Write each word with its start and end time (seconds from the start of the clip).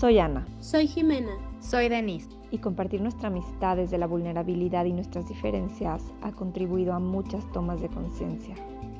Soy 0.00 0.18
Ana. 0.18 0.46
Soy 0.60 0.86
Jimena. 0.86 1.36
Soy 1.60 1.90
Denise. 1.90 2.30
Y 2.50 2.56
compartir 2.56 3.02
nuestra 3.02 3.28
amistad 3.28 3.76
desde 3.76 3.98
la 3.98 4.06
vulnerabilidad 4.06 4.86
y 4.86 4.94
nuestras 4.94 5.28
diferencias 5.28 6.02
ha 6.22 6.32
contribuido 6.32 6.94
a 6.94 6.98
muchas 6.98 7.44
tomas 7.52 7.82
de 7.82 7.90
conciencia. 7.90 8.54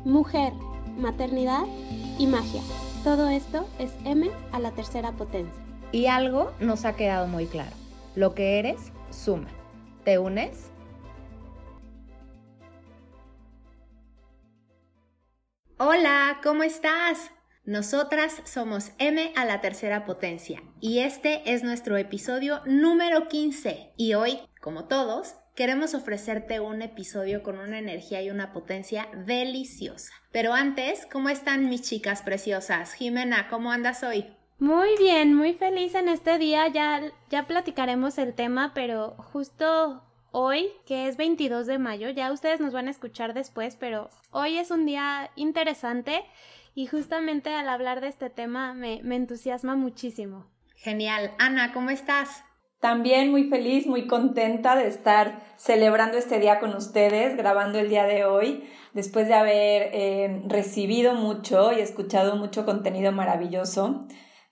Mujer, 0.05 0.53
maternidad 0.99 1.63
y 2.19 2.27
magia. 2.27 2.61
Todo 3.03 3.31
esto 3.31 3.67
es 3.79 3.95
M 4.05 4.31
a 4.53 4.61
la 4.61 4.73
tercera 4.73 5.13
potencia. 5.13 5.65
Y 5.91 6.05
algo 6.05 6.53
nos 6.61 6.85
ha 6.85 6.95
quedado 6.95 7.27
muy 7.29 7.47
claro. 7.47 7.75
Lo 8.15 8.35
que 8.35 8.59
eres, 8.59 8.93
suma. 9.09 9.49
¿Te 10.05 10.19
unes? 10.19 10.71
Hola, 15.79 16.41
¿cómo 16.43 16.63
estás? 16.63 17.31
Nosotras 17.67 18.41
somos 18.47 18.93
M 18.99 19.33
a 19.37 19.45
la 19.45 19.61
tercera 19.61 20.07
potencia 20.07 20.63
y 20.81 21.01
este 21.01 21.43
es 21.53 21.63
nuestro 21.63 21.99
episodio 21.99 22.63
número 22.65 23.29
15 23.29 23.93
y 23.99 24.15
hoy, 24.15 24.41
como 24.63 24.87
todos, 24.87 25.35
queremos 25.55 25.93
ofrecerte 25.93 26.59
un 26.61 26.81
episodio 26.81 27.43
con 27.43 27.59
una 27.59 27.79
energía 27.79 28.23
y 28.23 28.31
una 28.31 28.55
potencia 28.55 29.09
deliciosa. 29.27 30.11
Pero 30.33 30.55
antes, 30.55 31.07
¿cómo 31.13 31.29
están 31.29 31.69
mis 31.69 31.83
chicas 31.83 32.23
preciosas? 32.23 32.95
Jimena, 32.95 33.49
¿cómo 33.51 33.71
andas 33.71 34.03
hoy? 34.03 34.25
Muy 34.59 34.97
bien, 34.99 35.35
muy 35.35 35.53
feliz 35.53 35.95
en 35.95 36.09
este 36.09 36.39
día. 36.39 36.67
Ya, 36.69 37.13
ya 37.29 37.47
platicaremos 37.47 38.17
el 38.17 38.33
tema, 38.33 38.73
pero 38.75 39.17
justo 39.19 40.03
hoy, 40.33 40.69
que 40.87 41.09
es 41.09 41.19
22 41.19 41.67
de 41.67 41.79
mayo, 41.79 42.09
ya 42.09 42.33
ustedes 42.33 42.61
nos 42.61 42.73
van 42.73 42.89
a 42.89 42.91
escuchar 42.91 43.35
después, 43.35 43.77
pero 43.77 44.09
hoy 44.31 44.57
es 44.57 44.71
un 44.71 44.87
día 44.87 45.31
interesante 45.37 46.25
y 46.81 46.87
justamente 46.87 47.51
al 47.51 47.69
hablar 47.69 48.01
de 48.01 48.09
este 48.09 48.31
tema 48.31 48.73
me, 48.73 49.01
me 49.03 49.17
entusiasma 49.17 49.77
muchísimo. 49.77 50.47
Genial. 50.77 51.35
Ana, 51.39 51.75
¿cómo 51.75 51.91
estás? 51.91 52.43
También 52.81 53.31
muy 53.31 53.51
feliz, 53.51 53.87
muy 53.87 54.07
contenta 54.07 54.77
de 54.77 54.87
estar 54.89 55.43
celebrando 55.59 56.17
este 56.17 56.41
día 56.41 56.59
con 56.59 56.75
ustedes, 56.75 57.37
grabando 57.37 57.79
el 57.79 57.91
día 57.91 58.05
de 58.05 58.25
hoy, 58.25 58.65
después 58.95 59.29
de 59.29 59.35
haber 59.35 59.91
eh, 59.93 60.43
recibido 60.47 61.13
mucho 61.15 61.71
y 61.75 61.81
escuchado 61.81 62.37
mucho 62.37 62.65
contenido 62.65 63.13
maravilloso. 63.13 64.07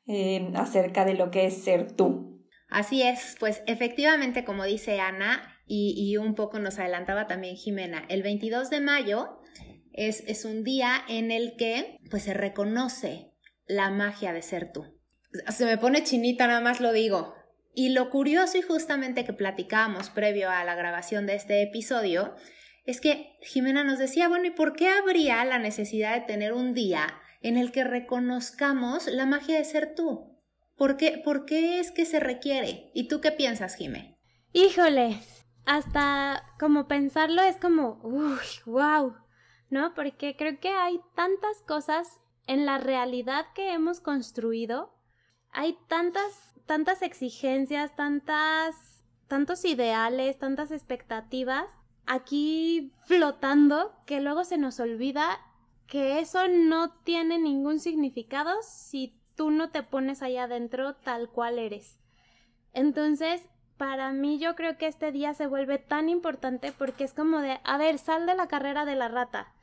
Eh, 0.07 0.53
acerca 0.55 1.07
de 1.07 1.13
lo 1.15 1.31
que 1.31 1.47
es 1.47 1.63
ser 1.65 1.93
tú. 1.93 2.43
Así 2.71 3.03
es, 3.03 3.37
pues 3.41 3.63
efectivamente, 3.67 4.43
como 4.43 4.65
dice 4.65 5.01
Ana, 5.01 5.55
y, 5.67 6.17
un 6.17 6.35
poco 6.35 6.59
nos 6.59 6.79
adelantaba 6.79 7.27
también 7.27 7.57
Jimena, 7.57 8.05
el 8.09 8.23
22 8.23 8.71
de 8.71 8.81
mayo 8.81 9.39
es, 9.99 10.23
es 10.27 10.45
un 10.45 10.65
día 10.65 11.03
en 11.09 11.31
el 11.31 11.57
que 11.57 11.99
pues 12.11 12.25
se 12.25 12.35
reconoce 12.35 13.33
la 13.67 13.91
magia 13.91 14.33
de 14.33 14.43
ser 14.43 14.73
tú. 14.73 14.85
Se 15.51 15.65
me 15.65 15.77
pone 15.77 16.05
chinita, 16.05 16.47
nada 16.47 16.61
más 16.61 16.81
lo 16.81 16.93
digo. 16.93 17.35
Y 17.75 17.91
lo 17.91 18.11
curioso 18.11 18.59
y 18.59 18.63
justamente 18.63 19.25
que 19.25 19.33
platicábamos 19.33 20.11
previo 20.11 20.51
a 20.51 20.65
la 20.65 20.75
grabación 20.75 21.27
de 21.27 21.35
este 21.35 21.63
episodio 21.63 22.35
es 22.87 23.01
que 23.01 23.37
Jimena 23.43 23.85
nos 23.85 23.99
decía, 23.99 24.29
bueno, 24.29 24.47
¿y 24.47 24.51
por 24.51 24.75
qué 24.75 24.89
habría 24.89 25.45
la 25.45 25.59
necesidad 25.59 26.15
de 26.15 26.27
tener 26.27 26.55
un 26.55 26.73
día 26.73 27.21
en 27.41 27.57
el 27.57 27.73
que 27.73 27.85
reconozcamos 27.85 29.07
la 29.07 29.27
magia 29.27 29.59
de 29.59 29.65
ser 29.65 29.95
tú. 29.95 30.37
¿Por 30.77 30.97
qué, 30.97 31.21
¿Por 31.25 31.45
qué 31.45 31.81
es 31.81 31.91
que 31.91 32.05
se 32.05 32.21
requiere? 32.21 32.91
¿Y 32.95 33.09
tú 33.09 33.21
qué 33.21 33.33
piensas, 33.33 33.75
Jime? 33.75 34.19
Híjole, 34.53 35.21
hasta 35.67 36.45
como 36.59 36.87
pensarlo 36.89 37.43
es 37.43 37.57
como, 37.57 38.01
uy, 38.03 38.39
wow, 38.67 39.15
¿no? 39.71 39.95
Porque 39.95 40.37
creo 40.37 40.59
que 40.61 40.71
hay 40.71 41.01
tantas 41.15 41.63
cosas 41.63 42.21
en 42.47 42.67
la 42.67 42.79
realidad 42.79 43.47
que 43.55 43.73
hemos 43.73 44.01
construido, 44.01 44.93
hay 45.51 45.77
tantas, 45.89 46.55
tantas 46.67 47.03
exigencias, 47.03 47.95
tantas, 47.95 49.05
tantos 49.27 49.65
ideales, 49.65 50.39
tantas 50.39 50.71
expectativas 50.71 51.71
aquí 52.07 52.93
flotando 53.05 53.93
que 54.07 54.21
luego 54.21 54.45
se 54.45 54.57
nos 54.57 54.81
olvida 54.81 55.39
que 55.87 56.21
eso 56.21 56.49
no 56.49 56.91
tiene 57.05 57.39
ningún 57.39 57.81
significado 57.81 58.51
si 58.63 59.15
tú 59.37 59.51
no 59.51 59.71
te 59.71 59.83
pones 59.83 60.23
allá 60.23 60.45
adentro 60.45 60.95
tal 60.95 61.29
cual 61.29 61.59
eres. 61.59 61.99
Entonces, 62.73 63.43
para 63.77 64.13
mí 64.13 64.39
yo 64.39 64.57
creo 64.57 64.77
que 64.77 64.87
este 64.87 65.13
día 65.13 65.35
se 65.35 65.47
vuelve 65.47 65.79
tan 65.79 66.09
importante 66.09 66.73
porque 66.73 67.05
es 67.05 67.15
como 67.15 67.39
de, 67.39 67.61
a 67.63 67.79
ver, 67.79 67.99
sal 67.99 68.27
de 68.27 68.35
la 68.35 68.49
carrera 68.49 68.85
de 68.85 68.97
la 68.97 69.09
rata. 69.09 69.55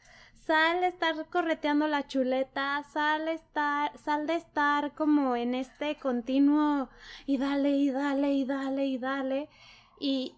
Sal 0.46 0.82
de 0.82 0.88
estar 0.88 1.28
correteando 1.30 1.88
la 1.88 2.08
chuleta, 2.08 2.84
sal, 2.84 3.28
estar, 3.28 3.98
sal 3.98 4.28
de 4.28 4.36
estar 4.36 4.94
como 4.94 5.36
en 5.36 5.56
este 5.56 5.96
continuo 5.96 6.90
y 7.26 7.38
dale 7.38 7.72
y 7.72 7.90
dale 7.90 8.34
y 8.34 8.46
dale 8.46 8.86
y 8.86 8.98
dale 8.98 9.50
y, 10.00 10.36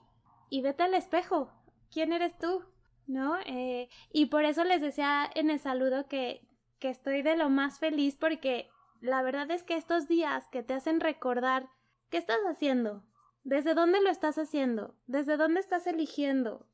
y 0.49 0.61
vete 0.61 0.83
al 0.83 0.93
espejo. 0.93 1.51
¿Quién 1.91 2.13
eres 2.13 2.37
tú? 2.37 2.63
¿no? 3.07 3.37
Eh, 3.45 3.89
y 4.11 4.27
por 4.27 4.45
eso 4.45 4.63
les 4.63 4.81
decía 4.81 5.29
en 5.33 5.49
el 5.49 5.59
saludo 5.59 6.07
que, 6.07 6.47
que 6.79 6.89
estoy 6.89 7.21
de 7.21 7.37
lo 7.37 7.49
más 7.49 7.79
feliz 7.79 8.15
porque 8.15 8.69
la 9.01 9.21
verdad 9.21 9.49
es 9.51 9.63
que 9.63 9.75
estos 9.75 10.07
días 10.07 10.47
que 10.49 10.63
te 10.63 10.73
hacen 10.73 10.99
recordar 10.99 11.69
qué 12.09 12.17
estás 12.17 12.39
haciendo, 12.49 13.03
desde 13.43 13.73
dónde 13.73 14.01
lo 14.01 14.09
estás 14.09 14.37
haciendo, 14.37 14.95
desde 15.07 15.37
dónde 15.37 15.59
estás 15.59 15.87
eligiendo. 15.87 16.67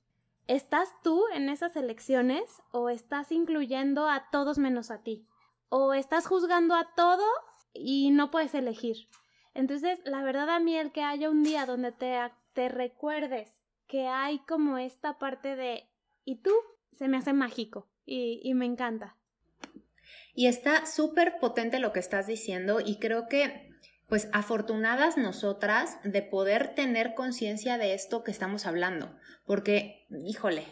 ¿Estás 0.47 0.89
tú 1.03 1.23
en 1.33 1.47
esas 1.47 1.75
elecciones 1.77 2.61
o 2.71 2.89
estás 2.89 3.31
incluyendo 3.31 4.09
a 4.09 4.29
todos 4.29 4.57
menos 4.57 4.91
a 4.91 5.01
ti? 5.01 5.25
¿O 5.69 5.93
estás 5.93 6.27
juzgando 6.27 6.75
a 6.75 6.93
todo 6.95 7.25
y 7.73 8.11
no 8.11 8.29
puedes 8.29 8.53
elegir? 8.53 9.07
Entonces, 9.53 9.99
la 10.03 10.21
verdad 10.21 10.49
a 10.49 10.59
mí 10.59 10.75
el 10.75 10.91
que 10.91 11.01
haya 11.01 11.29
un 11.29 11.43
día 11.43 11.65
donde 11.65 11.93
te, 11.93 12.17
te 12.51 12.67
recuerdes 12.67 13.61
que 13.87 14.07
hay 14.07 14.39
como 14.39 14.77
esta 14.77 15.17
parte 15.17 15.55
de 15.55 15.89
y 16.25 16.41
tú 16.41 16.51
se 16.91 17.07
me 17.07 17.17
hace 17.17 17.31
mágico 17.31 17.87
y, 18.05 18.41
y 18.43 18.53
me 18.53 18.65
encanta. 18.65 19.15
Y 20.33 20.47
está 20.47 20.85
súper 20.85 21.39
potente 21.39 21.79
lo 21.79 21.93
que 21.93 21.99
estás 21.99 22.27
diciendo 22.27 22.81
y 22.81 22.99
creo 22.99 23.27
que 23.29 23.72
pues 24.07 24.29
afortunadas 24.33 25.17
nosotras 25.17 25.97
de 26.03 26.21
poder 26.21 26.75
tener 26.75 27.13
conciencia 27.15 27.77
de 27.77 27.93
esto 27.93 28.23
que 28.23 28.31
estamos 28.31 28.65
hablando, 28.65 29.15
porque, 29.45 30.05
híjole, 30.09 30.65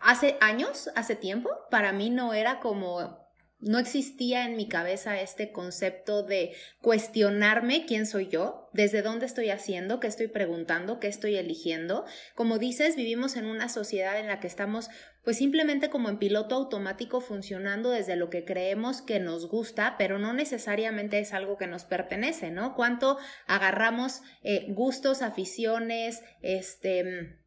hace 0.00 0.36
años, 0.40 0.90
hace 0.94 1.16
tiempo, 1.16 1.50
para 1.70 1.92
mí 1.92 2.10
no 2.10 2.34
era 2.34 2.60
como 2.60 3.23
no 3.64 3.78
existía 3.78 4.44
en 4.44 4.56
mi 4.56 4.68
cabeza 4.68 5.20
este 5.20 5.50
concepto 5.50 6.22
de 6.22 6.52
cuestionarme 6.80 7.86
quién 7.86 8.06
soy 8.06 8.28
yo, 8.28 8.68
desde 8.72 9.02
dónde 9.02 9.26
estoy 9.26 9.50
haciendo, 9.50 10.00
qué 10.00 10.06
estoy 10.06 10.28
preguntando, 10.28 11.00
qué 11.00 11.08
estoy 11.08 11.36
eligiendo. 11.36 12.04
Como 12.34 12.58
dices, 12.58 12.96
vivimos 12.96 13.36
en 13.36 13.46
una 13.46 13.68
sociedad 13.68 14.18
en 14.18 14.28
la 14.28 14.40
que 14.40 14.46
estamos 14.46 14.90
pues 15.24 15.38
simplemente 15.38 15.88
como 15.88 16.10
en 16.10 16.18
piloto 16.18 16.54
automático 16.54 17.22
funcionando 17.22 17.90
desde 17.90 18.14
lo 18.14 18.28
que 18.28 18.44
creemos 18.44 19.00
que 19.00 19.20
nos 19.20 19.48
gusta, 19.48 19.96
pero 19.96 20.18
no 20.18 20.34
necesariamente 20.34 21.18
es 21.18 21.32
algo 21.32 21.56
que 21.56 21.66
nos 21.66 21.84
pertenece, 21.84 22.50
¿no? 22.50 22.74
Cuánto 22.74 23.16
agarramos 23.46 24.20
eh, 24.42 24.66
gustos, 24.68 25.22
aficiones, 25.22 26.22
este 26.42 27.38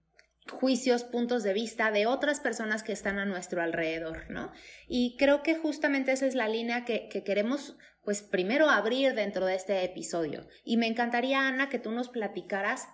juicios, 0.52 1.04
puntos 1.04 1.44
de 1.44 1.54
vista 1.54 1.92
de 1.92 2.08
otras 2.08 2.40
personas 2.40 2.84
que 2.84 2.92
están 2.92 3.20
a 3.20 3.26
nuestro 3.26 3.62
alrededor, 3.62 4.30
¿no? 4.30 4.52
Y 4.88 5.16
creo 5.18 5.44
que 5.44 5.56
justamente 5.56 6.12
esa 6.12 6.26
es 6.26 6.36
la 6.36 6.48
línea 6.48 6.86
que, 6.86 7.10
queremos, 7.10 7.78
pues 8.04 8.22
primero 8.22 8.70
abrir 8.70 9.14
dentro 9.14 9.46
de 9.46 9.56
este 9.56 9.84
episodio. 9.84 10.48
Y 10.64 10.78
me 10.78 10.88
encantaría, 10.88 11.48
Ana, 11.48 11.70
que 11.70 11.80
tú 11.80 11.92
nos 11.92 12.10
platicaras, 12.10 12.88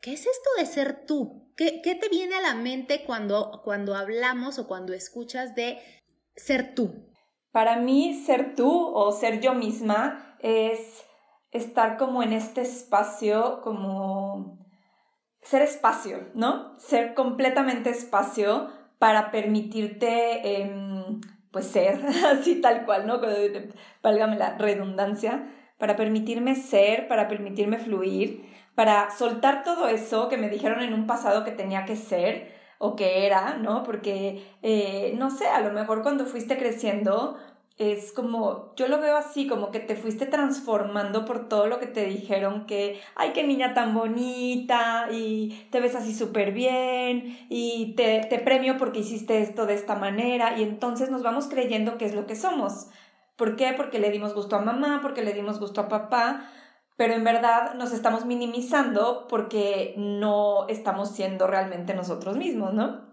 ¿qué 0.00 0.12
es 0.12 0.26
esto 0.26 0.50
de 0.58 0.66
ser 0.66 1.06
tú? 1.06 1.52
¿Qué, 1.56 1.80
qué 1.82 1.94
te 1.94 2.08
viene 2.08 2.34
a 2.34 2.42
la 2.42 2.54
mente 2.54 3.04
cuando, 3.04 3.62
cuando 3.64 3.94
hablamos 3.94 4.58
o 4.58 4.66
cuando 4.66 4.92
escuchas 4.92 5.54
de 5.54 5.78
ser 6.34 6.74
tú? 6.74 7.12
Para 7.50 7.76
mí, 7.76 8.22
ser 8.26 8.54
tú 8.54 8.70
o 8.70 9.12
ser 9.12 9.40
yo 9.40 9.54
misma 9.54 10.36
es 10.40 11.04
estar 11.50 11.96
como 11.96 12.22
en 12.22 12.32
este 12.32 12.60
espacio, 12.60 13.60
como 13.62 14.65
ser 15.46 15.62
espacio, 15.62 16.28
¿no? 16.34 16.76
Ser 16.78 17.14
completamente 17.14 17.90
espacio 17.90 18.68
para 18.98 19.30
permitirte, 19.30 20.60
em, 20.62 21.20
pues 21.52 21.66
ser 21.66 22.00
así 22.26 22.60
tal 22.60 22.84
cual, 22.84 23.06
¿no? 23.06 23.20
Válgame 24.02 24.36
la 24.36 24.58
redundancia, 24.58 25.52
para 25.78 25.94
permitirme 25.94 26.54
ser, 26.56 27.06
para 27.06 27.28
permitirme 27.28 27.78
fluir, 27.78 28.44
para 28.74 29.10
soltar 29.10 29.62
todo 29.62 29.88
eso 29.88 30.28
que 30.28 30.36
me 30.36 30.48
dijeron 30.48 30.82
en 30.82 30.94
un 30.94 31.06
pasado 31.06 31.44
que 31.44 31.52
tenía 31.52 31.84
que 31.84 31.96
ser 31.96 32.54
o 32.78 32.96
que 32.96 33.26
era, 33.26 33.56
¿no? 33.56 33.84
Porque, 33.84 34.44
eh, 34.62 35.14
no 35.16 35.30
sé, 35.30 35.46
a 35.46 35.60
lo 35.60 35.72
mejor 35.72 36.02
cuando 36.02 36.26
fuiste 36.26 36.58
creciendo, 36.58 37.38
es 37.78 38.12
como, 38.12 38.72
yo 38.76 38.88
lo 38.88 38.98
veo 39.00 39.16
así, 39.16 39.46
como 39.46 39.70
que 39.70 39.80
te 39.80 39.96
fuiste 39.96 40.24
transformando 40.24 41.26
por 41.26 41.48
todo 41.48 41.66
lo 41.66 41.78
que 41.78 41.86
te 41.86 42.06
dijeron 42.06 42.64
que, 42.64 43.00
ay, 43.14 43.32
qué 43.34 43.44
niña 43.46 43.74
tan 43.74 43.94
bonita 43.94 45.08
y 45.12 45.68
te 45.70 45.80
ves 45.80 45.94
así 45.94 46.14
súper 46.14 46.52
bien 46.52 47.38
y 47.50 47.94
te, 47.94 48.20
te 48.30 48.38
premio 48.38 48.78
porque 48.78 49.00
hiciste 49.00 49.42
esto 49.42 49.66
de 49.66 49.74
esta 49.74 49.94
manera 49.94 50.58
y 50.58 50.62
entonces 50.62 51.10
nos 51.10 51.22
vamos 51.22 51.48
creyendo 51.48 51.98
que 51.98 52.06
es 52.06 52.14
lo 52.14 52.26
que 52.26 52.34
somos. 52.34 52.88
¿Por 53.36 53.56
qué? 53.56 53.74
Porque 53.76 53.98
le 53.98 54.10
dimos 54.10 54.32
gusto 54.32 54.56
a 54.56 54.62
mamá, 54.62 55.00
porque 55.02 55.22
le 55.22 55.34
dimos 55.34 55.60
gusto 55.60 55.82
a 55.82 55.88
papá, 55.88 56.50
pero 56.96 57.12
en 57.12 57.24
verdad 57.24 57.74
nos 57.74 57.92
estamos 57.92 58.24
minimizando 58.24 59.26
porque 59.28 59.92
no 59.98 60.66
estamos 60.68 61.10
siendo 61.10 61.46
realmente 61.46 61.92
nosotros 61.92 62.38
mismos, 62.38 62.72
¿no? 62.72 63.04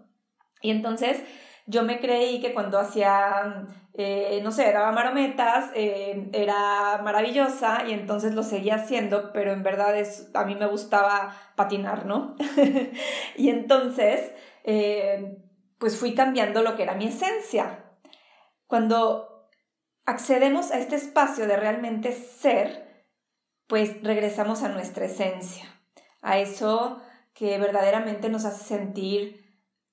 Y 0.62 0.70
entonces 0.70 1.22
yo 1.66 1.82
me 1.82 1.98
creí 2.00 2.40
que 2.40 2.52
cuando 2.52 2.78
hacía, 2.78 3.66
eh, 3.94 4.40
no 4.42 4.52
sé, 4.52 4.70
daba 4.72 4.92
marometas, 4.92 5.70
eh, 5.74 6.28
era 6.32 7.00
maravillosa 7.02 7.84
y 7.88 7.92
entonces 7.92 8.34
lo 8.34 8.42
seguía 8.42 8.76
haciendo, 8.76 9.32
pero 9.32 9.52
en 9.52 9.62
verdad 9.62 9.96
es, 9.98 10.30
a 10.34 10.44
mí 10.44 10.54
me 10.54 10.66
gustaba 10.66 11.34
patinar, 11.56 12.04
¿no? 12.04 12.36
y 13.36 13.48
entonces, 13.48 14.32
eh, 14.64 15.38
pues 15.78 15.98
fui 15.98 16.14
cambiando 16.14 16.62
lo 16.62 16.76
que 16.76 16.82
era 16.82 16.94
mi 16.94 17.06
esencia. 17.06 17.84
Cuando 18.66 19.48
accedemos 20.04 20.70
a 20.70 20.78
este 20.78 20.96
espacio 20.96 21.46
de 21.46 21.56
realmente 21.56 22.12
ser, 22.12 23.06
pues 23.66 24.02
regresamos 24.02 24.62
a 24.62 24.68
nuestra 24.68 25.06
esencia, 25.06 25.64
a 26.20 26.38
eso 26.38 27.00
que 27.32 27.58
verdaderamente 27.58 28.28
nos 28.28 28.44
hace 28.44 28.64
sentir 28.64 29.43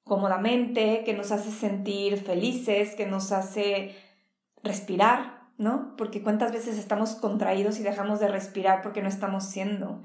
cómodamente, 0.03 1.03
que 1.03 1.13
nos 1.13 1.31
hace 1.31 1.51
sentir 1.51 2.17
felices, 2.17 2.95
que 2.95 3.05
nos 3.05 3.31
hace 3.31 3.95
respirar, 4.63 5.49
¿no? 5.57 5.95
Porque 5.97 6.23
cuántas 6.23 6.51
veces 6.51 6.77
estamos 6.77 7.15
contraídos 7.15 7.79
y 7.79 7.83
dejamos 7.83 8.19
de 8.19 8.27
respirar 8.27 8.81
porque 8.81 9.01
no 9.01 9.09
estamos 9.09 9.45
siendo. 9.45 10.01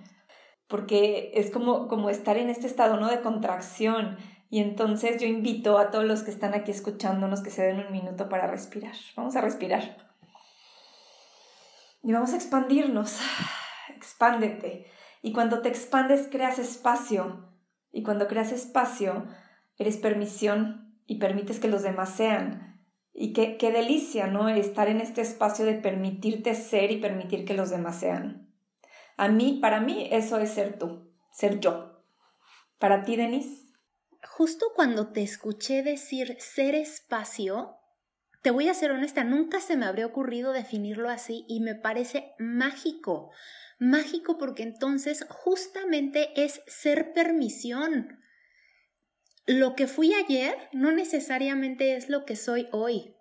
Porque 0.68 1.30
es 1.34 1.50
como, 1.50 1.88
como 1.88 2.10
estar 2.10 2.36
en 2.36 2.50
este 2.50 2.66
estado, 2.66 2.98
¿no? 2.98 3.08
De 3.08 3.20
contracción. 3.20 4.18
Y 4.50 4.60
entonces 4.60 5.20
yo 5.20 5.26
invito 5.26 5.78
a 5.78 5.90
todos 5.90 6.04
los 6.04 6.22
que 6.22 6.30
están 6.30 6.54
aquí 6.54 6.70
escuchándonos 6.70 7.42
que 7.42 7.50
se 7.50 7.62
den 7.62 7.84
un 7.84 7.92
minuto 7.92 8.28
para 8.28 8.46
respirar. 8.46 8.94
Vamos 9.16 9.36
a 9.36 9.40
respirar. 9.40 10.06
Y 12.02 12.12
vamos 12.12 12.32
a 12.32 12.36
expandirnos. 12.36 13.18
Expándete. 13.96 14.86
Y 15.22 15.32
cuando 15.32 15.62
te 15.62 15.68
expandes, 15.68 16.28
creas 16.30 16.58
espacio. 16.58 17.48
Y 17.90 18.02
cuando 18.02 18.28
creas 18.28 18.52
espacio, 18.52 19.26
eres 19.76 19.96
permisión 19.96 21.00
y 21.06 21.18
permites 21.18 21.60
que 21.60 21.68
los 21.68 21.82
demás 21.82 22.14
sean. 22.14 22.82
Y 23.12 23.32
qué, 23.32 23.56
qué 23.56 23.72
delicia, 23.72 24.26
¿no? 24.26 24.48
Estar 24.48 24.88
en 24.88 25.00
este 25.00 25.22
espacio 25.22 25.64
de 25.64 25.74
permitirte 25.74 26.54
ser 26.54 26.90
y 26.90 27.00
permitir 27.00 27.44
que 27.44 27.54
los 27.54 27.70
demás 27.70 28.00
sean. 28.00 28.52
A 29.16 29.28
mí, 29.28 29.58
para 29.62 29.80
mí, 29.80 30.08
eso 30.10 30.38
es 30.38 30.50
ser 30.50 30.78
tú, 30.78 31.10
ser 31.32 31.60
yo. 31.60 32.04
Para 32.78 33.02
ti, 33.02 33.16
Denise. 33.16 33.72
Justo 34.22 34.66
cuando 34.74 35.12
te 35.12 35.22
escuché 35.22 35.82
decir 35.82 36.36
ser 36.40 36.74
espacio, 36.74 37.76
te 38.42 38.50
voy 38.50 38.68
a 38.68 38.74
ser 38.74 38.90
honesta, 38.90 39.24
nunca 39.24 39.60
se 39.60 39.76
me 39.76 39.86
habría 39.86 40.06
ocurrido 40.06 40.52
definirlo 40.52 41.08
así 41.08 41.46
y 41.48 41.60
me 41.60 41.74
parece 41.74 42.34
mágico. 42.38 43.30
Mágico 43.78 44.36
porque 44.36 44.62
entonces 44.62 45.24
justamente 45.28 46.44
es 46.44 46.60
ser 46.66 47.12
permisión 47.14 48.20
lo 49.46 49.76
que 49.76 49.86
fui 49.86 50.12
ayer 50.12 50.56
no 50.72 50.90
necesariamente 50.90 51.94
es 51.94 52.08
lo 52.08 52.24
que 52.24 52.34
soy 52.34 52.68
hoy. 52.72 53.14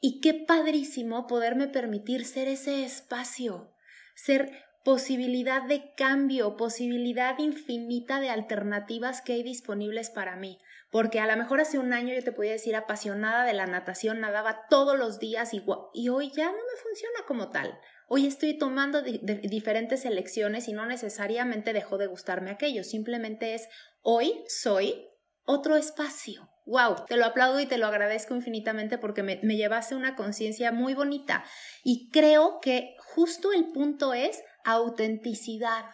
Y 0.00 0.20
qué 0.20 0.32
padrísimo 0.32 1.26
poderme 1.26 1.68
permitir 1.68 2.24
ser 2.24 2.48
ese 2.48 2.84
espacio, 2.84 3.74
ser 4.14 4.50
posibilidad 4.82 5.62
de 5.62 5.92
cambio, 5.94 6.56
posibilidad 6.56 7.38
infinita 7.38 8.18
de 8.18 8.30
alternativas 8.30 9.20
que 9.20 9.34
hay 9.34 9.42
disponibles 9.42 10.08
para 10.08 10.36
mí. 10.36 10.58
Porque 10.90 11.20
a 11.20 11.26
lo 11.26 11.36
mejor 11.36 11.60
hace 11.60 11.78
un 11.78 11.92
año 11.92 12.14
yo 12.14 12.24
te 12.24 12.32
podía 12.32 12.52
decir 12.52 12.74
apasionada 12.74 13.44
de 13.44 13.52
la 13.52 13.66
natación, 13.66 14.20
nadaba 14.20 14.66
todos 14.70 14.98
los 14.98 15.20
días 15.20 15.52
y, 15.52 15.62
y 15.92 16.08
hoy 16.08 16.30
ya 16.34 16.46
no 16.46 16.52
me 16.52 16.82
funciona 16.82 17.18
como 17.28 17.50
tal. 17.50 17.78
Hoy 18.08 18.26
estoy 18.26 18.56
tomando 18.56 19.02
diferentes 19.02 20.06
elecciones 20.06 20.66
y 20.66 20.72
no 20.72 20.86
necesariamente 20.86 21.74
dejó 21.74 21.98
de 21.98 22.06
gustarme 22.06 22.50
aquello, 22.50 22.82
simplemente 22.82 23.54
es 23.54 23.68
hoy 24.02 24.42
soy 24.48 25.09
otro 25.44 25.76
espacio. 25.76 26.48
¡Wow! 26.66 27.06
Te 27.08 27.16
lo 27.16 27.24
aplaudo 27.24 27.58
y 27.60 27.66
te 27.66 27.78
lo 27.78 27.86
agradezco 27.86 28.34
infinitamente 28.34 28.98
porque 28.98 29.22
me, 29.22 29.40
me 29.42 29.56
llevaste 29.56 29.94
una 29.94 30.14
conciencia 30.14 30.72
muy 30.72 30.94
bonita. 30.94 31.44
Y 31.82 32.10
creo 32.10 32.60
que 32.60 32.94
justo 32.98 33.52
el 33.52 33.72
punto 33.72 34.14
es 34.14 34.40
autenticidad. 34.64 35.84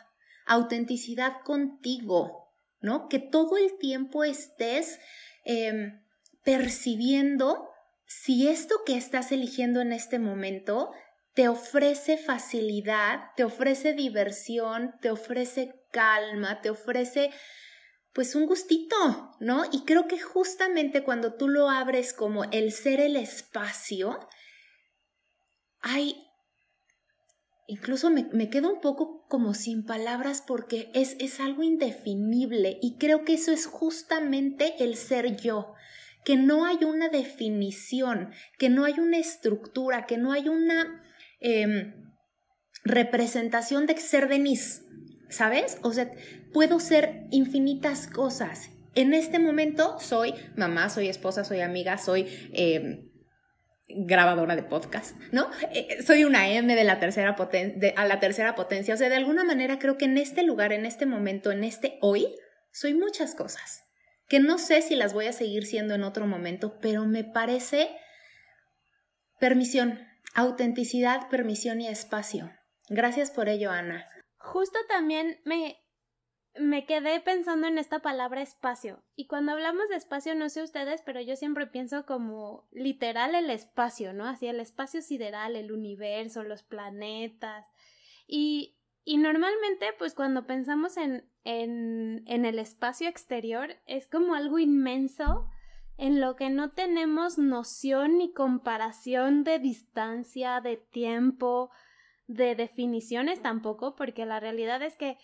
Autenticidad 0.47 1.41
contigo, 1.43 2.53
¿no? 2.81 3.09
Que 3.09 3.19
todo 3.19 3.57
el 3.57 3.79
tiempo 3.79 4.25
estés 4.25 4.99
em, 5.45 6.03
percibiendo 6.45 7.71
si 8.07 8.49
esto 8.49 8.77
que 8.85 8.97
estás 8.97 9.33
eligiendo 9.33 9.81
en 9.81 9.93
este 9.93 10.19
momento 10.19 10.93
te 11.35 11.49
ofrece 11.49 12.17
facilidad, 12.17 13.31
te 13.37 13.45
ofrece 13.45 13.93
diversión, 13.93 14.95
te 15.03 15.11
ofrece 15.11 15.75
calma, 15.91 16.63
te 16.63 16.71
ofrece 16.71 17.31
pues 18.17 18.35
un 18.35 18.47
gustito, 18.47 19.37
¿no? 19.41 19.65
Y 19.71 19.85
creo 19.85 20.09
que 20.09 20.19
justamente 20.19 21.05
cuando 21.05 21.35
tú 21.35 21.49
lo 21.49 21.69
abres 21.69 22.15
como 22.15 22.45
el 22.45 22.73
ser 22.73 22.99
el 22.99 23.15
espacio, 23.15 24.19
hay, 25.81 26.17
incluso 27.67 28.09
me, 28.09 28.49
quedo 28.49 28.73
un 28.73 28.81
poco 28.81 29.27
como 29.29 29.53
sin 29.53 29.85
palabras 29.85 30.43
porque 30.47 30.91
es, 30.95 31.15
es 31.21 31.41
algo 31.41 31.63
indefinible 31.63 32.79
y 32.81 32.97
creo 32.97 33.23
que 33.27 33.35
eso 33.35 33.53
es 33.53 33.67
justamente 33.67 34.83
el 34.83 34.97
ser 34.97 35.37
yo, 35.37 35.75
que 36.25 36.37
no 36.37 36.65
hay 36.65 36.85
una 36.85 37.11
definición, 37.11 38.33
que 38.59 38.71
no 38.71 38.87
hay 38.87 38.99
una 38.99 39.19
estructura, 39.19 40.07
que 40.07 40.17
no 40.17 40.33
hay 40.33 40.49
una 40.49 41.05
em, 41.39 42.15
representación 42.83 43.85
de 43.85 43.99
ser 43.99 44.29
Denise, 44.29 44.86
¿sabes? 45.29 45.79
O 45.83 45.93
sea, 45.93 46.11
puedo 46.53 46.81
ser 46.81 47.27
infinitas 47.31 48.07
cosas. 48.07 48.71
En 48.95 49.13
este 49.13 49.39
momento 49.39 49.99
soy 50.01 50.35
mamá, 50.57 50.89
soy 50.89 51.09
esposa, 51.09 51.45
soy 51.45 51.61
amiga, 51.61 51.99
soy 51.99 52.27
em, 52.53 53.11
grabadora 53.89 54.57
de 54.57 54.63
podcast, 54.63 55.17
¿no? 55.33 55.51
Eh, 55.73 56.03
soy 56.03 56.25
una 56.25 56.49
M 56.49 56.75
de 56.75 56.85
la 56.85 56.99
tercera 56.99 57.37
a 57.97 58.05
la 58.07 58.21
tercera 58.21 58.55
potencia. 58.55 58.95
O 58.95 58.97
sea, 58.97 59.09
de 59.09 59.17
alguna 59.17 59.45
manera 59.45 59.79
creo 59.79 59.97
que 59.99 60.07
en 60.07 60.19
este 60.19 60.43
lugar, 60.43 60.73
en 60.73 60.87
este 60.87 61.07
momento, 61.07 61.53
en 61.53 61.65
este 61.65 61.99
hoy, 62.01 62.35
soy 62.73 62.95
muchas 62.95 63.35
cosas. 63.35 63.85
Que 64.29 64.41
no 64.41 64.59
sé 64.59 64.83
si 64.83 64.97
las 64.97 65.13
voy 65.13 65.27
a 65.27 65.33
seguir 65.33 65.67
siendo 65.67 65.95
en 65.95 66.03
otro 66.03 66.27
momento, 66.27 66.79
pero 66.81 67.05
me 67.05 67.23
parece 67.23 67.91
permisión, 69.39 70.01
autenticidad, 70.35 71.29
permisión 71.29 71.81
y 71.81 71.89
espacio. 71.89 72.51
Gracias 72.89 73.31
por 73.31 73.49
ello, 73.49 73.71
Ana. 73.71 74.07
Justo 74.47 74.79
también 74.89 75.41
me, 75.45 75.85
me 76.55 76.87
quedé 76.87 77.19
pensando 77.21 77.67
en 77.67 77.79
esta 77.79 77.99
palabra 77.99 78.43
espacio. 78.43 79.03
Y 79.17 79.27
cuando 79.27 79.51
hablamos 79.51 79.89
de 79.89 79.97
espacio, 79.97 80.37
no 80.37 80.49
sé 80.49 80.63
ustedes, 80.63 81.03
pero 81.03 81.21
yo 81.21 81.35
siempre 81.35 81.67
pienso 81.67 82.07
como 82.07 82.69
literal 82.71 83.35
el 83.35 83.51
espacio, 83.51 84.13
¿no? 84.13 84.25
Así 84.25 84.47
el 84.47 84.61
espacio 84.61 85.03
sideral, 85.03 85.57
el 85.57 85.73
universo, 85.73 86.45
los 86.45 86.63
planetas. 86.63 87.67
Y, 88.29 88.79
y 89.05 89.17
normalmente, 89.17 89.87
pues 89.99 90.15
cuando 90.15 90.47
pensamos 90.47 90.97
en, 90.97 91.29
en, 91.43 92.23
en 92.27 92.45
el 92.45 92.61
espacio 92.61 93.09
exterior, 93.09 93.75
es 93.87 94.07
como 94.07 94.37
algo 94.37 94.61
inmenso 94.61 95.49
en 95.99 96.21
lo 96.21 96.37
que 96.37 96.51
no 96.51 96.71
tenemos 96.71 97.37
noción 97.37 98.19
ni 98.19 98.33
comparación 98.33 99.43
de 99.43 99.59
distancia, 99.59 100.61
de 100.61 100.77
tiempo, 100.77 101.71
de 102.27 102.55
definiciones 102.55 103.41
tampoco, 103.43 103.95
porque 103.97 104.27
la 104.27 104.41
realidad 104.41 104.83
es 104.83 104.97
que 104.97 105.19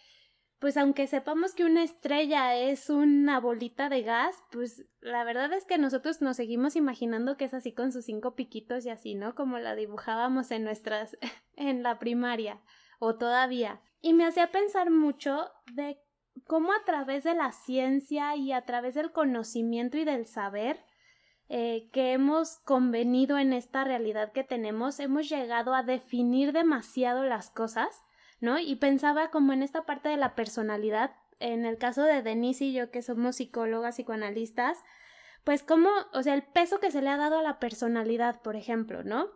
pues 0.62 0.76
aunque 0.76 1.08
sepamos 1.08 1.56
que 1.56 1.64
una 1.64 1.82
estrella 1.82 2.54
es 2.54 2.88
una 2.88 3.40
bolita 3.40 3.88
de 3.88 4.02
gas, 4.02 4.36
pues 4.52 4.86
la 5.00 5.24
verdad 5.24 5.52
es 5.52 5.64
que 5.64 5.76
nosotros 5.76 6.22
nos 6.22 6.36
seguimos 6.36 6.76
imaginando 6.76 7.36
que 7.36 7.46
es 7.46 7.52
así 7.52 7.72
con 7.74 7.90
sus 7.90 8.04
cinco 8.04 8.36
piquitos 8.36 8.86
y 8.86 8.90
así, 8.90 9.16
¿no? 9.16 9.34
Como 9.34 9.58
la 9.58 9.74
dibujábamos 9.74 10.52
en 10.52 10.62
nuestras 10.62 11.18
en 11.56 11.82
la 11.82 11.98
primaria 11.98 12.60
o 13.00 13.16
todavía. 13.16 13.80
Y 14.00 14.12
me 14.12 14.24
hacía 14.24 14.52
pensar 14.52 14.88
mucho 14.92 15.50
de 15.72 15.98
cómo 16.46 16.72
a 16.72 16.84
través 16.84 17.24
de 17.24 17.34
la 17.34 17.50
ciencia 17.50 18.36
y 18.36 18.52
a 18.52 18.64
través 18.64 18.94
del 18.94 19.10
conocimiento 19.10 19.98
y 19.98 20.04
del 20.04 20.26
saber 20.26 20.84
eh, 21.54 21.90
que 21.92 22.12
hemos 22.12 22.58
convenido 22.64 23.36
en 23.38 23.52
esta 23.52 23.84
realidad 23.84 24.32
que 24.32 24.42
tenemos, 24.42 24.98
hemos 25.00 25.28
llegado 25.28 25.74
a 25.74 25.82
definir 25.82 26.52
demasiado 26.52 27.24
las 27.24 27.50
cosas 27.50 28.02
¿no? 28.42 28.58
Y 28.58 28.74
pensaba 28.74 29.30
como 29.30 29.52
en 29.52 29.62
esta 29.62 29.86
parte 29.86 30.08
de 30.08 30.16
la 30.16 30.34
personalidad, 30.34 31.14
en 31.38 31.64
el 31.64 31.78
caso 31.78 32.02
de 32.02 32.22
Denise 32.22 32.64
y 32.64 32.72
yo 32.72 32.90
que 32.90 33.00
somos 33.00 33.36
psicólogas, 33.36 33.96
psicoanalistas, 33.96 34.82
pues 35.44 35.62
como, 35.62 35.88
o 36.12 36.22
sea, 36.22 36.34
el 36.34 36.42
peso 36.42 36.80
que 36.80 36.90
se 36.90 37.02
le 37.02 37.08
ha 37.08 37.16
dado 37.16 37.38
a 37.38 37.42
la 37.42 37.60
personalidad, 37.60 38.42
por 38.42 38.56
ejemplo, 38.56 39.04
¿no? 39.04 39.28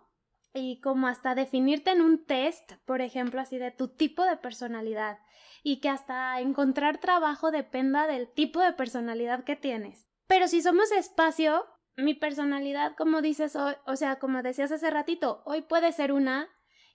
Y 0.53 0.81
como 0.81 1.07
hasta 1.07 1.37
definirte 1.37 1.93
en 1.93 2.03
un 2.03 2.25
test, 2.25 2.73
por 2.85 3.01
ejemplo, 3.01 3.41
así 3.41 3.59
de 3.59 3.71
tu 3.71 3.89
tipo 3.89 4.25
de 4.25 4.37
personalidad. 4.37 5.19
Y 5.63 5.81
que 5.81 5.89
hasta 5.89 6.41
encontrar 6.41 6.99
trabajo 6.99 7.53
dependa 7.53 8.09
del 8.09 8.29
tipo 8.29 8.61
de 8.61 8.73
personalidad 8.73 9.45
que 9.45 9.55
tienes. 9.55 10.09
Pero 10.27 10.49
si 10.49 10.63
somos 10.63 10.91
espacio, 10.91 11.65
mi 11.97 12.15
personalidad, 12.15 12.95
como 12.97 13.23
dices 13.23 13.57
hoy, 13.57 13.75
o 13.87 13.97
sea, 13.97 14.19
como 14.19 14.43
decías 14.43 14.71
hace 14.71 14.91
ratito, 14.91 15.43
hoy 15.45 15.63
puede 15.63 15.93
ser 15.93 16.13
una 16.13 16.49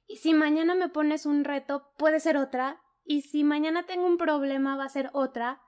Y 0.07 0.17
si 0.17 0.33
mañana 0.33 0.75
me 0.75 0.89
pones 0.89 1.25
un 1.25 1.43
reto, 1.43 1.93
puede 1.97 2.19
ser 2.19 2.35
otra. 2.37 2.81
Y 3.05 3.21
si 3.21 3.43
mañana 3.43 3.85
tengo 3.85 4.05
un 4.05 4.17
problema, 4.17 4.75
va 4.75 4.85
a 4.85 4.89
ser 4.89 5.09
otra. 5.13 5.61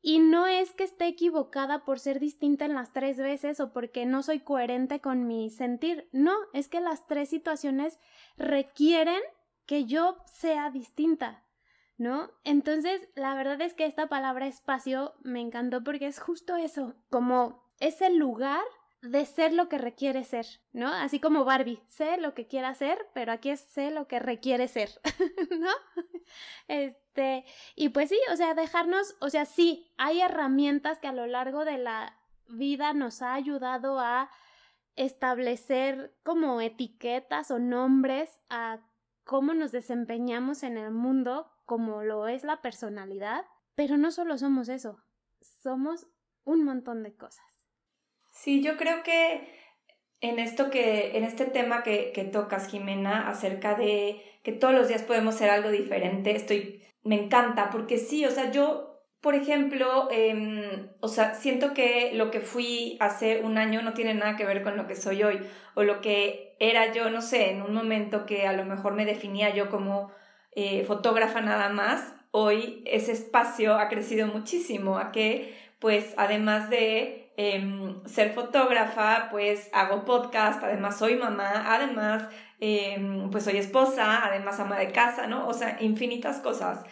Y 0.00 0.18
no 0.20 0.46
es 0.46 0.72
que 0.72 0.84
esté 0.84 1.06
equivocada 1.06 1.84
por 1.84 1.98
ser 1.98 2.20
distinta 2.20 2.64
en 2.64 2.74
las 2.74 2.92
tres 2.92 3.18
veces 3.18 3.60
o 3.60 3.72
porque 3.72 4.06
no 4.06 4.22
soy 4.22 4.40
coherente 4.40 5.00
con 5.00 5.26
mi 5.26 5.50
sentir. 5.50 6.08
No, 6.12 6.34
es 6.52 6.68
que 6.68 6.80
las 6.80 7.06
tres 7.06 7.28
situaciones 7.28 7.98
requieren 8.36 9.20
que 9.66 9.84
yo 9.84 10.16
sea 10.26 10.70
distinta. 10.70 11.44
¿No? 11.98 12.30
Entonces, 12.42 13.08
la 13.14 13.34
verdad 13.34 13.60
es 13.60 13.74
que 13.74 13.86
esta 13.86 14.08
palabra 14.08 14.46
espacio 14.46 15.14
me 15.22 15.40
encantó 15.40 15.84
porque 15.84 16.06
es 16.06 16.18
justo 16.18 16.56
eso, 16.56 16.94
como 17.10 17.61
ese 17.82 18.10
lugar 18.10 18.62
de 19.02 19.26
ser 19.26 19.52
lo 19.52 19.68
que 19.68 19.76
requiere 19.76 20.22
ser, 20.22 20.46
¿no? 20.72 20.86
Así 20.86 21.18
como 21.18 21.44
Barbie, 21.44 21.82
sé 21.88 22.16
lo 22.18 22.34
que 22.34 22.46
quiera 22.46 22.72
ser, 22.74 23.08
pero 23.12 23.32
aquí 23.32 23.50
es 23.50 23.60
sé 23.60 23.90
lo 23.90 24.06
que 24.06 24.20
requiere 24.20 24.68
ser, 24.68 24.90
¿no? 25.58 25.70
Este, 26.68 27.44
y 27.74 27.88
pues 27.88 28.10
sí, 28.10 28.18
o 28.32 28.36
sea, 28.36 28.54
dejarnos, 28.54 29.16
o 29.20 29.28
sea, 29.28 29.44
sí, 29.44 29.92
hay 29.98 30.20
herramientas 30.20 31.00
que 31.00 31.08
a 31.08 31.12
lo 31.12 31.26
largo 31.26 31.64
de 31.64 31.78
la 31.78 32.16
vida 32.48 32.92
nos 32.92 33.22
ha 33.22 33.34
ayudado 33.34 33.98
a 33.98 34.30
establecer 34.94 36.14
como 36.22 36.60
etiquetas 36.60 37.50
o 37.50 37.58
nombres 37.58 38.38
a 38.48 38.78
cómo 39.24 39.54
nos 39.54 39.72
desempeñamos 39.72 40.62
en 40.62 40.76
el 40.76 40.92
mundo, 40.92 41.50
como 41.64 42.02
lo 42.02 42.28
es 42.28 42.44
la 42.44 42.62
personalidad, 42.62 43.44
pero 43.74 43.96
no 43.96 44.12
solo 44.12 44.38
somos 44.38 44.68
eso, 44.68 45.02
somos 45.40 46.06
un 46.44 46.64
montón 46.64 47.02
de 47.02 47.16
cosas. 47.16 47.51
Sí, 48.42 48.60
yo 48.60 48.76
creo 48.76 49.04
que 49.04 49.46
en 50.20 50.40
esto 50.40 50.68
que, 50.68 51.16
en 51.16 51.22
este 51.22 51.44
tema 51.44 51.84
que, 51.84 52.10
que 52.12 52.24
tocas, 52.24 52.66
Jimena, 52.68 53.28
acerca 53.28 53.76
de 53.76 54.20
que 54.42 54.50
todos 54.50 54.74
los 54.74 54.88
días 54.88 55.02
podemos 55.02 55.36
ser 55.36 55.48
algo 55.48 55.70
diferente, 55.70 56.34
estoy, 56.34 56.82
me 57.04 57.14
encanta, 57.14 57.70
porque 57.70 57.98
sí, 57.98 58.26
o 58.26 58.32
sea, 58.32 58.50
yo, 58.50 59.00
por 59.20 59.36
ejemplo, 59.36 60.08
em, 60.10 60.88
o 60.98 61.06
sea, 61.06 61.34
siento 61.34 61.72
que 61.72 62.14
lo 62.14 62.32
que 62.32 62.40
fui 62.40 62.96
hace 62.98 63.42
un 63.42 63.58
año 63.58 63.80
no 63.82 63.92
tiene 63.94 64.12
nada 64.14 64.34
que 64.34 64.44
ver 64.44 64.64
con 64.64 64.76
lo 64.76 64.88
que 64.88 64.96
soy 64.96 65.22
hoy, 65.22 65.38
o 65.76 65.84
lo 65.84 66.00
que 66.00 66.56
era 66.58 66.92
yo, 66.92 67.10
no 67.10 67.22
sé, 67.22 67.50
en 67.52 67.62
un 67.62 67.72
momento 67.74 68.26
que 68.26 68.48
a 68.48 68.52
lo 68.54 68.64
mejor 68.64 68.94
me 68.94 69.04
definía 69.04 69.54
yo 69.54 69.70
como 69.70 70.10
eh, 70.50 70.82
fotógrafa 70.84 71.40
nada 71.42 71.68
más, 71.68 72.12
hoy 72.32 72.82
ese 72.86 73.12
espacio 73.12 73.76
ha 73.76 73.88
crecido 73.88 74.26
muchísimo, 74.26 74.98
a 74.98 75.12
que, 75.12 75.54
pues, 75.78 76.12
además 76.16 76.70
de 76.70 77.21
Em, 77.36 78.04
ser 78.06 78.34
fotógrafa, 78.34 79.28
pues 79.30 79.70
hago 79.72 80.04
podcast, 80.04 80.62
además 80.62 80.98
soy 80.98 81.16
mamá, 81.16 81.74
además 81.74 82.28
em, 82.60 83.30
pues 83.30 83.44
soy 83.44 83.56
esposa, 83.56 84.26
además 84.26 84.60
ama 84.60 84.78
de 84.78 84.92
casa, 84.92 85.26
¿no? 85.26 85.48
O 85.48 85.54
sea, 85.54 85.78
infinitas 85.80 86.40
cosas. 86.40 86.84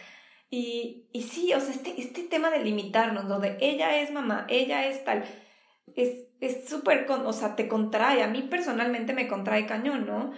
Y, 0.49 1.07
y 1.13 1.23
sí, 1.23 1.53
o 1.53 1.59
sea, 1.59 1.71
este, 1.71 1.99
este 2.01 2.23
tema 2.23 2.49
de 2.49 2.63
limitarnos, 2.63 3.27
donde 3.27 3.57
ella 3.61 4.01
es 4.01 4.11
mamá, 4.11 4.45
ella 4.49 4.87
es 4.87 5.03
tal, 5.05 5.23
es 6.41 6.67
súper, 6.67 7.05
o 7.09 7.33
sea, 7.33 7.55
te 7.55 7.67
contrae, 7.67 8.23
a 8.23 8.27
mí 8.27 8.41
personalmente 8.41 9.13
me 9.13 9.27
contrae 9.27 9.67
cañón, 9.67 10.05
¿no? 10.07 10.31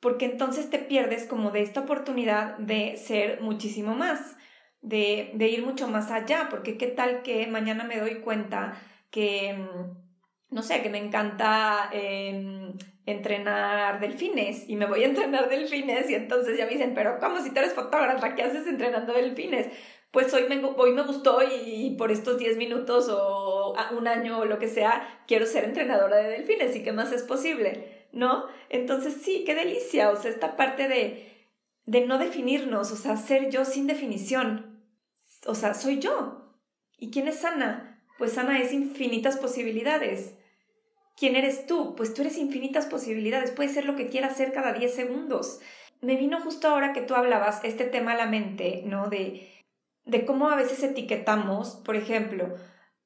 Porque 0.00 0.26
entonces 0.26 0.70
te 0.70 0.78
pierdes 0.78 1.26
como 1.26 1.50
de 1.50 1.62
esta 1.62 1.80
oportunidad 1.80 2.56
de 2.58 2.96
ser 2.96 3.40
muchísimo 3.40 3.94
más, 3.94 4.36
de, 4.80 5.32
de 5.34 5.48
ir 5.48 5.64
mucho 5.64 5.88
más 5.88 6.10
allá, 6.10 6.48
porque 6.48 6.78
qué 6.78 6.86
tal 6.86 7.22
que 7.22 7.46
mañana 7.48 7.84
me 7.84 7.98
doy 7.98 8.20
cuenta 8.20 8.80
que, 9.12 9.52
mm, 9.54 10.54
no 10.54 10.62
sé, 10.62 10.82
que 10.82 10.90
me 10.90 10.98
encanta 10.98 11.90
em, 11.92 12.76
entrenar 13.06 14.00
delfines 14.00 14.68
y 14.68 14.76
me 14.76 14.86
voy 14.86 15.04
a 15.04 15.06
entrenar 15.06 15.48
delfines 15.48 16.10
y 16.10 16.14
entonces 16.14 16.58
ya 16.58 16.66
me 16.66 16.72
dicen, 16.72 16.94
pero 16.94 17.18
¿cómo 17.20 17.40
si 17.40 17.50
tú 17.52 17.60
eres 17.60 17.74
fotógrafa? 17.74 18.34
¿Qué 18.34 18.42
haces 18.42 18.66
entrenando 18.66 19.12
delfines? 19.12 19.68
Pues 20.10 20.32
hoy 20.34 20.44
me, 20.48 20.62
hoy 20.64 20.92
me 20.92 21.02
gustó 21.02 21.40
y, 21.42 21.94
por 21.96 22.10
estos 22.12 22.38
10 22.38 22.56
minutos 22.56 23.08
o 23.10 23.74
un 23.96 24.08
año 24.08 24.40
o 24.40 24.44
lo 24.44 24.58
que 24.58 24.68
sea, 24.68 25.22
quiero 25.26 25.46
ser 25.46 25.64
entrenadora 25.64 26.16
de 26.18 26.30
delfines 26.30 26.74
y 26.76 26.82
qué 26.82 26.92
más 26.92 27.12
es 27.12 27.22
posible, 27.22 28.08
¿no? 28.12 28.46
Entonces 28.68 29.14
sí, 29.22 29.44
qué 29.46 29.54
delicia, 29.54 30.10
o 30.10 30.16
sea, 30.16 30.30
esta 30.30 30.56
parte 30.56 30.88
de, 30.88 31.48
de 31.86 32.06
no 32.06 32.18
definirnos, 32.18 32.92
o 32.92 32.96
sea, 32.96 33.16
ser 33.16 33.50
yo 33.50 33.64
sin 33.64 33.86
definición, 33.86 34.84
o 35.46 35.54
sea, 35.54 35.74
soy 35.74 35.98
yo. 35.98 36.56
¿Y 36.98 37.10
quién 37.10 37.26
es 37.26 37.44
Ana? 37.44 37.91
Pues 38.18 38.38
Ana 38.38 38.60
es 38.60 38.72
infinitas 38.72 39.36
posibilidades. 39.36 40.34
¿Quién 41.16 41.36
eres 41.36 41.66
tú? 41.66 41.94
Pues 41.96 42.14
tú 42.14 42.22
eres 42.22 42.38
infinitas 42.38 42.86
posibilidades. 42.86 43.50
Puedes 43.50 43.74
ser 43.74 43.84
lo 43.84 43.96
que 43.96 44.08
quieras 44.08 44.36
ser 44.36 44.52
cada 44.52 44.72
10 44.72 44.94
segundos. 44.94 45.60
Me 46.00 46.16
vino 46.16 46.40
justo 46.40 46.68
ahora 46.68 46.92
que 46.92 47.02
tú 47.02 47.14
hablabas 47.14 47.62
este 47.64 47.84
tema 47.84 48.12
a 48.12 48.16
la 48.16 48.26
mente, 48.26 48.82
¿no? 48.86 49.08
De, 49.08 49.48
de 50.04 50.24
cómo 50.24 50.50
a 50.50 50.56
veces 50.56 50.82
etiquetamos, 50.82 51.76
por 51.84 51.96
ejemplo, 51.96 52.54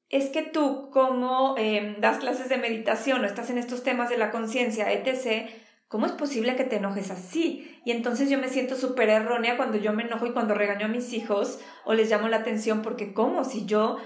es 0.09 0.29
que 0.29 0.41
tú 0.41 0.89
como 0.91 1.55
em, 1.57 1.99
das 1.99 2.19
clases 2.19 2.49
de 2.49 2.57
meditación 2.57 3.21
o 3.21 3.25
estás 3.25 3.49
en 3.49 3.57
estos 3.57 3.83
temas 3.83 4.09
de 4.09 4.17
la 4.17 4.31
conciencia, 4.31 4.91
etc., 4.91 5.49
¿cómo 5.87 6.05
es 6.05 6.11
posible 6.13 6.55
que 6.55 6.63
te 6.63 6.77
enojes 6.77 7.11
así? 7.11 7.79
Y 7.85 7.91
entonces 7.91 8.29
yo 8.29 8.37
me 8.37 8.49
siento 8.49 8.75
súper 8.75 9.09
errónea 9.09 9.57
cuando 9.57 9.77
yo 9.77 9.93
me 9.93 10.03
enojo 10.03 10.25
y 10.25 10.31
cuando 10.31 10.53
regaño 10.53 10.85
a 10.85 10.89
mis 10.89 11.13
hijos 11.13 11.59
o 11.85 11.93
les 11.93 12.09
llamo 12.09 12.27
la 12.29 12.37
atención 12.37 12.81
porque 12.81 13.13
¿cómo? 13.13 13.43
Si 13.43 13.65
yo 13.65 13.97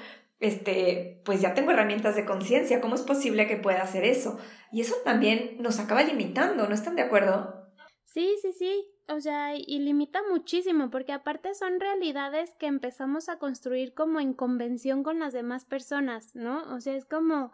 este, 0.41 1.21
pues 1.23 1.39
ya 1.39 1.53
tengo 1.53 1.71
herramientas 1.71 2.15
de 2.15 2.25
conciencia, 2.25 2.81
¿cómo 2.81 2.95
es 2.95 3.03
posible 3.03 3.47
que 3.47 3.57
pueda 3.57 3.81
hacer 3.81 4.03
eso? 4.03 4.39
Y 4.71 4.81
eso 4.81 4.95
también 5.05 5.57
nos 5.59 5.79
acaba 5.79 6.03
limitando, 6.03 6.67
¿no 6.67 6.73
están 6.73 6.95
de 6.95 7.03
acuerdo? 7.03 7.71
Sí, 8.05 8.35
sí, 8.41 8.51
sí, 8.51 8.87
o 9.07 9.21
sea, 9.21 9.55
y 9.55 9.79
limita 9.79 10.19
muchísimo, 10.29 10.89
porque 10.89 11.13
aparte 11.13 11.53
son 11.53 11.79
realidades 11.79 12.53
que 12.55 12.65
empezamos 12.65 13.29
a 13.29 13.37
construir 13.37 13.93
como 13.93 14.19
en 14.19 14.33
convención 14.33 15.03
con 15.03 15.19
las 15.19 15.31
demás 15.31 15.63
personas, 15.65 16.35
¿no? 16.35 16.63
O 16.73 16.81
sea, 16.81 16.95
es 16.95 17.05
como, 17.05 17.51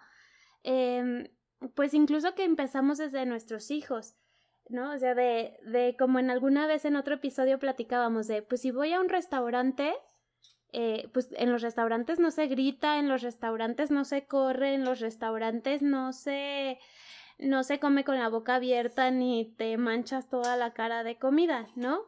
eh, 0.63 1.31
pues 1.75 1.93
incluso 1.93 2.33
que 2.35 2.45
empezamos 2.45 2.97
desde 2.97 3.25
nuestros 3.25 3.69
hijos. 3.69 4.15
¿no? 4.69 4.93
O 4.93 4.97
sea, 4.99 5.15
de, 5.15 5.57
de 5.63 5.95
como 5.97 6.19
en 6.19 6.29
alguna 6.29 6.67
vez 6.67 6.83
en 6.83 6.97
otro 6.97 7.15
episodio 7.15 7.57
platicábamos 7.57 8.27
de, 8.27 8.41
pues 8.41 8.61
si 8.61 8.71
voy 8.71 8.91
a 8.91 8.99
un 8.99 9.07
restaurante, 9.07 9.93
eh, 10.73 11.09
pues 11.13 11.29
en 11.37 11.51
los 11.51 11.61
restaurantes 11.61 12.19
no 12.19 12.31
se 12.31 12.47
grita, 12.47 12.99
en 12.99 13.07
los 13.07 13.21
restaurantes 13.21 13.91
no 13.91 14.05
se 14.05 14.25
corre, 14.25 14.73
en 14.73 14.83
los 14.83 14.99
restaurantes 14.99 15.81
no 15.81 16.13
se 16.13 16.79
no 17.39 17.63
se 17.63 17.79
come 17.79 18.03
con 18.03 18.17
la 18.17 18.29
boca 18.29 18.55
abierta 18.55 19.11
ni 19.11 19.53
te 19.57 19.77
manchas 19.77 20.27
toda 20.27 20.57
la 20.57 20.73
cara 20.73 21.03
de 21.03 21.17
comida, 21.17 21.67
¿no? 21.75 22.01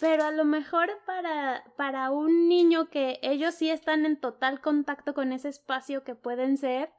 Pero 0.00 0.24
a 0.24 0.30
lo 0.30 0.44
mejor 0.44 0.90
para, 1.06 1.64
para 1.76 2.10
un 2.10 2.48
niño 2.48 2.88
que 2.90 3.18
ellos 3.22 3.54
sí 3.54 3.70
están 3.70 4.04
en 4.04 4.20
total 4.20 4.60
contacto 4.60 5.14
con 5.14 5.32
ese 5.32 5.48
espacio 5.48 6.04
que 6.04 6.14
pueden 6.14 6.56
ser, 6.56 6.92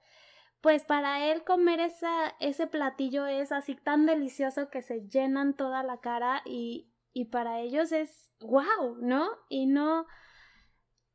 pues 0.62 0.84
para 0.84 1.26
él 1.32 1.44
comer 1.44 1.80
esa, 1.80 2.36
ese 2.40 2.68
platillo 2.68 3.28
es 3.28 3.52
así 3.52 3.76
tan 3.76 4.06
delicioso 4.06 4.70
que 4.70 4.82
se 4.82 5.08
llenan 5.08 5.54
toda 5.54 5.84
la 5.84 6.00
cara 6.00 6.42
y, 6.46 6.92
y 7.14 7.26
para 7.26 7.60
ellos 7.62 7.92
es 7.92 8.32
wow, 8.40 8.98
¿no? 9.00 9.30
Y 9.48 9.68
no, 9.68 10.08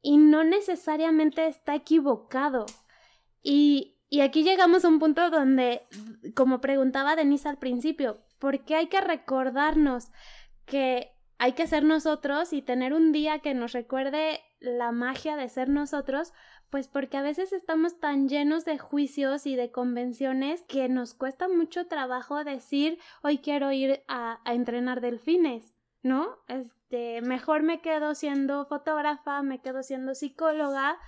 y 0.02 0.18
no 0.18 0.44
necesariamente 0.44 1.46
está 1.46 1.74
equivocado. 1.76 2.66
Y, 3.42 3.96
y 4.10 4.20
aquí 4.20 4.42
llegamos 4.42 4.84
a 4.84 4.88
un 4.88 4.98
punto 4.98 5.30
donde, 5.30 5.82
como 6.34 6.60
preguntaba 6.60 7.16
Denise 7.16 7.48
al 7.48 7.58
principio, 7.58 8.20
¿por 8.38 8.64
qué 8.64 8.74
hay 8.74 8.88
que 8.88 9.00
recordarnos 9.00 10.10
que 10.66 11.12
hay 11.38 11.52
que 11.52 11.66
ser 11.66 11.84
nosotros 11.84 12.52
y 12.52 12.62
tener 12.62 12.92
un 12.92 13.12
día 13.12 13.38
que 13.38 13.54
nos 13.54 13.72
recuerde 13.72 14.40
la 14.60 14.92
magia 14.92 15.36
de 15.36 15.48
ser 15.48 15.68
nosotros? 15.68 16.32
Pues 16.68 16.88
porque 16.88 17.16
a 17.16 17.22
veces 17.22 17.52
estamos 17.52 18.00
tan 18.00 18.28
llenos 18.28 18.64
de 18.64 18.78
juicios 18.78 19.46
y 19.46 19.56
de 19.56 19.70
convenciones 19.70 20.62
que 20.62 20.88
nos 20.88 21.14
cuesta 21.14 21.48
mucho 21.48 21.86
trabajo 21.86 22.44
decir 22.44 22.98
hoy 23.22 23.38
quiero 23.38 23.72
ir 23.72 24.02
a, 24.08 24.40
a 24.44 24.54
entrenar 24.54 25.00
delfines, 25.00 25.74
¿no? 26.02 26.38
Es, 26.48 26.72
este, 26.92 27.22
mejor 27.22 27.62
me 27.62 27.80
quedo 27.80 28.14
siendo 28.14 28.66
fotógrafa, 28.66 29.42
me 29.42 29.62
quedo 29.62 29.82
siendo 29.82 30.14
psicóloga, 30.14 30.98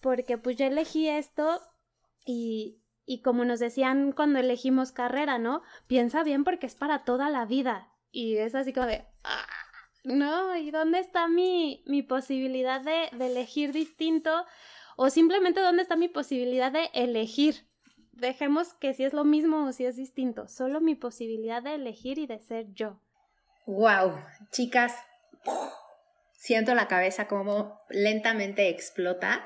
porque 0.00 0.38
pues 0.38 0.56
yo 0.56 0.66
elegí 0.66 1.08
esto 1.08 1.60
y, 2.24 2.80
y 3.04 3.20
como 3.22 3.44
nos 3.44 3.58
decían 3.58 4.12
cuando 4.12 4.38
elegimos 4.38 4.92
carrera, 4.92 5.38
¿no? 5.38 5.62
Piensa 5.88 6.22
bien 6.22 6.44
porque 6.44 6.66
es 6.66 6.76
para 6.76 7.02
toda 7.04 7.30
la 7.30 7.46
vida. 7.46 7.90
Y 8.12 8.36
es 8.36 8.54
así 8.54 8.72
como 8.72 8.86
de, 8.86 9.04
ah, 9.24 9.46
no, 10.04 10.56
¿y 10.56 10.70
dónde 10.70 11.00
está 11.00 11.26
mi, 11.26 11.82
mi 11.88 12.04
posibilidad 12.04 12.80
de, 12.80 13.08
de 13.16 13.26
elegir 13.26 13.72
distinto? 13.72 14.46
O 14.96 15.10
simplemente 15.10 15.60
dónde 15.60 15.82
está 15.82 15.96
mi 15.96 16.06
posibilidad 16.06 16.70
de 16.70 16.90
elegir. 16.94 17.66
Dejemos 18.12 18.72
que 18.74 18.94
si 18.94 19.02
es 19.02 19.12
lo 19.12 19.24
mismo 19.24 19.66
o 19.66 19.72
si 19.72 19.84
es 19.84 19.96
distinto, 19.96 20.46
solo 20.46 20.80
mi 20.80 20.94
posibilidad 20.94 21.60
de 21.60 21.74
elegir 21.74 22.18
y 22.18 22.28
de 22.28 22.38
ser 22.38 22.72
yo. 22.72 23.00
Wow, 23.66 24.22
chicas, 24.50 24.94
siento 26.36 26.74
la 26.74 26.86
cabeza 26.86 27.26
como 27.26 27.78
lentamente 27.88 28.68
explota 28.68 29.42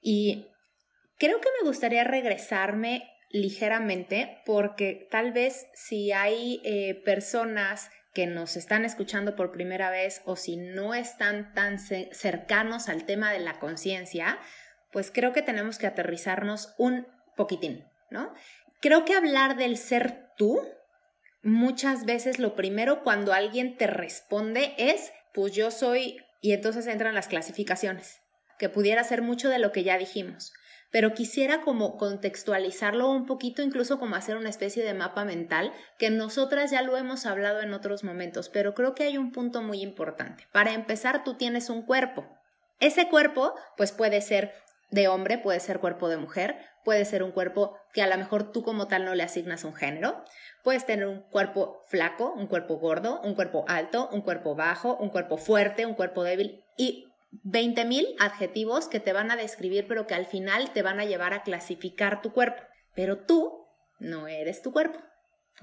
y 0.00 0.48
creo 1.18 1.40
que 1.40 1.48
me 1.60 1.68
gustaría 1.68 2.04
regresarme 2.04 3.06
ligeramente 3.28 4.40
porque 4.46 5.06
tal 5.10 5.32
vez 5.32 5.66
si 5.74 6.10
hay 6.10 6.62
eh, 6.64 6.94
personas 7.04 7.90
que 8.14 8.26
nos 8.26 8.56
están 8.56 8.84
escuchando 8.84 9.36
por 9.36 9.52
primera 9.52 9.90
vez 9.90 10.22
o 10.24 10.36
si 10.36 10.56
no 10.56 10.94
están 10.94 11.52
tan 11.52 11.78
cercanos 11.78 12.88
al 12.88 13.04
tema 13.04 13.30
de 13.30 13.40
la 13.40 13.58
conciencia, 13.58 14.38
pues 14.90 15.10
creo 15.10 15.32
que 15.32 15.42
tenemos 15.42 15.78
que 15.78 15.86
aterrizarnos 15.86 16.74
un 16.78 17.06
poquitín, 17.36 17.84
¿no? 18.10 18.32
Creo 18.80 19.04
que 19.04 19.14
hablar 19.14 19.56
del 19.56 19.76
ser 19.76 20.30
tú, 20.36 20.66
muchas 21.42 22.04
veces 22.04 22.38
lo 22.38 22.54
primero 22.54 23.02
cuando 23.02 23.32
alguien 23.32 23.76
te 23.76 23.86
responde 23.86 24.74
es, 24.78 25.12
pues 25.32 25.52
yo 25.52 25.70
soy, 25.70 26.18
y 26.40 26.52
entonces 26.52 26.86
entran 26.86 27.14
las 27.14 27.28
clasificaciones, 27.28 28.20
que 28.58 28.68
pudiera 28.68 29.04
ser 29.04 29.22
mucho 29.22 29.48
de 29.48 29.58
lo 29.58 29.72
que 29.72 29.84
ya 29.84 29.98
dijimos 29.98 30.52
pero 30.90 31.14
quisiera 31.14 31.62
como 31.62 31.96
contextualizarlo 31.96 33.10
un 33.10 33.26
poquito, 33.26 33.62
incluso 33.62 33.98
como 33.98 34.16
hacer 34.16 34.36
una 34.36 34.48
especie 34.48 34.84
de 34.84 34.94
mapa 34.94 35.24
mental, 35.24 35.72
que 35.98 36.10
nosotras 36.10 36.70
ya 36.70 36.82
lo 36.82 36.96
hemos 36.96 37.26
hablado 37.26 37.60
en 37.60 37.72
otros 37.72 38.02
momentos, 38.02 38.48
pero 38.48 38.74
creo 38.74 38.94
que 38.94 39.04
hay 39.04 39.16
un 39.16 39.32
punto 39.32 39.62
muy 39.62 39.80
importante. 39.82 40.46
Para 40.52 40.74
empezar, 40.74 41.22
tú 41.22 41.34
tienes 41.34 41.70
un 41.70 41.82
cuerpo. 41.82 42.26
Ese 42.80 43.08
cuerpo, 43.08 43.54
pues 43.76 43.92
puede 43.92 44.20
ser 44.20 44.52
de 44.90 45.08
hombre, 45.08 45.38
puede 45.38 45.60
ser 45.60 45.80
cuerpo 45.80 46.08
de 46.08 46.16
mujer, 46.16 46.56
puede 46.84 47.04
ser 47.04 47.22
un 47.22 47.32
cuerpo 47.32 47.76
que 47.92 48.02
a 48.02 48.06
lo 48.06 48.16
mejor 48.16 48.52
tú 48.52 48.62
como 48.62 48.88
tal 48.88 49.04
no 49.04 49.14
le 49.14 49.22
asignas 49.22 49.64
un 49.64 49.74
género, 49.74 50.24
puedes 50.62 50.86
tener 50.86 51.06
un 51.06 51.22
cuerpo 51.22 51.82
flaco, 51.86 52.32
un 52.32 52.46
cuerpo 52.46 52.78
gordo, 52.78 53.20
un 53.22 53.34
cuerpo 53.34 53.64
alto, 53.68 54.08
un 54.12 54.22
cuerpo 54.22 54.54
bajo, 54.54 54.96
un 54.96 55.10
cuerpo 55.10 55.36
fuerte, 55.36 55.86
un 55.86 55.94
cuerpo 55.94 56.24
débil 56.24 56.64
y 56.76 57.06
20.000 57.44 58.16
adjetivos 58.18 58.88
que 58.88 59.00
te 59.00 59.12
van 59.12 59.30
a 59.30 59.36
describir, 59.36 59.86
pero 59.86 60.06
que 60.06 60.14
al 60.14 60.26
final 60.26 60.72
te 60.72 60.82
van 60.82 61.00
a 61.00 61.04
llevar 61.04 61.32
a 61.32 61.42
clasificar 61.42 62.22
tu 62.22 62.32
cuerpo. 62.32 62.62
Pero 62.94 63.18
tú 63.18 63.66
no 64.00 64.26
eres 64.26 64.62
tu 64.62 64.72
cuerpo. 64.72 64.98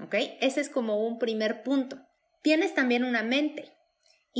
¿Ok? 0.00 0.14
Ese 0.40 0.60
es 0.60 0.70
como 0.70 1.06
un 1.06 1.18
primer 1.18 1.62
punto. 1.62 1.98
Tienes 2.42 2.74
también 2.74 3.04
una 3.04 3.22
mente. 3.22 3.72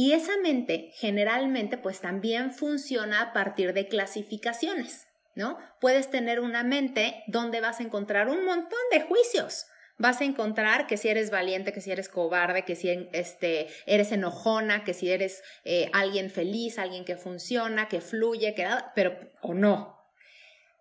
Y 0.00 0.12
esa 0.12 0.37
mente 0.37 0.93
generalmente 0.95 1.76
pues 1.76 2.00
también 2.00 2.52
funciona 2.52 3.21
a 3.21 3.33
partir 3.33 3.73
de 3.73 3.88
clasificaciones, 3.88 5.09
¿no? 5.35 5.59
Puedes 5.81 6.09
tener 6.09 6.38
una 6.38 6.62
mente 6.62 7.25
donde 7.26 7.61
vas 7.61 7.81
a 7.81 7.83
encontrar 7.83 8.28
un 8.28 8.45
montón 8.45 8.78
de 8.93 9.00
juicios 9.00 9.67
vas 10.00 10.21
a 10.21 10.25
encontrar 10.25 10.87
que 10.87 10.97
si 10.97 11.09
eres 11.09 11.33
valiente, 11.33 11.73
que 11.73 11.81
si 11.81 11.90
eres 11.90 12.09
cobarde, 12.09 12.64
que 12.64 12.76
si 12.76 13.09
este, 13.11 13.67
eres 13.85 14.12
enojona, 14.12 14.85
que 14.85 14.95
si 14.95 15.11
eres 15.11 15.43
eh, 15.64 15.90
alguien 15.93 16.31
feliz, 16.31 16.78
alguien 16.78 17.05
que 17.05 17.17
funciona, 17.17 17.88
que 17.88 18.00
fluye, 18.00 18.55
que, 18.55 18.69
pero 18.95 19.19
o 19.43 19.55
no. 19.55 19.99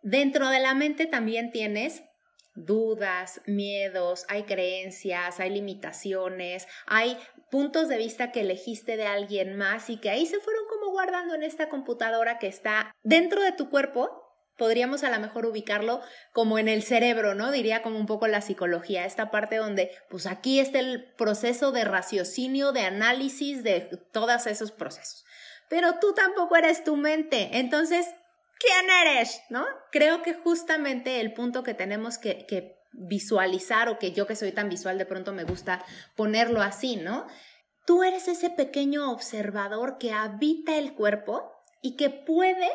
Dentro 0.04 0.50
de 0.50 0.60
la 0.60 0.76
mente 0.76 1.08
también 1.08 1.50
tienes 1.50 2.04
dudas, 2.58 3.42
miedos, 3.46 4.26
hay 4.28 4.44
creencias, 4.44 5.40
hay 5.40 5.52
limitaciones, 5.52 6.68
hay 6.86 7.18
puntos 7.52 7.88
de 7.88 7.98
vista 7.98 8.32
que 8.32 8.42
elegiste 8.42 8.98
de 8.98 9.06
alguien 9.06 9.56
más 9.58 9.90
y 9.90 9.98
que 9.98 10.10
ahí 10.10 10.26
se 10.26 10.40
fueron 10.40 10.64
como 10.68 10.92
guardando 10.92 11.36
en 11.36 11.44
esta 11.44 11.70
computadora 11.70 12.40
que 12.40 12.48
está 12.48 12.92
dentro 13.04 13.42
de 13.42 13.52
tu 13.52 13.70
cuerpo 13.70 14.24
podríamos 14.58 15.04
a 15.04 15.10
lo 15.10 15.20
mejor 15.20 15.46
ubicarlo 15.46 16.02
como 16.34 16.58
en 16.58 16.68
el 16.68 16.84
cerebro, 16.84 17.36
¿no? 17.36 17.52
Diría 17.52 17.84
como 17.84 18.00
un 18.00 18.08
poco 18.08 18.28
la 18.28 18.42
psicología, 18.42 19.06
esta 19.06 19.32
parte 19.32 19.58
donde, 19.58 19.92
pues 20.10 20.26
aquí 20.26 20.60
está 20.60 20.80
el 20.80 21.14
proceso 21.14 21.72
de 21.72 21.86
raciocinio, 21.86 22.72
de 22.72 22.82
análisis 22.82 23.64
de 23.64 23.82
todos 24.12 24.48
esos 24.48 24.72
procesos. 24.72 25.26
Pero 25.70 26.00
tú 26.00 26.14
tampoco 26.14 26.56
eres 26.56 26.84
tu 26.84 26.96
mente, 26.96 27.60
entonces, 27.60 28.08
¿quién 28.60 28.90
eres? 28.90 29.42
¿No? 29.50 29.66
Creo 29.92 30.22
que 30.22 30.34
justamente 30.34 31.20
el 31.20 31.34
punto 31.34 31.64
que 31.64 31.74
tenemos 31.74 32.18
que, 32.18 32.46
que 32.46 32.78
visualizar 32.92 33.90
o 33.90 34.00
que 34.00 34.12
yo 34.12 34.28
que 34.28 34.36
soy 34.36 34.52
tan 34.52 34.70
visual 34.70 34.98
de 34.98 35.06
pronto 35.06 35.34
me 35.34 35.44
gusta 35.44 35.84
ponerlo 36.16 36.62
así, 36.62 36.96
¿no? 36.96 37.28
Tú 37.86 38.04
eres 38.04 38.28
ese 38.28 38.50
pequeño 38.50 39.12
observador 39.12 39.98
que 39.98 40.12
habita 40.12 40.78
el 40.78 40.94
cuerpo 40.94 41.54
y 41.82 41.96
que 41.96 42.10
puede 42.10 42.70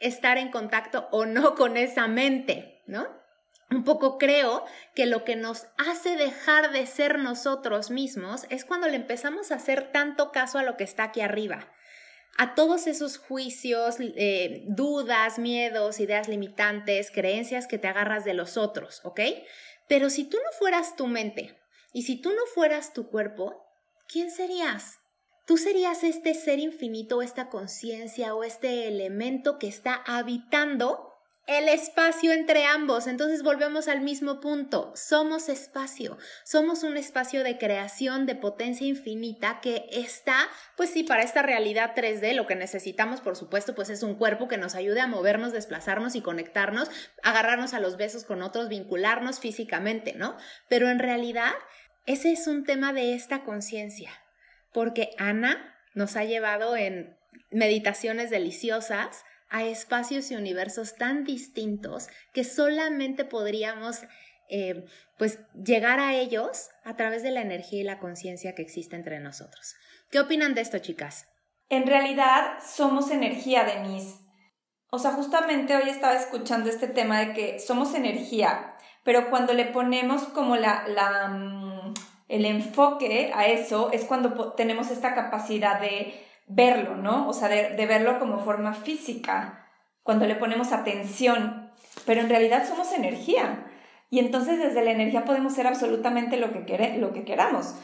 estar 0.00 0.38
en 0.38 0.50
contacto 0.50 1.08
o 1.12 1.26
no 1.26 1.54
con 1.56 1.76
esa 1.76 2.08
mente, 2.08 2.82
¿no? 2.86 3.06
Un 3.70 3.84
poco 3.84 4.18
creo 4.18 4.64
que 4.94 5.06
lo 5.06 5.24
que 5.24 5.34
nos 5.34 5.66
hace 5.78 6.16
dejar 6.16 6.72
de 6.72 6.84
ser 6.86 7.18
nosotros 7.18 7.90
mismos 7.90 8.44
es 8.50 8.66
cuando 8.66 8.86
le 8.86 8.96
empezamos 8.96 9.50
a 9.50 9.54
hacer 9.54 9.92
tanto 9.92 10.30
caso 10.30 10.58
a 10.58 10.62
lo 10.62 10.76
que 10.76 10.84
está 10.84 11.04
aquí 11.04 11.22
arriba, 11.22 11.72
a 12.38 12.54
todos 12.54 12.86
esos 12.86 13.18
juicios, 13.18 13.96
eh, 14.00 14.64
dudas, 14.68 15.38
miedos, 15.38 16.00
ideas 16.00 16.28
limitantes, 16.28 17.10
creencias 17.10 17.66
que 17.66 17.78
te 17.78 17.88
agarras 17.88 18.24
de 18.24 18.34
los 18.34 18.56
otros, 18.56 19.00
¿ok? 19.04 19.20
Pero 19.88 20.10
si 20.10 20.24
tú 20.24 20.38
no 20.38 20.50
fueras 20.58 20.96
tu 20.96 21.06
mente 21.06 21.58
y 21.92 22.02
si 22.02 22.20
tú 22.20 22.30
no 22.30 22.46
fueras 22.54 22.92
tu 22.92 23.08
cuerpo, 23.08 23.62
¿quién 24.08 24.30
serías? 24.30 24.98
Tú 25.46 25.58
serías 25.58 26.04
este 26.04 26.34
ser 26.34 26.58
infinito, 26.60 27.20
esta 27.20 27.48
conciencia 27.48 28.34
o 28.34 28.44
este 28.44 28.86
elemento 28.88 29.58
que 29.58 29.66
está 29.66 29.94
habitando 30.06 31.11
el 31.46 31.68
espacio 31.68 32.32
entre 32.32 32.64
ambos. 32.64 33.06
Entonces 33.06 33.42
volvemos 33.42 33.88
al 33.88 34.00
mismo 34.00 34.40
punto. 34.40 34.92
Somos 34.94 35.48
espacio. 35.48 36.18
Somos 36.44 36.82
un 36.82 36.96
espacio 36.96 37.42
de 37.42 37.58
creación 37.58 38.26
de 38.26 38.34
potencia 38.34 38.86
infinita 38.86 39.60
que 39.60 39.86
está, 39.90 40.36
pues 40.76 40.90
sí, 40.90 41.02
para 41.02 41.22
esta 41.22 41.42
realidad 41.42 41.94
3D 41.94 42.34
lo 42.34 42.46
que 42.46 42.54
necesitamos, 42.54 43.20
por 43.20 43.36
supuesto, 43.36 43.74
pues 43.74 43.90
es 43.90 44.02
un 44.02 44.14
cuerpo 44.14 44.48
que 44.48 44.58
nos 44.58 44.74
ayude 44.74 45.00
a 45.00 45.06
movernos, 45.06 45.52
desplazarnos 45.52 46.14
y 46.14 46.22
conectarnos, 46.22 46.90
agarrarnos 47.22 47.74
a 47.74 47.80
los 47.80 47.96
besos 47.96 48.24
con 48.24 48.42
otros, 48.42 48.68
vincularnos 48.68 49.40
físicamente, 49.40 50.14
¿no? 50.14 50.36
Pero 50.68 50.88
en 50.88 50.98
realidad 50.98 51.52
ese 52.06 52.32
es 52.32 52.46
un 52.46 52.64
tema 52.64 52.92
de 52.92 53.14
esta 53.14 53.44
conciencia 53.44 54.10
porque 54.72 55.10
Ana 55.18 55.76
nos 55.94 56.16
ha 56.16 56.24
llevado 56.24 56.76
en 56.76 57.16
meditaciones 57.50 58.30
deliciosas 58.30 59.24
a 59.52 59.64
espacios 59.64 60.30
y 60.30 60.34
universos 60.34 60.96
tan 60.96 61.24
distintos 61.24 62.08
que 62.32 62.42
solamente 62.42 63.24
podríamos 63.24 64.00
eh, 64.48 64.86
pues 65.18 65.38
llegar 65.54 66.00
a 66.00 66.14
ellos 66.14 66.70
a 66.84 66.96
través 66.96 67.22
de 67.22 67.30
la 67.30 67.42
energía 67.42 67.80
y 67.80 67.84
la 67.84 68.00
conciencia 68.00 68.54
que 68.54 68.62
existe 68.62 68.96
entre 68.96 69.20
nosotros. 69.20 69.74
¿Qué 70.10 70.18
opinan 70.18 70.54
de 70.54 70.62
esto, 70.62 70.78
chicas? 70.78 71.28
En 71.68 71.86
realidad 71.86 72.58
somos 72.66 73.10
energía, 73.10 73.64
Denise. 73.64 74.16
O 74.90 74.98
sea, 74.98 75.12
justamente 75.12 75.76
hoy 75.76 75.88
estaba 75.88 76.16
escuchando 76.16 76.68
este 76.68 76.88
tema 76.88 77.20
de 77.20 77.32
que 77.32 77.60
somos 77.60 77.94
energía, 77.94 78.74
pero 79.04 79.30
cuando 79.30 79.52
le 79.52 79.66
ponemos 79.66 80.24
como 80.24 80.56
la, 80.56 80.86
la 80.88 81.28
mm, 81.28 81.94
el 82.28 82.46
enfoque 82.46 83.30
a 83.34 83.46
eso 83.46 83.92
es 83.92 84.06
cuando 84.06 84.54
tenemos 84.54 84.90
esta 84.90 85.14
capacidad 85.14 85.78
de 85.78 86.14
verlo, 86.46 86.96
¿no? 86.96 87.28
O 87.28 87.32
sea, 87.32 87.48
de, 87.48 87.86
verlo 87.86 88.18
como 88.18 88.38
forma 88.38 88.74
física, 88.74 89.66
cuando 90.02 90.26
le 90.26 90.34
ponemos 90.34 90.72
atención, 90.72 91.70
pero 92.06 92.20
en 92.20 92.28
realidad 92.28 92.66
somos 92.66 92.92
energía. 92.92 93.66
Y 94.10 94.18
entonces 94.18 94.58
desde 94.58 94.84
la 94.84 94.90
energía 94.90 95.24
podemos 95.24 95.54
ser 95.54 95.66
absolutamente 95.66 96.36
lo 96.36 96.52
que, 96.52 96.96
lo 96.98 97.12
que 97.12 97.24
queramos. 97.24 97.74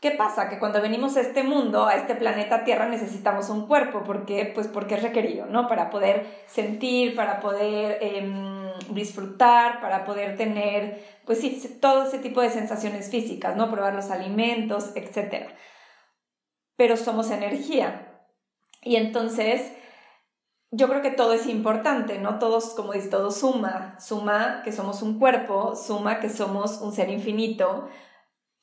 ¿Qué 0.00 0.12
pasa? 0.12 0.48
Que 0.48 0.60
cuando 0.60 0.80
venimos 0.80 1.16
a 1.16 1.20
este 1.20 1.42
mundo, 1.42 1.86
a 1.86 1.96
este 1.96 2.14
planeta 2.14 2.62
Tierra, 2.62 2.88
necesitamos 2.88 3.50
un 3.50 3.66
cuerpo. 3.66 4.04
¿Por 4.04 4.26
qué? 4.26 4.50
Pues 4.54 4.68
porque 4.68 4.94
es 4.94 5.02
requerido, 5.02 5.46
¿no? 5.46 5.66
Para 5.66 5.90
poder 5.90 6.24
sentir, 6.46 7.16
para 7.16 7.40
poder 7.40 7.98
em, 8.00 8.70
disfrutar, 8.90 9.80
para 9.80 10.04
poder 10.04 10.36
tener, 10.36 11.04
pues 11.26 11.40
sí, 11.40 11.78
todo 11.80 12.06
ese 12.06 12.18
tipo 12.18 12.40
de 12.40 12.50
sensaciones 12.50 13.10
físicas, 13.10 13.56
¿no? 13.56 13.72
Probar 13.72 13.94
los 13.94 14.12
alimentos, 14.12 14.92
etc. 14.94 15.48
Pero 16.78 16.96
somos 16.96 17.30
energía. 17.30 18.24
Y 18.82 18.96
entonces, 18.96 19.70
yo 20.70 20.88
creo 20.88 21.02
que 21.02 21.10
todo 21.10 21.34
es 21.34 21.46
importante, 21.46 22.18
¿no? 22.18 22.38
Todos, 22.38 22.70
como 22.70 22.94
dice, 22.94 23.08
todo 23.08 23.30
suma. 23.30 24.00
Suma 24.00 24.62
que 24.64 24.72
somos 24.72 25.02
un 25.02 25.18
cuerpo, 25.18 25.76
suma 25.76 26.20
que 26.20 26.30
somos 26.30 26.80
un 26.80 26.94
ser 26.94 27.10
infinito 27.10 27.90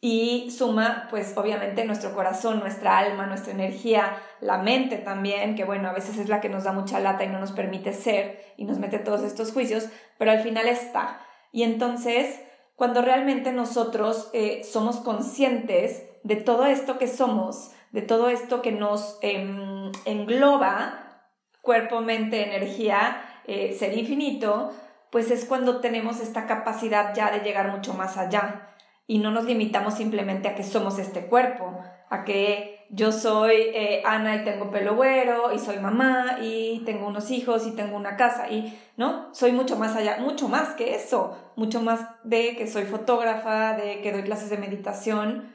y 0.08 0.51
suma, 0.51 1.08
pues 1.10 1.36
obviamente 1.36 1.84
nuestro 1.84 2.13
corazón, 2.13 2.60
nuestra 2.60 2.99
alma, 2.99 3.25
nuestra 3.25 3.54
energía, 3.54 4.17
la 4.39 4.60
mente 4.60 4.97
también, 4.97 5.56
que 5.56 5.63
bueno, 5.63 5.89
a 5.89 5.93
veces 5.93 6.19
es 6.19 6.30
la 6.30 6.41
que 6.41 6.49
nos 6.49 6.63
da 6.63 6.73
mucha 6.73 6.99
lata 6.99 7.23
y 7.23 7.28
no 7.28 7.39
nos 7.39 7.54
permite 7.54 7.91
ser 7.91 8.54
y 8.56 8.65
nos 8.65 8.78
mete 8.78 8.99
todos 8.99 9.23
estos 9.23 9.51
juicios, 9.51 9.89
pero 10.19 10.30
al 10.30 10.41
final 10.41 10.67
está. 10.67 11.21
Y 11.51 11.63
entonces, 11.63 12.39
cuando 12.75 13.01
realmente 13.01 13.51
nosotros 13.51 14.30
eh, 14.34 14.63
somos 14.63 14.97
conscientes 14.97 16.04
de 16.23 16.36
todo 16.36 16.67
esto 16.67 16.99
que 16.99 17.08
somos, 17.08 17.71
de 17.95 18.01
todo 18.01 18.27
esto 18.27 18.62
que 18.62 18.73
nos 18.73 19.17
em, 19.21 19.89
engloba, 20.03 21.21
cuerpo, 21.62 22.01
mente, 22.01 22.43
energía, 22.43 23.21
eh, 23.47 23.73
ser 23.79 23.97
infinito, 23.97 24.73
pues 25.12 25.31
es 25.31 25.45
cuando 25.45 25.79
tenemos 25.79 26.19
esta 26.19 26.45
capacidad 26.45 27.15
ya 27.15 27.31
de 27.31 27.39
llegar 27.39 27.71
mucho 27.71 27.93
más 27.93 28.17
allá. 28.17 28.75
Y 29.08 29.19
no 29.19 29.31
nos 29.31 29.45
limitamos 29.45 29.93
simplemente 29.93 30.49
a 30.49 30.55
que 30.55 30.63
somos 30.63 30.99
este 30.99 31.27
cuerpo, 31.27 31.79
a 32.10 32.25
que 32.25 32.86
yo 32.89 33.13
soy 33.13 33.55
eh, 33.73 34.03
Ana 34.05 34.36
y 34.36 34.43
tengo 34.43 34.71
pelo 34.71 34.95
güero 34.95 35.53
y 35.53 35.60
soy 35.60 35.77
mamá 35.77 36.39
y 36.41 36.84
tengo 36.86 37.08
unos 37.08 37.31
hijos 37.31 37.65
y 37.65 37.77
tengo 37.77 37.95
una 37.95 38.17
casa 38.17 38.49
y 38.49 38.77
no, 38.97 39.34
soy 39.34 39.53
mucho 39.53 39.77
más 39.77 39.95
allá, 39.95 40.17
mucho 40.19 40.49
más 40.49 40.73
que 40.75 40.95
eso, 40.95 41.38
mucho 41.55 41.81
más 41.81 42.01
de 42.25 42.58
que 42.58 42.67
soy 42.67 42.84
fotógrafa, 42.84 43.71
de 43.77 44.01
que 44.01 44.12
doy 44.12 44.23
clases 44.23 44.49
de 44.49 44.58
meditación 44.58 45.54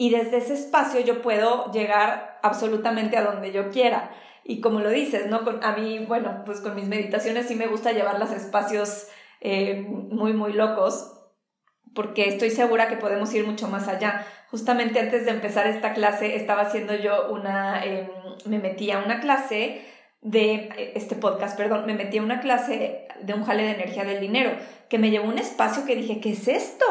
y 0.00 0.08
desde 0.08 0.38
ese 0.38 0.54
espacio 0.54 0.98
yo 1.00 1.20
puedo 1.20 1.70
llegar 1.72 2.38
absolutamente 2.42 3.18
a 3.18 3.22
donde 3.22 3.52
yo 3.52 3.68
quiera. 3.68 4.10
Y 4.44 4.62
como 4.62 4.80
lo 4.80 4.88
dices, 4.88 5.26
¿no? 5.26 5.44
Con, 5.44 5.62
a 5.62 5.72
mí, 5.76 5.98
bueno, 5.98 6.40
pues 6.46 6.62
con 6.62 6.74
mis 6.74 6.88
meditaciones 6.88 7.48
sí 7.48 7.54
me 7.54 7.66
gusta 7.66 7.92
llevarlas 7.92 8.30
a 8.30 8.36
espacios 8.36 9.08
eh, 9.42 9.84
muy, 9.86 10.32
muy 10.32 10.54
locos, 10.54 11.12
porque 11.94 12.30
estoy 12.30 12.48
segura 12.48 12.88
que 12.88 12.96
podemos 12.96 13.34
ir 13.34 13.46
mucho 13.46 13.68
más 13.68 13.88
allá. 13.88 14.24
Justamente 14.50 15.00
antes 15.00 15.26
de 15.26 15.32
empezar 15.32 15.66
esta 15.66 15.92
clase 15.92 16.34
estaba 16.34 16.62
haciendo 16.62 16.94
yo 16.94 17.30
una, 17.30 17.84
em, 17.84 18.08
me 18.46 18.58
metí 18.58 18.90
a 18.90 19.00
una 19.00 19.20
clase 19.20 19.84
de 20.22 20.92
este 20.94 21.14
podcast, 21.14 21.58
perdón, 21.58 21.84
me 21.84 21.92
metí 21.92 22.16
a 22.16 22.22
una 22.22 22.40
clase 22.40 23.06
de 23.20 23.34
un 23.34 23.44
jale 23.44 23.64
de 23.64 23.72
energía 23.72 24.04
del 24.04 24.20
dinero, 24.20 24.52
que 24.88 24.96
me 24.96 25.10
llevó 25.10 25.28
un 25.28 25.36
espacio 25.36 25.84
que 25.84 25.94
dije, 25.94 26.22
¿qué 26.22 26.30
es 26.30 26.48
esto? 26.48 26.86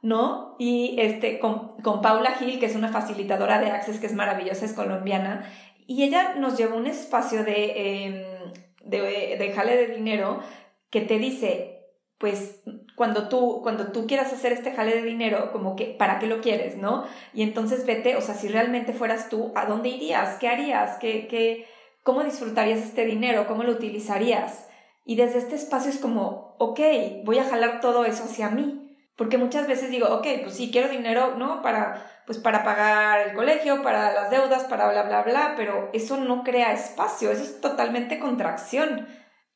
¿No? 0.00 0.51
Y 0.64 0.94
este, 1.00 1.40
con, 1.40 1.76
con 1.82 2.02
Paula 2.02 2.36
Gil, 2.36 2.60
que 2.60 2.66
es 2.66 2.76
una 2.76 2.86
facilitadora 2.86 3.58
de 3.58 3.72
Access, 3.72 3.98
que 3.98 4.06
es 4.06 4.14
maravillosa, 4.14 4.64
es 4.64 4.74
colombiana, 4.74 5.44
y 5.88 6.04
ella 6.04 6.36
nos 6.36 6.56
llevó 6.56 6.76
un 6.76 6.86
espacio 6.86 7.42
de, 7.42 8.04
em, 8.04 8.24
de, 8.84 9.36
de 9.40 9.52
jale 9.56 9.76
de 9.76 9.88
dinero 9.88 10.38
que 10.88 11.00
te 11.00 11.18
dice, 11.18 11.80
pues 12.16 12.62
cuando 12.94 13.28
tú, 13.28 13.58
cuando 13.64 13.90
tú 13.90 14.06
quieras 14.06 14.32
hacer 14.32 14.52
este 14.52 14.70
jale 14.70 14.94
de 14.94 15.02
dinero, 15.02 15.50
como 15.50 15.74
que, 15.74 15.86
¿para 15.86 16.20
qué 16.20 16.28
lo 16.28 16.40
quieres, 16.40 16.76
no? 16.76 17.06
Y 17.34 17.42
entonces 17.42 17.84
vete, 17.84 18.14
o 18.14 18.20
sea, 18.20 18.36
si 18.36 18.46
realmente 18.46 18.92
fueras 18.92 19.28
tú, 19.28 19.50
¿a 19.56 19.66
dónde 19.66 19.88
irías? 19.88 20.38
¿Qué 20.38 20.46
harías? 20.46 20.96
¿Qué, 20.98 21.26
qué, 21.26 21.66
¿Cómo 22.04 22.22
disfrutarías 22.22 22.78
este 22.78 23.04
dinero? 23.04 23.48
¿Cómo 23.48 23.64
lo 23.64 23.72
utilizarías? 23.72 24.68
Y 25.04 25.16
desde 25.16 25.38
este 25.40 25.56
espacio 25.56 25.90
es 25.90 25.98
como, 25.98 26.54
ok, 26.60 26.78
voy 27.24 27.40
a 27.40 27.44
jalar 27.44 27.80
todo 27.80 28.04
eso 28.04 28.22
hacia 28.22 28.48
mí. 28.48 28.81
Porque 29.16 29.38
muchas 29.38 29.68
veces 29.68 29.90
digo, 29.90 30.08
ok, 30.08 30.26
pues 30.42 30.56
sí, 30.56 30.70
quiero 30.70 30.88
dinero, 30.88 31.36
¿no? 31.36 31.62
Para, 31.62 32.22
pues 32.26 32.38
para 32.38 32.64
pagar 32.64 33.28
el 33.28 33.34
colegio, 33.34 33.82
para 33.82 34.12
las 34.12 34.30
deudas, 34.30 34.64
para 34.64 34.90
bla, 34.90 35.02
bla, 35.02 35.22
bla, 35.22 35.54
pero 35.56 35.90
eso 35.92 36.16
no 36.16 36.42
crea 36.44 36.72
espacio, 36.72 37.30
eso 37.30 37.42
es 37.42 37.60
totalmente 37.60 38.18
contracción. 38.18 39.06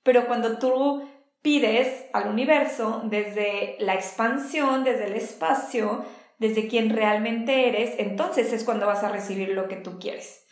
Pero 0.03 0.27
cuando 0.27 0.59
tú 0.59 1.09
pides 1.43 2.07
al 2.13 2.29
universo 2.29 3.03
desde 3.05 3.77
la 3.79 3.95
expansión, 3.95 4.85
desde 4.85 5.07
el 5.07 5.15
espacio, 5.15 6.05
desde 6.39 6.69
quien 6.69 6.91
realmente 6.91 7.69
eres, 7.69 7.95
entonces 7.99 8.53
es 8.53 8.65
cuando 8.65 8.87
vas 8.87 9.05
a 9.05 9.09
recibir 9.09 9.51
lo 9.51 9.69
que 9.69 9.77
tú 9.77 9.99
quieres. 9.99 10.45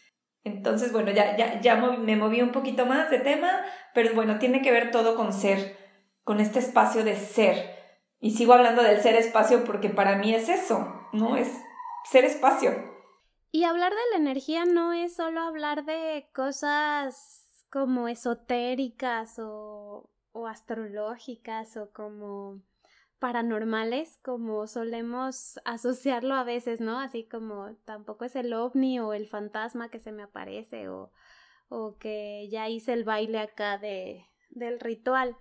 Entonces, 0.45 0.93
bueno, 0.93 1.11
ya, 1.11 1.37
ya, 1.37 1.61
ya 1.61 1.77
me 1.77 2.17
moví 2.17 2.43
un 2.43 2.53
poquito 2.53 2.85
más 2.85 3.11
de 3.11 3.19
tema, 3.19 3.65
pero 3.95 4.15
bueno, 4.15 4.39
tiene 4.39 4.61
que 4.61 4.71
ver 4.71 4.91
todo 4.91 5.17
con 5.17 5.33
ser, 5.33 5.77
con 6.23 6.39
este 6.39 6.59
espacio 6.59 7.03
de 7.03 7.17
ser. 7.17 7.74
Y 8.25 8.33
sigo 8.33 8.55
hablando 8.55 8.83
del 8.83 9.01
ser 9.01 9.15
espacio 9.17 9.65
porque 9.65 9.91
para 9.91 10.17
mí 10.17 10.35
es 10.35 10.49
eso, 10.49 11.09
¿no? 11.13 11.37
Es 11.37 11.53
ser 12.11 12.25
espacio. 12.25 12.73
Y 13.51 13.65
hablar 13.65 13.93
de 13.93 14.11
la 14.13 14.17
energía 14.17 14.65
no 14.65 14.93
es 14.93 15.15
solo 15.15 15.41
hablar 15.43 15.85
de 15.85 16.27
cosas 16.33 17.65
como 17.71 18.09
esotéricas 18.09 19.39
o 19.39 20.11
o 20.35 20.49
astrológicas 20.49 21.77
o 21.77 21.91
como 21.93 22.61
paranormales, 23.21 24.19
como 24.23 24.67
solemos 24.67 25.61
asociarlo 25.65 26.35
a 26.35 26.45
veces, 26.45 26.81
¿no? 26.81 26.99
Así 26.99 27.25
como 27.25 27.75
tampoco 27.85 28.25
es 28.25 28.37
el 28.37 28.53
ovni 28.53 28.99
o 28.99 29.15
el 29.15 29.29
fantasma 29.29 29.89
que 29.91 30.01
se 30.01 30.13
me 30.13 30.25
aparece 30.25 30.89
o, 30.89 31.13
o 31.69 31.97
que 31.99 32.49
ya 32.51 32.69
hice 32.69 32.93
el 32.93 33.05
baile 33.05 33.39
acá 33.39 33.79
de, 33.79 34.27
del 34.51 34.81
ritual, 34.81 35.37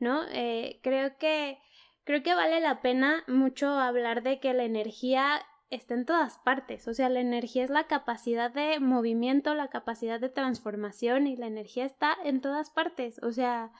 ¿no? 0.00 0.22
Eh, 0.32 0.80
creo 0.82 1.18
que 1.18 1.58
creo 2.08 2.22
que 2.22 2.34
vale 2.34 2.58
la 2.60 2.80
pena 2.80 3.22
mucho 3.26 3.68
hablar 3.68 4.22
de 4.22 4.40
que 4.40 4.54
la 4.54 4.64
energía 4.64 5.42
está 5.68 5.92
en 5.92 6.06
todas 6.06 6.38
partes, 6.38 6.88
o 6.88 6.94
sea, 6.94 7.10
la 7.10 7.20
energía 7.20 7.62
es 7.64 7.68
la 7.68 7.86
capacidad 7.86 8.50
de 8.50 8.80
movimiento, 8.80 9.54
la 9.54 9.68
capacidad 9.68 10.18
de 10.18 10.30
transformación 10.30 11.26
y 11.26 11.36
la 11.36 11.48
energía 11.48 11.84
está 11.84 12.16
en 12.24 12.40
todas 12.40 12.70
partes, 12.70 13.22
o 13.22 13.30
sea, 13.30 13.72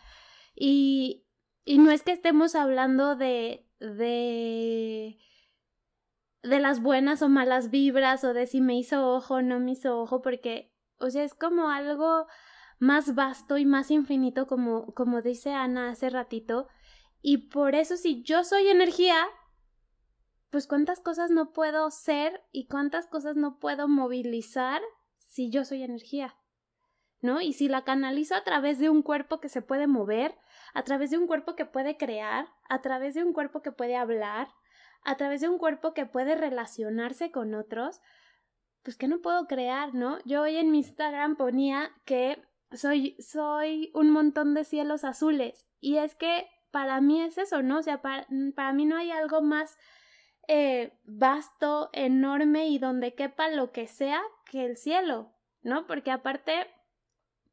y, 0.55 1.25
y 1.64 1.79
no 1.79 1.91
es 1.91 2.03
que 2.03 2.12
estemos 2.12 2.55
hablando 2.55 3.17
de, 3.17 3.67
de, 3.81 5.17
de 6.43 6.61
las 6.61 6.83
buenas 6.83 7.23
o 7.23 7.31
malas 7.31 7.71
vibras 7.71 8.25
o 8.25 8.35
de 8.35 8.47
si 8.47 8.61
me 8.61 8.77
hizo 8.77 9.11
ojo 9.11 9.37
o 9.37 9.43
no 9.43 9.59
me 9.59 9.71
hizo 9.71 9.99
ojo, 9.99 10.21
porque, 10.21 10.71
o 10.99 11.09
sea, 11.09 11.25
es 11.25 11.33
como 11.33 11.71
algo 11.71 12.27
más 12.79 13.14
vasto 13.14 13.57
y 13.57 13.64
más 13.64 13.91
infinito, 13.91 14.47
como, 14.47 14.93
como 14.93 15.23
dice 15.23 15.55
Ana 15.55 15.88
hace 15.88 16.11
ratito. 16.11 16.69
Y 17.20 17.48
por 17.48 17.74
eso 17.74 17.96
si 17.96 18.22
yo 18.22 18.44
soy 18.44 18.68
energía, 18.68 19.26
pues 20.50 20.66
cuántas 20.66 21.00
cosas 21.00 21.31
no 21.31 21.52
puedo 21.52 21.90
ser 21.90 22.42
y 22.52 22.66
cuántas 22.68 23.07
cosas 23.07 23.37
no 23.37 23.59
puedo 23.59 23.88
movilizar 23.88 24.81
si 25.14 25.50
yo 25.50 25.64
soy 25.64 25.83
energía. 25.83 26.37
¿No? 27.20 27.40
Y 27.40 27.52
si 27.52 27.68
la 27.68 27.83
canalizo 27.83 28.37
a 28.37 28.44
través 28.44 28.78
de 28.78 28.90
un 28.90 29.02
cuerpo 29.02 29.40
que 29.40 29.48
se 29.48 29.61
puede 29.61 29.88
mover, 29.88 30.37
a 30.72 30.85
través 30.85 31.11
de 31.11 31.18
un 31.18 31.26
cuerpo 31.26 31.57
que 31.57 31.66
puede 31.66 31.96
crear, 31.96 32.46
a 32.68 32.81
través 32.81 33.14
de 33.14 33.24
un 33.24 33.33
cuerpo 33.33 33.61
que 33.61 33.72
puede 33.72 33.96
hablar, 33.96 34.48
a 35.02 35.16
través 35.16 35.40
de 35.40 35.48
un 35.48 35.59
cuerpo 35.59 35.94
que 35.94 36.07
puede 36.07 36.37
relacionarse 36.37 37.33
con 37.33 37.54
otros, 37.54 38.00
pues 38.83 38.96
que 38.96 39.09
no 39.09 39.20
puedo 39.20 39.46
crear, 39.46 39.94
¿no? 39.94 40.18
Yo 40.24 40.42
hoy 40.42 40.57
en 40.57 40.70
mi 40.70 40.78
Instagram 40.78 41.37
ponía 41.37 41.90
que 42.04 42.40
soy, 42.72 43.16
soy 43.20 43.90
un 43.94 44.11
montón 44.11 44.54
de 44.54 44.64
cielos 44.64 45.04
azules 45.04 45.66
y 45.81 45.96
es 45.98 46.14
que 46.14 46.46
para 46.70 47.00
mí 47.00 47.22
es 47.22 47.38
eso, 47.38 47.62
¿no? 47.62 47.78
O 47.78 47.83
sea, 47.83 48.02
para, 48.02 48.26
para 48.54 48.72
mí 48.72 48.85
no 48.85 48.96
hay 48.96 49.11
algo 49.11 49.40
más 49.42 49.76
eh, 50.46 50.92
vasto, 51.04 51.90
enorme 51.92 52.68
y 52.68 52.78
donde 52.78 53.14
quepa 53.14 53.50
lo 53.50 53.70
que 53.72 53.87
sea 53.87 54.22
que 54.46 54.64
el 54.64 54.76
cielo, 54.76 55.33
¿no? 55.62 55.87
Porque 55.87 56.11
aparte, 56.11 56.66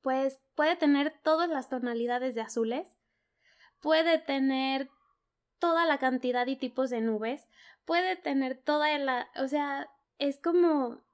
pues 0.02 0.40
puede 0.56 0.76
tener 0.76 1.14
todas 1.24 1.50
las 1.50 1.70
tonalidades 1.70 2.36
de 2.36 2.42
azules, 2.42 2.98
puede 3.82 4.18
tener 4.18 4.90
toda 5.60 5.86
la 5.86 5.98
cantidad 5.98 6.48
y 6.48 6.56
tipos 6.56 6.90
de 6.90 7.02
nubes, 7.02 7.48
puede 7.86 8.16
tener 8.16 8.58
toda 8.58 8.98
la, 8.98 9.30
o 9.36 9.48
sea, 9.48 9.90
es 10.18 10.40
como 10.40 11.05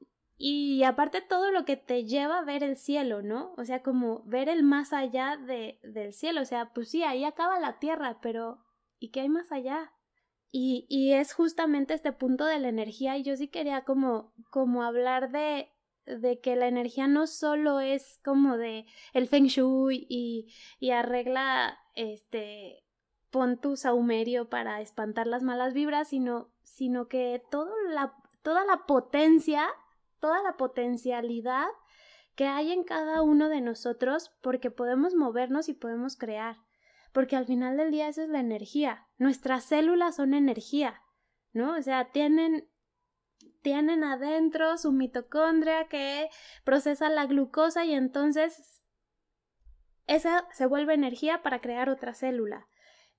y 0.43 0.83
aparte 0.83 1.21
todo 1.21 1.51
lo 1.51 1.65
que 1.65 1.77
te 1.77 2.05
lleva 2.05 2.39
a 2.39 2.43
ver 2.43 2.63
el 2.63 2.75
cielo, 2.75 3.21
¿no? 3.21 3.53
O 3.57 3.63
sea, 3.63 3.83
como 3.83 4.23
ver 4.23 4.49
el 4.49 4.63
más 4.63 4.91
allá 4.91 5.37
de, 5.37 5.79
del 5.83 6.13
cielo, 6.13 6.41
o 6.41 6.45
sea, 6.45 6.73
pues 6.73 6.89
sí, 6.89 7.03
ahí 7.03 7.23
acaba 7.23 7.59
la 7.59 7.77
tierra, 7.77 8.17
pero 8.23 8.57
¿y 8.97 9.11
qué 9.11 9.21
hay 9.21 9.29
más 9.29 9.51
allá? 9.51 9.93
Y, 10.49 10.87
y 10.89 11.13
es 11.13 11.33
justamente 11.33 11.93
este 11.93 12.11
punto 12.11 12.45
de 12.45 12.57
la 12.57 12.69
energía 12.69 13.17
y 13.17 13.23
yo 13.23 13.37
sí 13.37 13.49
quería 13.49 13.83
como, 13.83 14.33
como 14.49 14.81
hablar 14.81 15.31
de, 15.31 15.69
de 16.07 16.39
que 16.39 16.55
la 16.55 16.67
energía 16.67 17.07
no 17.07 17.27
solo 17.27 17.79
es 17.79 18.19
como 18.23 18.57
de 18.57 18.87
el 19.13 19.27
feng 19.27 19.45
shui 19.45 20.07
y, 20.09 20.51
y 20.79 20.89
arregla 20.89 21.77
este 21.93 22.83
pon 23.29 23.59
tu 23.61 23.77
saumerio 23.77 24.49
para 24.49 24.81
espantar 24.81 25.27
las 25.27 25.43
malas 25.43 25.75
vibras, 25.75 26.07
sino, 26.07 26.51
sino 26.63 27.07
que 27.07 27.43
todo 27.51 27.69
la, 27.91 28.15
toda 28.41 28.65
la 28.65 28.87
potencia, 28.87 29.69
toda 30.21 30.41
la 30.41 30.55
potencialidad 30.55 31.67
que 32.35 32.47
hay 32.47 32.71
en 32.71 32.85
cada 32.85 33.21
uno 33.21 33.49
de 33.49 33.59
nosotros 33.59 34.31
porque 34.41 34.71
podemos 34.71 35.15
movernos 35.15 35.67
y 35.67 35.73
podemos 35.73 36.15
crear. 36.15 36.57
Porque 37.11 37.35
al 37.35 37.45
final 37.45 37.75
del 37.75 37.91
día 37.91 38.07
esa 38.07 38.23
es 38.23 38.29
la 38.29 38.39
energía. 38.39 39.07
Nuestras 39.17 39.65
células 39.65 40.15
son 40.15 40.33
energía, 40.33 41.01
¿no? 41.51 41.75
O 41.75 41.81
sea, 41.81 42.11
tienen 42.11 42.69
tienen 43.61 44.03
adentro 44.03 44.77
su 44.77 44.91
mitocondria 44.91 45.87
que 45.87 46.29
procesa 46.63 47.09
la 47.09 47.27
glucosa 47.27 47.85
y 47.85 47.93
entonces 47.93 48.81
esa 50.07 50.47
se 50.51 50.65
vuelve 50.65 50.93
energía 50.93 51.43
para 51.43 51.61
crear 51.61 51.89
otra 51.89 52.13
célula. 52.13 52.67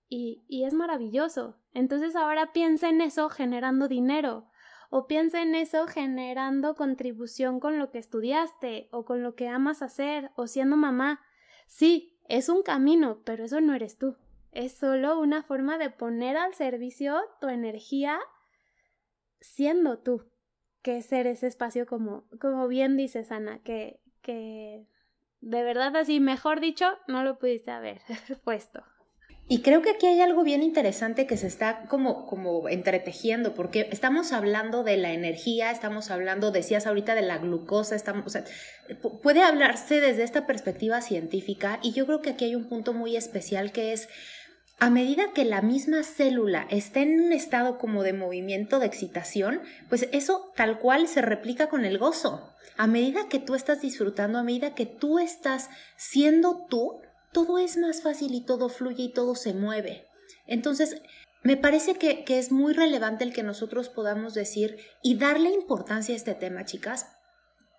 Y, 0.08 0.44
y, 0.46 0.64
es 0.64 0.74
maravilloso. 0.74 1.58
Entonces 1.72 2.16
ahora 2.16 2.52
piensa 2.52 2.90
en 2.90 3.00
eso 3.00 3.30
generando 3.30 3.88
dinero. 3.88 4.50
O 4.94 5.07
piensa 5.07 5.40
en 5.40 5.55
eso 5.55 5.87
generando 5.87 6.74
contribución 6.74 7.61
con 7.61 7.78
lo 7.78 7.90
que 7.90 7.98
estudiaste 7.98 8.90
o 8.90 9.07
con 9.07 9.22
lo 9.22 9.35
que 9.35 9.48
amas 9.48 9.81
hacer 9.81 10.33
o 10.37 10.46
siendo 10.46 10.76
mamá. 10.76 11.22
Sí, 11.66 12.20
es 12.28 12.50
un 12.50 12.62
camino, 12.62 13.22
pero 13.24 13.46
eso 13.46 13.62
no 13.62 13.74
eres 13.74 13.96
tú. 13.96 14.18
Es 14.50 14.72
solo 14.74 15.18
una 15.18 15.42
forma 15.42 15.78
de 15.78 15.88
poner 15.88 16.37
al 16.37 16.52
servicio 16.52 17.18
tu 17.40 17.48
energía 17.48 18.20
siendo 19.40 19.98
tú 19.98 20.31
que 20.83 21.00
ser 21.00 21.26
ese 21.26 21.46
espacio 21.46 21.87
como, 21.87 22.28
como 22.38 22.68
bien 22.68 22.98
dices, 22.98 23.33
Ana, 23.33 23.61
que, 23.61 24.02
que 24.20 24.87
de 25.40 25.62
verdad 25.62 25.96
así, 25.96 26.20
mejor 26.20 26.61
dicho, 26.61 26.98
no 27.09 27.24
lo 27.24 27.38
pudiste 27.38 27.70
haber 27.70 28.02
puesto. 28.44 28.85
Y 29.52 29.60
creo 29.60 29.82
que 29.82 29.90
aquí 29.90 30.06
hay 30.06 30.22
algo 30.22 30.44
bien 30.44 30.62
interesante 30.62 31.26
que 31.26 31.36
se 31.36 31.46
está 31.46 31.82
como, 31.86 32.24
como 32.24 32.70
entretejiendo, 32.70 33.52
porque 33.52 33.86
estamos 33.92 34.32
hablando 34.32 34.82
de 34.82 34.96
la 34.96 35.12
energía, 35.12 35.70
estamos 35.70 36.10
hablando, 36.10 36.52
decías 36.52 36.86
ahorita, 36.86 37.14
de 37.14 37.20
la 37.20 37.36
glucosa, 37.36 37.94
estamos, 37.94 38.32
puede 39.22 39.42
hablarse 39.42 40.00
desde 40.00 40.22
esta 40.22 40.46
perspectiva 40.46 41.02
científica 41.02 41.80
y 41.82 41.92
yo 41.92 42.06
creo 42.06 42.22
que 42.22 42.30
aquí 42.30 42.46
hay 42.46 42.54
un 42.54 42.66
punto 42.66 42.94
muy 42.94 43.14
especial 43.14 43.72
que 43.72 43.92
es 43.92 44.08
a 44.78 44.88
medida 44.88 45.34
que 45.34 45.44
la 45.44 45.60
misma 45.60 46.02
célula 46.02 46.66
está 46.70 47.00
en 47.00 47.20
un 47.20 47.32
estado 47.34 47.76
como 47.76 48.02
de 48.04 48.14
movimiento, 48.14 48.78
de 48.78 48.86
excitación, 48.86 49.60
pues 49.90 50.08
eso 50.12 50.50
tal 50.56 50.78
cual 50.78 51.08
se 51.08 51.20
replica 51.20 51.68
con 51.68 51.84
el 51.84 51.98
gozo. 51.98 52.54
A 52.78 52.86
medida 52.86 53.28
que 53.28 53.38
tú 53.38 53.54
estás 53.54 53.82
disfrutando, 53.82 54.38
a 54.38 54.44
medida 54.44 54.74
que 54.74 54.86
tú 54.86 55.18
estás 55.18 55.68
siendo 55.98 56.64
tú, 56.70 57.02
todo 57.32 57.58
es 57.58 57.76
más 57.76 58.02
fácil 58.02 58.34
y 58.34 58.44
todo 58.44 58.68
fluye 58.68 59.04
y 59.04 59.12
todo 59.12 59.34
se 59.34 59.54
mueve. 59.54 60.06
Entonces, 60.46 61.02
me 61.42 61.56
parece 61.56 61.94
que, 61.94 62.24
que, 62.24 62.38
es 62.38 62.52
muy 62.52 62.72
relevante 62.72 63.24
el 63.24 63.32
que 63.32 63.42
nosotros 63.42 63.88
podamos 63.88 64.34
decir 64.34 64.78
y 65.02 65.16
darle 65.16 65.50
importancia 65.50 66.14
a 66.14 66.16
este 66.16 66.34
tema, 66.34 66.64
chicas, 66.64 67.06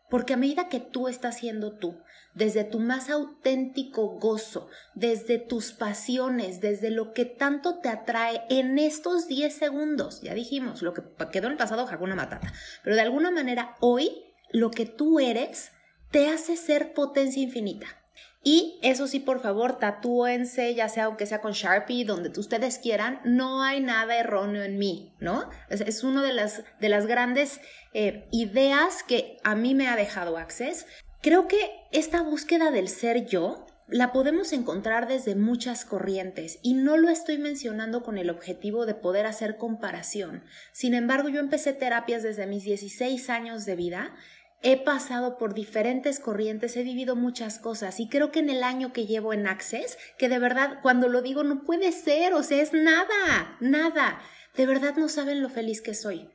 porque 0.10 0.34
a 0.34 0.38
medida 0.38 0.70
que 0.70 0.80
tú 0.80 1.08
estás 1.08 1.38
siendo 1.38 1.74
tú, 1.78 1.98
desde 2.36 2.64
tu 2.64 2.80
más 2.80 3.10
auténtico 3.10 4.20
gozo, 4.20 4.70
desde 4.96 5.40
tus 5.40 5.72
pasiones, 5.72 6.62
desde 6.62 6.92
lo 6.92 7.14
que 7.14 7.26
tanto 7.26 7.80
te 7.80 7.90
atrae 7.90 8.44
en 8.50 8.80
estos 8.80 9.28
10 9.28 9.54
segundos, 9.54 10.22
ya 10.22 10.34
dijimos, 10.34 10.82
lo 10.82 10.94
que 10.94 11.04
quedó 11.32 11.48
en 11.48 11.54
el 11.54 11.58
pasado, 11.58 11.88
una 12.00 12.16
Matata, 12.16 12.52
pero 12.84 12.96
de 12.96 13.02
alguna 13.02 13.32
manera 13.32 13.76
hoy 13.80 14.24
lo 14.52 14.72
que 14.72 14.86
tú 14.86 15.20
eres 15.20 15.72
te 16.12 16.28
hace 16.28 16.58
ser 16.58 16.94
potencia 16.94 17.42
infinita. 17.42 18.03
Y 18.44 18.78
eso 18.82 19.08
sí, 19.08 19.22
por 19.22 19.42
favor, 19.42 19.80
tatúense, 19.80 20.76
ya 20.76 20.90
sea 20.90 21.06
aunque 21.06 21.26
sea 21.26 21.40
con 21.40 21.54
Sharpie, 21.54 22.04
donde 22.04 22.38
ustedes 22.38 22.78
quieran, 22.78 23.22
no 23.24 23.64
hay 23.64 23.80
nada 23.80 24.18
erróneo 24.18 24.64
en 24.64 24.78
mí, 24.78 25.16
¿no? 25.20 25.50
Es, 25.70 26.04
una 26.04 26.22
de 26.22 26.34
las, 26.34 26.64
de 26.82 26.90
las 26.90 27.08
grandes 27.08 27.62
eh, 27.94 28.28
ideas 28.32 29.04
que 29.04 29.38
a 29.46 29.56
mí 29.56 29.76
me 29.76 29.88
ha 29.88 29.96
dejado 29.96 30.38
Access. 30.38 30.86
Creo 31.22 31.48
que 31.48 31.72
esta 31.94 32.22
búsqueda 32.22 32.70
del 32.70 32.90
ser 32.90 33.26
yo 33.26 33.66
la 33.88 34.12
podemos 34.12 34.52
encontrar 34.54 35.08
desde 35.08 35.36
muchas 35.36 35.86
corrientes 35.86 36.60
y 36.64 36.74
no 36.74 36.98
lo 36.98 37.10
estoy 37.10 37.38
mencionando 37.38 38.04
con 38.04 38.18
el 38.18 38.30
objetivo 38.30 38.86
de 38.86 38.96
poder 38.96 39.26
hacer 39.26 39.58
comparación. 39.58 40.44
Sin 40.72 40.94
embargo, 40.94 41.30
yo 41.30 41.40
empecé 41.40 41.74
terapias 41.74 42.24
desde 42.24 42.48
mis 42.48 42.64
16 42.64 43.30
años 43.30 43.66
de 43.66 43.76
vida 43.76 44.16
he 44.64 44.78
pasado 44.78 45.38
por 45.38 45.54
diferentes 45.54 46.20
corrientes, 46.20 46.76
he 46.78 46.84
vivido 46.84 47.16
muchas 47.16 47.60
cosas 47.60 48.00
y 48.00 48.08
creo 48.08 48.32
que 48.32 48.40
en 48.40 48.50
el 48.50 48.64
año 48.64 48.94
que 48.94 49.06
llevo 49.06 49.34
en 49.34 49.46
Access, 49.46 49.98
que 50.18 50.30
de 50.30 50.40
verdad 50.40 50.80
cuando 50.82 51.10
lo 51.10 51.22
digo 51.22 51.44
no 51.44 51.64
puede 51.64 51.92
ser, 51.92 52.34
o 52.34 52.44
sea, 52.44 52.62
es 52.62 52.72
nada, 52.74 53.58
nada, 53.60 54.22
de 54.56 54.66
verdad 54.66 54.96
no 54.96 55.10
saben 55.10 55.42
lo 55.42 55.50
feliz 55.50 55.82
que 55.82 55.94
soy. 55.94 56.30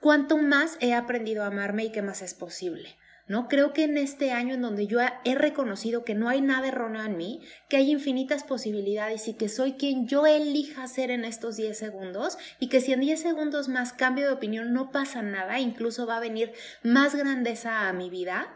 Cuánto 0.00 0.38
más 0.38 0.78
he 0.80 0.94
aprendido 0.94 1.42
a 1.42 1.48
amarme 1.48 1.84
y 1.84 1.92
qué 1.92 2.02
más 2.02 2.22
es 2.22 2.34
posible. 2.34 2.96
¿No? 3.28 3.48
Creo 3.48 3.72
que 3.72 3.84
en 3.84 3.96
este 3.98 4.30
año 4.32 4.54
en 4.54 4.62
donde 4.62 4.86
yo 4.86 4.98
he 5.24 5.34
reconocido 5.34 6.04
que 6.04 6.14
no 6.14 6.28
hay 6.28 6.40
nada 6.40 6.68
erróneo 6.68 7.04
en 7.04 7.16
mí, 7.16 7.40
que 7.68 7.76
hay 7.76 7.90
infinitas 7.90 8.44
posibilidades 8.44 9.28
y 9.28 9.34
que 9.34 9.48
soy 9.48 9.72
quien 9.72 10.06
yo 10.06 10.26
elija 10.26 10.86
ser 10.86 11.10
en 11.10 11.24
estos 11.24 11.56
10 11.56 11.76
segundos 11.76 12.38
y 12.60 12.68
que 12.68 12.80
si 12.80 12.92
en 12.92 13.00
10 13.00 13.20
segundos 13.20 13.68
más 13.68 13.92
cambio 13.92 14.26
de 14.26 14.32
opinión 14.32 14.72
no 14.72 14.90
pasa 14.92 15.22
nada, 15.22 15.58
incluso 15.58 16.06
va 16.06 16.18
a 16.18 16.20
venir 16.20 16.52
más 16.82 17.14
grandeza 17.14 17.88
a 17.88 17.92
mi 17.92 18.10
vida, 18.10 18.48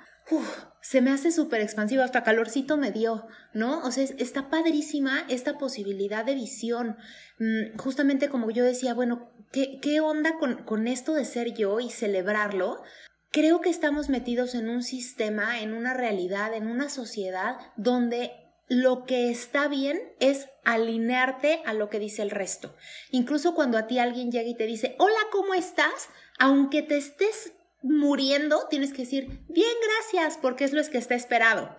se 0.80 1.00
me 1.00 1.10
hace 1.10 1.32
súper 1.32 1.60
expansivo, 1.60 2.02
hasta 2.02 2.22
calorcito 2.22 2.76
me 2.76 2.92
dio, 2.92 3.26
¿no? 3.52 3.80
O 3.80 3.90
sea, 3.90 4.04
está 4.18 4.48
padrísima 4.48 5.24
esta 5.28 5.58
posibilidad 5.58 6.24
de 6.24 6.34
visión. 6.34 6.96
Mm, 7.38 7.76
justamente 7.76 8.28
como 8.28 8.50
yo 8.50 8.64
decía, 8.64 8.94
bueno, 8.94 9.32
¿qué, 9.50 9.78
qué 9.80 10.00
onda 10.00 10.38
con, 10.38 10.62
con 10.64 10.86
esto 10.86 11.14
de 11.14 11.24
ser 11.24 11.54
yo 11.54 11.80
y 11.80 11.90
celebrarlo? 11.90 12.82
Creo 13.30 13.60
que 13.60 13.70
estamos 13.70 14.08
metidos 14.08 14.54
en 14.54 14.68
un 14.68 14.82
sistema, 14.82 15.60
en 15.60 15.72
una 15.72 15.94
realidad, 15.94 16.52
en 16.54 16.66
una 16.66 16.88
sociedad 16.88 17.58
donde 17.76 18.32
lo 18.68 19.04
que 19.04 19.30
está 19.30 19.68
bien 19.68 20.00
es 20.20 20.48
alinearte 20.64 21.60
a 21.64 21.72
lo 21.72 21.90
que 21.90 21.98
dice 21.98 22.22
el 22.22 22.30
resto. 22.30 22.74
Incluso 23.10 23.54
cuando 23.54 23.78
a 23.78 23.86
ti 23.86 23.98
alguien 23.98 24.30
llega 24.30 24.48
y 24.48 24.56
te 24.56 24.66
dice, 24.66 24.96
hola, 24.98 25.18
¿cómo 25.30 25.54
estás? 25.54 26.08
Aunque 26.38 26.82
te 26.82 26.96
estés 26.96 27.52
muriendo, 27.82 28.66
tienes 28.68 28.92
que 28.92 29.02
decir, 29.02 29.40
bien, 29.48 29.72
gracias, 29.82 30.38
porque 30.40 30.64
es 30.64 30.72
lo 30.72 30.82
que 30.84 30.98
está 30.98 31.14
esperado. 31.14 31.76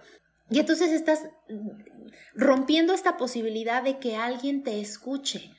Y 0.50 0.60
entonces 0.60 0.92
estás 0.92 1.30
rompiendo 2.34 2.94
esta 2.94 3.18
posibilidad 3.18 3.84
de 3.84 4.00
que 4.00 4.18
alguien 4.18 4.64
te 4.64 4.82
escuche. 4.82 5.52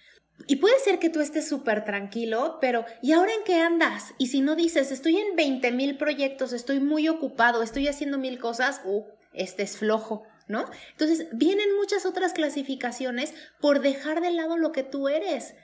Y 0.46 0.56
puede 0.56 0.78
ser 0.80 0.98
que 0.98 1.10
tú 1.10 1.20
estés 1.20 1.48
súper 1.48 1.84
tranquilo, 1.84 2.58
pero 2.60 2.84
¿y 3.00 3.12
ahora 3.12 3.32
en 3.32 3.44
qué 3.44 3.60
andas? 3.60 4.14
Y 4.18 4.28
si 4.28 4.40
no 4.40 4.56
dices, 4.56 4.90
estoy 4.90 5.16
en 5.16 5.36
20 5.36 5.70
mil 5.72 5.96
proyectos, 5.96 6.52
estoy 6.52 6.80
muy 6.80 7.08
ocupado, 7.08 7.62
estoy 7.62 7.86
haciendo 7.86 8.18
mil 8.18 8.38
cosas, 8.38 8.80
uh, 8.84 9.04
este 9.34 9.62
es 9.62 9.76
flojo, 9.76 10.24
¿no? 10.48 10.64
Entonces 10.90 11.28
vienen 11.32 11.76
muchas 11.76 12.06
otras 12.06 12.32
clasificaciones 12.32 13.34
por 13.60 13.80
dejar 13.80 14.20
de 14.20 14.32
lado 14.32 14.56
lo 14.56 14.72
que 14.72 14.82
tú 14.82 15.08
eres. 15.08 15.54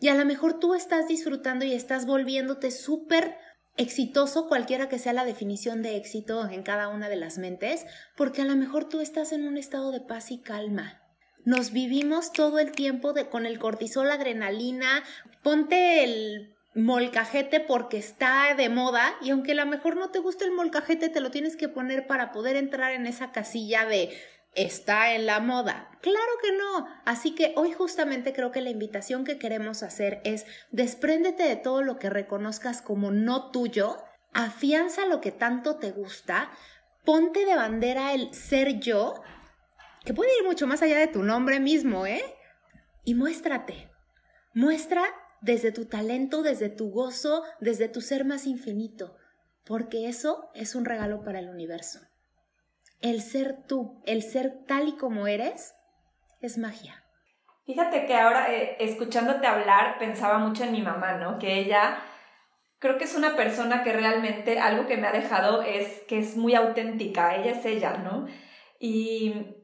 Y 0.00 0.08
a 0.08 0.14
lo 0.14 0.24
mejor 0.24 0.58
tú 0.58 0.74
estás 0.74 1.08
disfrutando 1.08 1.64
y 1.64 1.72
estás 1.72 2.06
volviéndote 2.06 2.70
súper 2.70 3.36
exitoso, 3.76 4.48
cualquiera 4.48 4.88
que 4.88 4.98
sea 4.98 5.12
la 5.12 5.24
definición 5.24 5.82
de 5.82 5.96
éxito 5.96 6.48
en 6.48 6.62
cada 6.62 6.88
una 6.88 7.08
de 7.08 7.16
las 7.16 7.38
mentes, 7.38 7.84
porque 8.16 8.42
a 8.42 8.44
lo 8.44 8.56
mejor 8.56 8.88
tú 8.88 9.00
estás 9.00 9.32
en 9.32 9.46
un 9.46 9.56
estado 9.56 9.90
de 9.90 10.00
paz 10.00 10.30
y 10.30 10.38
calma 10.38 11.00
nos 11.44 11.72
vivimos 11.72 12.32
todo 12.32 12.58
el 12.58 12.72
tiempo 12.72 13.12
de, 13.12 13.28
con 13.28 13.46
el 13.46 13.58
cortisol, 13.58 14.10
adrenalina, 14.10 15.02
ponte 15.42 16.04
el 16.04 16.54
molcajete 16.74 17.60
porque 17.60 17.98
está 17.98 18.54
de 18.54 18.68
moda 18.68 19.14
y 19.20 19.30
aunque 19.30 19.52
a 19.52 19.56
lo 19.56 19.66
mejor 19.66 19.96
no 19.96 20.10
te 20.10 20.20
guste 20.20 20.44
el 20.44 20.52
molcajete, 20.52 21.08
te 21.08 21.20
lo 21.20 21.30
tienes 21.30 21.56
que 21.56 21.68
poner 21.68 22.06
para 22.06 22.32
poder 22.32 22.56
entrar 22.56 22.92
en 22.92 23.06
esa 23.06 23.32
casilla 23.32 23.84
de 23.86 24.10
está 24.54 25.14
en 25.14 25.26
la 25.26 25.40
moda. 25.40 25.90
Claro 26.00 26.32
que 26.42 26.52
no. 26.52 26.88
Así 27.04 27.34
que 27.34 27.52
hoy 27.56 27.72
justamente 27.72 28.32
creo 28.32 28.50
que 28.50 28.60
la 28.60 28.70
invitación 28.70 29.24
que 29.24 29.38
queremos 29.38 29.82
hacer 29.82 30.20
es 30.24 30.46
despréndete 30.70 31.44
de 31.44 31.56
todo 31.56 31.82
lo 31.82 31.98
que 31.98 32.10
reconozcas 32.10 32.82
como 32.82 33.10
no 33.10 33.50
tuyo, 33.50 34.02
afianza 34.32 35.06
lo 35.06 35.20
que 35.20 35.32
tanto 35.32 35.76
te 35.76 35.90
gusta, 35.90 36.50
ponte 37.04 37.44
de 37.44 37.56
bandera 37.56 38.12
el 38.12 38.34
ser 38.34 38.80
yo 38.80 39.22
que 40.04 40.14
puede 40.14 40.30
ir 40.38 40.44
mucho 40.44 40.66
más 40.66 40.82
allá 40.82 40.98
de 40.98 41.08
tu 41.08 41.22
nombre 41.22 41.60
mismo, 41.60 42.06
¿eh? 42.06 42.22
Y 43.04 43.14
muéstrate. 43.14 43.90
Muestra 44.54 45.04
desde 45.40 45.72
tu 45.72 45.86
talento, 45.86 46.42
desde 46.42 46.68
tu 46.68 46.90
gozo, 46.90 47.44
desde 47.60 47.88
tu 47.88 48.00
ser 48.00 48.24
más 48.24 48.46
infinito, 48.46 49.16
porque 49.64 50.08
eso 50.08 50.50
es 50.54 50.74
un 50.74 50.84
regalo 50.84 51.22
para 51.22 51.38
el 51.38 51.48
universo. 51.48 52.00
El 53.00 53.22
ser 53.22 53.64
tú, 53.66 54.02
el 54.06 54.22
ser 54.22 54.64
tal 54.66 54.88
y 54.88 54.96
como 54.96 55.26
eres, 55.26 55.74
es 56.40 56.58
magia. 56.58 57.04
Fíjate 57.64 58.06
que 58.06 58.14
ahora, 58.14 58.52
eh, 58.52 58.76
escuchándote 58.80 59.46
hablar, 59.46 59.98
pensaba 59.98 60.38
mucho 60.38 60.64
en 60.64 60.72
mi 60.72 60.82
mamá, 60.82 61.14
¿no? 61.14 61.38
Que 61.38 61.58
ella 61.60 61.98
creo 62.78 62.98
que 62.98 63.04
es 63.04 63.14
una 63.14 63.36
persona 63.36 63.84
que 63.84 63.92
realmente 63.92 64.58
algo 64.58 64.86
que 64.86 64.96
me 64.96 65.06
ha 65.06 65.12
dejado 65.12 65.62
es 65.62 66.00
que 66.08 66.18
es 66.18 66.36
muy 66.36 66.54
auténtica, 66.54 67.36
ella 67.36 67.52
es 67.52 67.64
ella, 67.64 67.98
¿no? 67.98 68.26
Y 68.80 69.59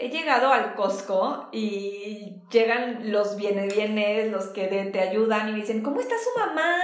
he 0.00 0.08
llegado 0.08 0.52
al 0.52 0.74
Costco 0.74 1.48
y 1.52 2.42
llegan 2.50 3.12
los 3.12 3.36
viene 3.36 3.68
bienes, 3.68 4.30
los 4.30 4.46
que 4.46 4.66
te 4.66 5.00
ayudan 5.00 5.50
y 5.50 5.54
dicen, 5.54 5.82
¿cómo 5.82 6.00
está 6.00 6.14
su 6.16 6.38
mamá? 6.38 6.74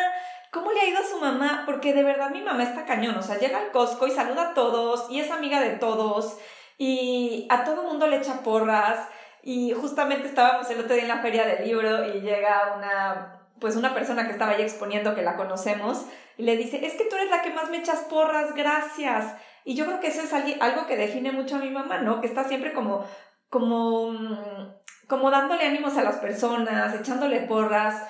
¿Cómo 0.53 0.73
le 0.73 0.81
ha 0.81 0.89
ido 0.89 0.99
a 0.99 1.07
su 1.07 1.19
mamá? 1.19 1.63
Porque 1.67 1.93
de 1.93 2.03
verdad 2.03 2.31
mi 2.31 2.43
mamá 2.43 2.63
está 2.63 2.85
cañón, 2.85 3.17
o 3.17 3.23
sea, 3.23 3.39
llega 3.39 3.59
al 3.59 3.73
Costco 3.73 4.07
y 4.07 4.11
saluda 4.11 4.51
a 4.51 4.55
todos 4.55 5.11
y 5.11 5.21
es 5.21 5.31
amiga 5.31 5.61
de 5.61 5.71
todos 5.71 6.39
y 6.79 7.47
a 7.51 7.65
todo 7.65 7.83
mundo 7.83 8.07
le 8.07 8.19
echa 8.19 8.43
porras 8.43 9.09
y 9.43 9.73
justamente 9.73 10.27
estábamos 10.27 10.69
el 10.71 10.81
otro 10.81 10.95
día 10.95 11.03
en 11.03 11.09
la 11.09 11.23
feria 11.23 11.47
del 11.47 11.67
libro 11.67 12.07
y 12.07 12.21
llega 12.21 12.75
una 12.77 13.33
pues 13.61 13.77
una 13.77 13.95
persona 13.95 14.27
que 14.27 14.33
estaba 14.33 14.53
ahí 14.53 14.63
exponiendo 14.63 15.15
que 15.15 15.23
la 15.23 15.37
conocemos 15.37 16.05
y 16.37 16.43
le 16.43 16.57
dice, 16.57 16.85
es 16.85 16.95
que 16.95 17.05
tú 17.05 17.17
eres 17.17 17.31
la 17.31 17.43
que 17.43 17.51
más 17.51 17.71
me 17.71 17.79
echas 17.79 18.01
porras, 18.01 18.55
gracias. 18.55 19.35
Y 19.67 19.75
yo 19.75 19.85
creo 19.85 19.99
que 19.99 20.07
eso 20.07 20.21
es 20.21 20.33
algo 20.33 20.87
que 20.87 20.97
define 20.97 21.33
mucho 21.33 21.57
a 21.57 21.59
mi 21.59 21.71
mamá, 21.71 21.99
¿no? 21.99 22.21
Que 22.21 22.29
está 22.29 22.45
siempre 22.45 22.73
como, 22.73 23.05
como, 23.49 24.13
mm, 24.13 24.75
como 25.09 25.29
dándole 25.29 25.67
ánimos 25.67 25.97
a 25.97 26.05
las 26.05 26.19
personas, 26.19 26.95
echándole 26.95 27.41
porras. 27.41 28.01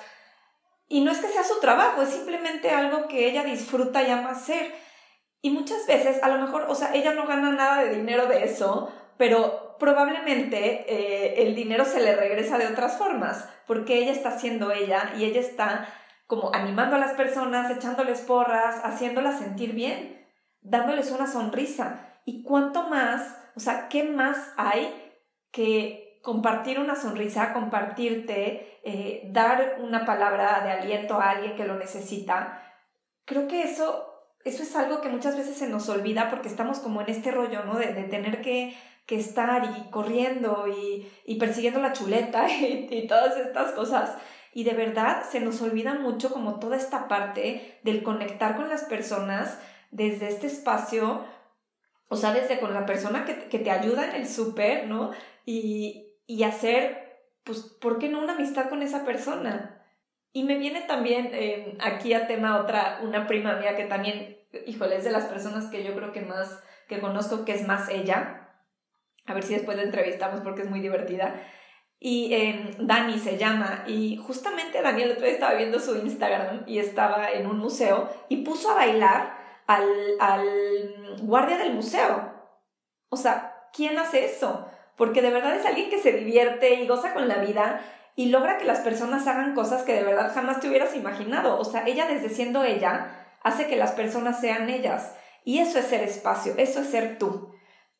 Y 0.87 1.01
no 1.01 1.11
es 1.11 1.17
que 1.17 1.29
sea 1.29 1.43
su 1.43 1.59
trabajo, 1.59 2.03
es 2.03 2.09
simplemente 2.09 2.69
algo 2.69 3.07
que 3.07 3.27
ella 3.27 3.43
disfruta 3.43 4.03
y 4.03 4.11
ama 4.11 4.29
hacer. 4.29 4.71
Y 5.41 5.49
muchas 5.49 5.87
veces, 5.87 6.21
a 6.21 6.29
lo 6.29 6.45
mejor, 6.45 6.67
o 6.69 6.75
sea, 6.75 6.93
ella 6.93 7.13
no 7.15 7.25
gana 7.25 7.51
nada 7.51 7.83
de 7.83 7.95
dinero 7.95 8.27
de 8.27 8.43
eso, 8.43 8.93
pero 9.17 9.77
probablemente 9.79 10.85
eh, 10.87 11.41
el 11.41 11.55
dinero 11.55 11.85
se 11.85 12.01
le 12.01 12.15
regresa 12.15 12.59
de 12.59 12.67
otras 12.67 12.99
formas, 12.99 13.49
porque 13.65 13.97
ella 13.97 14.11
está 14.11 14.37
siendo 14.37 14.71
ella 14.71 15.11
y 15.17 15.25
ella 15.25 15.39
está 15.39 15.89
como 16.27 16.53
animando 16.53 16.97
a 16.97 16.99
las 16.99 17.13
personas, 17.13 17.75
echándoles 17.75 18.21
porras, 18.21 18.79
haciéndolas 18.83 19.39
sentir 19.39 19.73
bien 19.73 20.17
dándoles 20.69 21.11
una 21.11 21.27
sonrisa. 21.27 22.19
¿Y 22.25 22.43
cuánto 22.43 22.89
más, 22.89 23.37
o 23.55 23.59
sea, 23.59 23.87
qué 23.89 24.03
más 24.03 24.37
hay 24.57 24.93
que 25.51 26.19
compartir 26.23 26.79
una 26.79 26.95
sonrisa, 26.95 27.53
compartirte, 27.53 28.79
eh, 28.83 29.29
dar 29.31 29.77
una 29.81 30.05
palabra 30.05 30.61
de 30.63 30.71
aliento 30.71 31.15
a 31.15 31.31
alguien 31.31 31.55
que 31.55 31.65
lo 31.65 31.75
necesita? 31.75 32.61
Creo 33.25 33.47
que 33.47 33.63
eso 33.63 34.07
eso 34.47 34.63
es 34.63 34.75
algo 34.75 35.01
que 35.01 35.09
muchas 35.09 35.35
veces 35.35 35.57
se 35.57 35.67
nos 35.67 35.89
olvida 35.89 36.29
porque 36.29 36.47
estamos 36.47 36.79
como 36.79 37.01
en 37.01 37.09
este 37.09 37.31
rollo, 37.31 37.65
¿no? 37.65 37.75
De, 37.75 37.87
tener 37.87 38.41
que, 38.41 38.75
estar 39.09 39.63
y 39.77 39.89
corriendo 39.89 40.65
y, 40.67 41.35
persiguiendo 41.35 41.81
la 41.81 41.93
chuleta 41.93 42.47
y, 42.61 43.05
todas 43.07 43.37
estas 43.37 43.73
cosas. 43.73 44.15
Y 44.53 44.63
de 44.63 44.73
verdad 44.73 45.23
se 45.29 45.39
nos 45.39 45.61
olvida 45.61 45.95
mucho 45.95 46.31
como 46.31 46.59
toda 46.59 46.77
esta 46.77 47.07
parte 47.07 47.79
del 47.83 48.03
conectar 48.03 48.55
con 48.55 48.69
las 48.69 48.85
personas 48.85 49.59
desde 49.91 50.27
este 50.27 50.47
espacio, 50.47 51.25
o 52.09 52.15
sea, 52.15 52.33
desde 52.33 52.59
con 52.59 52.73
la 52.73 52.85
persona 52.85 53.25
que, 53.25 53.33
te 53.59 53.71
ayuda 53.71 54.09
en 54.09 54.15
el 54.15 54.27
súper, 54.27 54.87
¿no? 54.87 55.11
Y, 55.45 56.15
y 56.25 56.43
hacer, 56.43 57.21
pues, 57.43 57.59
¿por 57.81 57.99
qué 57.99 58.09
no 58.09 58.19
una 58.19 58.33
amistad 58.33 58.69
con 58.69 58.81
esa 58.81 59.05
persona? 59.05 59.77
Y 60.37 60.43
me 60.43 60.57
viene 60.57 60.81
también 60.81 61.31
eh, 61.33 61.77
aquí 61.81 62.13
a 62.13 62.27
tema 62.27 62.59
otra, 62.59 62.99
una 63.01 63.25
prima 63.25 63.55
mía 63.55 63.75
que 63.75 63.85
también, 63.85 64.37
híjole, 64.67 64.97
es 64.97 65.03
de 65.03 65.11
las 65.11 65.25
personas 65.25 65.65
que 65.71 65.83
yo 65.83 65.95
creo 65.95 66.11
que 66.11 66.21
más, 66.21 66.63
que 66.87 66.99
conozco, 66.99 67.43
que 67.43 67.53
es 67.53 67.67
más 67.67 67.89
ella. 67.89 68.51
A 69.25 69.33
ver 69.33 69.43
si 69.43 69.55
después 69.55 69.77
la 69.77 69.83
entrevistamos 69.83 70.41
porque 70.41 70.61
es 70.61 70.69
muy 70.69 70.79
divertida. 70.79 71.41
Y 71.99 72.33
eh, 72.35 72.69
Dani 72.79 73.17
se 73.17 73.39
llama, 73.39 73.83
y 73.87 74.17
justamente 74.17 74.83
Daniel 74.83 75.13
otro 75.13 75.23
día 75.23 75.33
estaba 75.33 75.55
viendo 75.55 75.79
su 75.79 75.95
Instagram 75.95 76.65
y 76.67 76.77
estaba 76.77 77.31
en 77.31 77.47
un 77.47 77.57
museo 77.57 78.07
y 78.29 78.43
puso 78.43 78.69
a 78.69 78.75
bailar 78.75 79.36
al, 79.67 79.85
al 80.19 81.17
guardia 81.21 81.57
del 81.57 81.73
museo. 81.73 82.33
O 83.09 83.17
sea, 83.17 83.69
¿quién 83.73 83.97
hace 83.99 84.25
eso? 84.25 84.67
Porque 84.95 85.21
de 85.21 85.29
verdad 85.29 85.55
es 85.55 85.65
alguien 85.65 85.89
que 85.89 86.01
se 86.01 86.13
divierte 86.13 86.73
y 86.75 86.87
goza 86.87 87.13
con 87.13 87.27
la 87.27 87.37
vida 87.37 87.81
y 88.15 88.29
logra 88.29 88.57
que 88.57 88.65
las 88.65 88.79
personas 88.79 89.27
hagan 89.27 89.53
cosas 89.53 89.83
que 89.83 89.93
de 89.93 90.03
verdad 90.03 90.33
jamás 90.33 90.59
te 90.59 90.67
hubieras 90.67 90.95
imaginado. 90.95 91.59
O 91.59 91.63
sea, 91.63 91.85
ella 91.85 92.07
desde 92.07 92.29
siendo 92.29 92.63
ella 92.63 93.27
hace 93.43 93.67
que 93.67 93.75
las 93.75 93.91
personas 93.91 94.41
sean 94.41 94.69
ellas. 94.69 95.13
Y 95.45 95.59
eso 95.59 95.77
es 95.79 95.85
ser 95.85 96.01
espacio, 96.01 96.55
eso 96.57 96.81
es 96.81 96.89
ser 96.89 97.19
tú. 97.19 97.53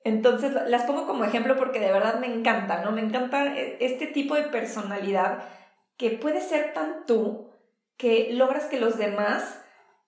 Entonces, 0.04 0.52
las 0.68 0.84
pongo 0.84 1.06
como 1.06 1.24
ejemplo 1.24 1.56
porque 1.58 1.80
de 1.80 1.92
verdad 1.92 2.20
me 2.20 2.28
encanta, 2.28 2.82
¿no? 2.82 2.92
Me 2.92 3.02
encanta 3.02 3.46
eh, 3.56 3.78
este 3.80 4.08
tipo 4.08 4.36
de 4.36 4.44
personalidad 4.44 5.44
que 5.98 6.12
puede 6.12 6.42
ser 6.42 6.74
tan 6.74 7.06
tú 7.06 7.52
que 7.98 8.30
logras 8.32 8.66
que 8.66 8.80
los 8.80 8.98
demás 8.98 9.62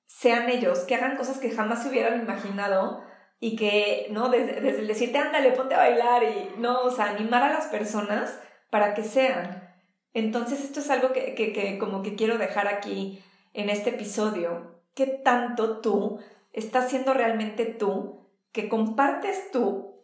sean 0.10 0.50
ellos, 0.50 0.80
que 0.80 0.96
hagan 0.96 1.16
cosas 1.16 1.38
que 1.38 1.52
jamás 1.52 1.84
se 1.84 1.90
hubieran 1.90 2.20
imaginado 2.20 3.04
y 3.40 3.56
que, 3.56 4.08
¿no? 4.10 4.30
Desde, 4.30 4.60
desde 4.60 4.80
el 4.80 4.88
decirte, 4.88 5.20
ándale, 5.20 5.52
ponte 5.52 5.76
a 5.76 5.80
bailar 5.80 6.24
y, 6.24 6.60
¿no? 6.60 6.82
O 6.82 6.90
sea, 6.92 7.12
animar 7.12 7.44
a 7.44 7.54
las 7.54 7.68
personas 7.68 8.38
para 8.72 8.96
que 8.96 9.04
sean. 9.04 9.70
Entonces 10.14 10.64
esto 10.64 10.80
es 10.80 10.90
algo 10.90 11.14
que, 11.14 11.36
que, 11.36 11.78
como 11.78 12.02
que 12.02 12.16
quiero 12.16 12.40
dejar 12.40 12.68
aquí 12.68 13.24
en 13.54 13.70
este 13.70 13.92
episodio. 13.92 14.82
¿Qué 14.96 15.06
tanto 15.06 15.80
tú 15.80 16.20
estás 16.54 16.90
siendo 16.90 17.14
realmente 17.14 17.66
tú? 17.66 18.28
Que 18.52 18.68
compartes 18.68 19.52
tú 19.52 20.02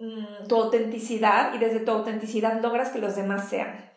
mm, 0.00 0.48
tu 0.48 0.56
autenticidad 0.56 1.54
y 1.54 1.58
desde 1.58 1.80
tu 1.80 1.92
autenticidad 1.92 2.60
logras 2.60 2.90
que 2.90 2.98
los 2.98 3.14
demás 3.14 3.48
sean. 3.48 3.88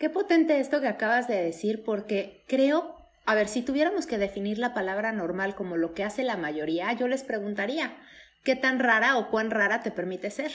Qué 0.00 0.10
potente 0.10 0.58
esto 0.58 0.80
que 0.80 0.88
acabas 0.88 1.28
de 1.28 1.40
decir 1.40 1.84
porque 1.84 2.42
creo, 2.48 2.93
a 3.26 3.34
ver, 3.34 3.48
si 3.48 3.62
tuviéramos 3.62 4.06
que 4.06 4.18
definir 4.18 4.58
la 4.58 4.74
palabra 4.74 5.12
normal 5.12 5.54
como 5.54 5.76
lo 5.76 5.94
que 5.94 6.04
hace 6.04 6.22
la 6.22 6.36
mayoría, 6.36 6.92
yo 6.92 7.08
les 7.08 7.22
preguntaría, 7.22 7.96
¿qué 8.42 8.56
tan 8.56 8.78
rara 8.78 9.16
o 9.16 9.30
cuán 9.30 9.50
rara 9.50 9.82
te 9.82 9.90
permite 9.90 10.30
ser? 10.30 10.52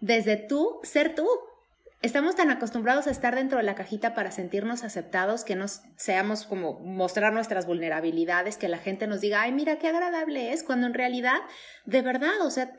Desde 0.00 0.36
tú, 0.36 0.80
ser 0.82 1.14
tú, 1.14 1.26
Estamos 2.02 2.34
tan 2.34 2.50
acostumbrados 2.50 3.06
a 3.06 3.12
estar 3.12 3.36
dentro 3.36 3.58
de 3.58 3.64
la 3.64 3.76
cajita 3.76 4.12
para 4.12 4.32
sentirnos 4.32 4.82
aceptados 4.82 5.44
que 5.44 5.54
nos 5.54 5.82
seamos 5.96 6.44
como 6.44 6.80
mostrar 6.80 7.32
nuestras 7.32 7.64
vulnerabilidades, 7.64 8.56
que 8.56 8.66
la 8.66 8.78
gente 8.78 9.06
nos 9.06 9.20
diga, 9.20 9.42
ay, 9.42 9.52
mira 9.52 9.78
qué 9.78 9.86
agradable 9.86 10.52
es, 10.52 10.64
cuando 10.64 10.88
en 10.88 10.94
realidad, 10.94 11.38
de 11.86 12.02
verdad, 12.02 12.40
o 12.40 12.50
sea, 12.50 12.72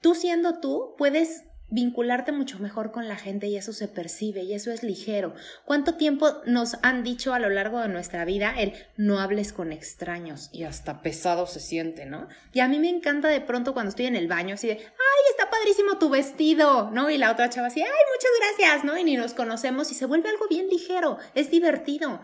tú 0.00 0.14
siendo 0.14 0.60
tú, 0.60 0.94
puedes 0.96 1.42
vincularte 1.70 2.32
mucho 2.32 2.58
mejor 2.58 2.92
con 2.92 3.08
la 3.08 3.16
gente 3.16 3.46
y 3.46 3.56
eso 3.56 3.72
se 3.72 3.88
percibe 3.88 4.42
y 4.42 4.54
eso 4.54 4.70
es 4.70 4.82
ligero. 4.82 5.34
¿Cuánto 5.64 5.94
tiempo 5.94 6.40
nos 6.46 6.76
han 6.82 7.04
dicho 7.04 7.34
a 7.34 7.38
lo 7.38 7.50
largo 7.50 7.80
de 7.80 7.88
nuestra 7.88 8.24
vida 8.24 8.54
el 8.56 8.72
no 8.96 9.20
hables 9.20 9.52
con 9.52 9.72
extraños 9.72 10.48
y 10.52 10.64
hasta 10.64 11.02
pesado 11.02 11.46
se 11.46 11.60
siente, 11.60 12.06
¿no? 12.06 12.28
Y 12.52 12.60
a 12.60 12.68
mí 12.68 12.78
me 12.78 12.88
encanta 12.88 13.28
de 13.28 13.40
pronto 13.40 13.74
cuando 13.74 13.90
estoy 13.90 14.06
en 14.06 14.16
el 14.16 14.28
baño 14.28 14.54
así 14.54 14.68
de, 14.68 14.74
ay, 14.74 15.22
está 15.30 15.50
padrísimo 15.50 15.98
tu 15.98 16.08
vestido, 16.08 16.90
¿no? 16.90 17.10
Y 17.10 17.18
la 17.18 17.32
otra 17.32 17.50
chava 17.50 17.66
así, 17.66 17.82
ay, 17.82 17.88
muchas 17.88 18.30
gracias, 18.40 18.84
¿no? 18.84 18.96
Y 18.96 19.04
ni 19.04 19.16
nos 19.16 19.34
conocemos 19.34 19.90
y 19.92 19.94
se 19.94 20.06
vuelve 20.06 20.30
algo 20.30 20.46
bien 20.48 20.68
ligero, 20.68 21.18
es 21.34 21.50
divertido. 21.50 22.20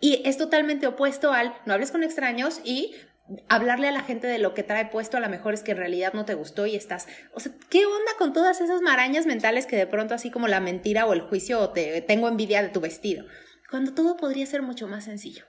Y 0.00 0.22
es 0.24 0.38
totalmente 0.38 0.86
opuesto 0.86 1.32
al 1.32 1.54
no 1.66 1.74
hables 1.74 1.90
con 1.90 2.04
extraños 2.04 2.60
y 2.64 2.94
hablarle 3.48 3.88
a 3.88 3.92
la 3.92 4.02
gente 4.02 4.26
de 4.26 4.38
lo 4.38 4.54
que 4.54 4.62
trae 4.62 4.86
puesto 4.86 5.16
a 5.16 5.20
lo 5.20 5.28
mejor 5.28 5.54
es 5.54 5.62
que 5.62 5.72
en 5.72 5.78
realidad 5.78 6.12
no 6.14 6.24
te 6.24 6.34
gustó 6.34 6.66
y 6.66 6.76
estás, 6.76 7.06
o 7.34 7.40
sea, 7.40 7.52
¿qué 7.68 7.84
onda 7.86 8.12
con 8.18 8.32
todas 8.32 8.60
esas 8.60 8.80
marañas 8.80 9.26
mentales 9.26 9.66
que 9.66 9.76
de 9.76 9.86
pronto 9.86 10.14
así 10.14 10.30
como 10.30 10.48
la 10.48 10.60
mentira 10.60 11.06
o 11.06 11.12
el 11.12 11.22
juicio 11.22 11.60
o 11.60 11.70
te 11.70 12.00
tengo 12.02 12.28
envidia 12.28 12.62
de 12.62 12.68
tu 12.68 12.80
vestido? 12.80 13.24
Cuando 13.70 13.94
todo 13.94 14.16
podría 14.16 14.46
ser 14.46 14.62
mucho 14.62 14.88
más 14.88 15.04
sencillo. 15.04 15.44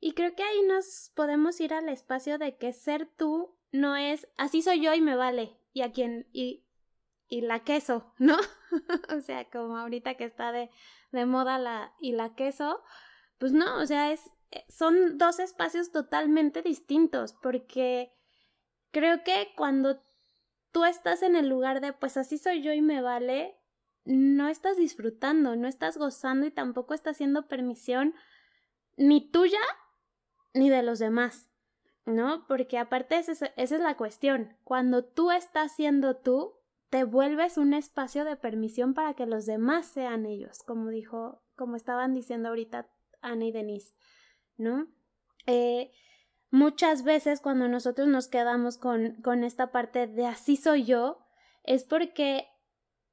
Y 0.00 0.14
creo 0.14 0.34
que 0.34 0.42
ahí 0.42 0.62
nos 0.66 1.12
podemos 1.14 1.60
ir 1.60 1.74
al 1.74 1.88
espacio 1.88 2.38
de 2.38 2.56
que 2.56 2.72
ser 2.72 3.06
tú 3.06 3.56
no 3.70 3.96
es 3.96 4.26
así 4.36 4.62
soy 4.62 4.80
yo 4.80 4.94
y 4.94 5.00
me 5.00 5.16
vale 5.16 5.56
y 5.72 5.82
a 5.82 5.92
quien 5.92 6.26
y 6.32 6.64
y 7.32 7.40
la 7.40 7.60
queso, 7.60 8.12
¿no? 8.18 8.36
o 9.16 9.20
sea, 9.22 9.48
como 9.48 9.78
ahorita 9.78 10.16
que 10.16 10.24
está 10.24 10.52
de, 10.52 10.68
de 11.12 11.24
moda 11.24 11.58
la 11.58 11.94
y 11.98 12.12
la 12.12 12.34
queso, 12.34 12.82
pues 13.38 13.52
no, 13.52 13.78
o 13.80 13.86
sea, 13.86 14.12
es 14.12 14.20
son 14.68 15.18
dos 15.18 15.38
espacios 15.38 15.92
totalmente 15.92 16.62
distintos 16.62 17.34
porque 17.42 18.12
creo 18.90 19.24
que 19.24 19.52
cuando 19.56 20.02
tú 20.72 20.84
estás 20.84 21.22
en 21.22 21.36
el 21.36 21.48
lugar 21.48 21.80
de 21.80 21.92
pues 21.92 22.16
así 22.16 22.38
soy 22.38 22.62
yo 22.62 22.72
y 22.72 22.82
me 22.82 23.00
vale, 23.02 23.56
no 24.04 24.48
estás 24.48 24.76
disfrutando, 24.76 25.56
no 25.56 25.68
estás 25.68 25.96
gozando 25.96 26.46
y 26.46 26.50
tampoco 26.50 26.94
estás 26.94 27.16
haciendo 27.16 27.48
permisión 27.48 28.14
ni 28.96 29.30
tuya 29.30 29.60
ni 30.54 30.68
de 30.70 30.82
los 30.82 30.98
demás, 30.98 31.48
¿no? 32.04 32.46
Porque 32.46 32.78
aparte 32.78 33.16
esa 33.16 33.32
es, 33.32 33.42
esa 33.42 33.76
es 33.76 33.80
la 33.80 33.96
cuestión, 33.96 34.56
cuando 34.64 35.04
tú 35.04 35.30
estás 35.30 35.72
siendo 35.74 36.16
tú, 36.16 36.54
te 36.90 37.04
vuelves 37.04 37.56
un 37.56 37.72
espacio 37.72 38.24
de 38.24 38.36
permisión 38.36 38.92
para 38.92 39.14
que 39.14 39.24
los 39.24 39.46
demás 39.46 39.86
sean 39.86 40.26
ellos, 40.26 40.58
como 40.66 40.90
dijo, 40.90 41.42
como 41.56 41.76
estaban 41.76 42.12
diciendo 42.12 42.50
ahorita 42.50 42.86
Ana 43.22 43.46
y 43.46 43.52
Denise. 43.52 43.94
¿No? 44.56 44.86
Eh, 45.46 45.92
muchas 46.50 47.04
veces 47.04 47.40
cuando 47.40 47.68
nosotros 47.68 48.08
nos 48.08 48.28
quedamos 48.28 48.78
con, 48.78 49.16
con 49.22 49.44
esta 49.44 49.72
parte 49.72 50.06
de 50.06 50.26
así 50.26 50.56
soy 50.56 50.84
yo, 50.84 51.18
es 51.64 51.84
porque 51.84 52.48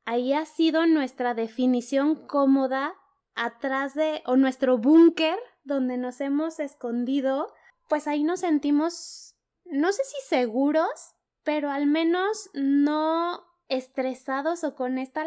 ahí 0.05 0.33
ha 0.33 0.45
sido 0.45 0.85
nuestra 0.85 1.33
definición 1.33 2.27
cómoda 2.27 2.93
atrás 3.35 3.93
de, 3.93 4.21
o 4.25 4.35
nuestro 4.35 4.77
búnker 4.77 5.37
donde 5.63 5.97
nos 5.97 6.19
hemos 6.19 6.59
escondido, 6.59 7.53
pues 7.87 8.07
ahí 8.07 8.23
nos 8.23 8.41
sentimos, 8.41 9.35
no 9.65 9.91
sé 9.91 10.03
si 10.03 10.17
seguros, 10.27 11.15
pero 11.43 11.71
al 11.71 11.85
menos 11.85 12.49
no 12.53 13.41
estresados 13.67 14.63
o 14.63 14.75
con 14.75 14.97
esta 14.97 15.23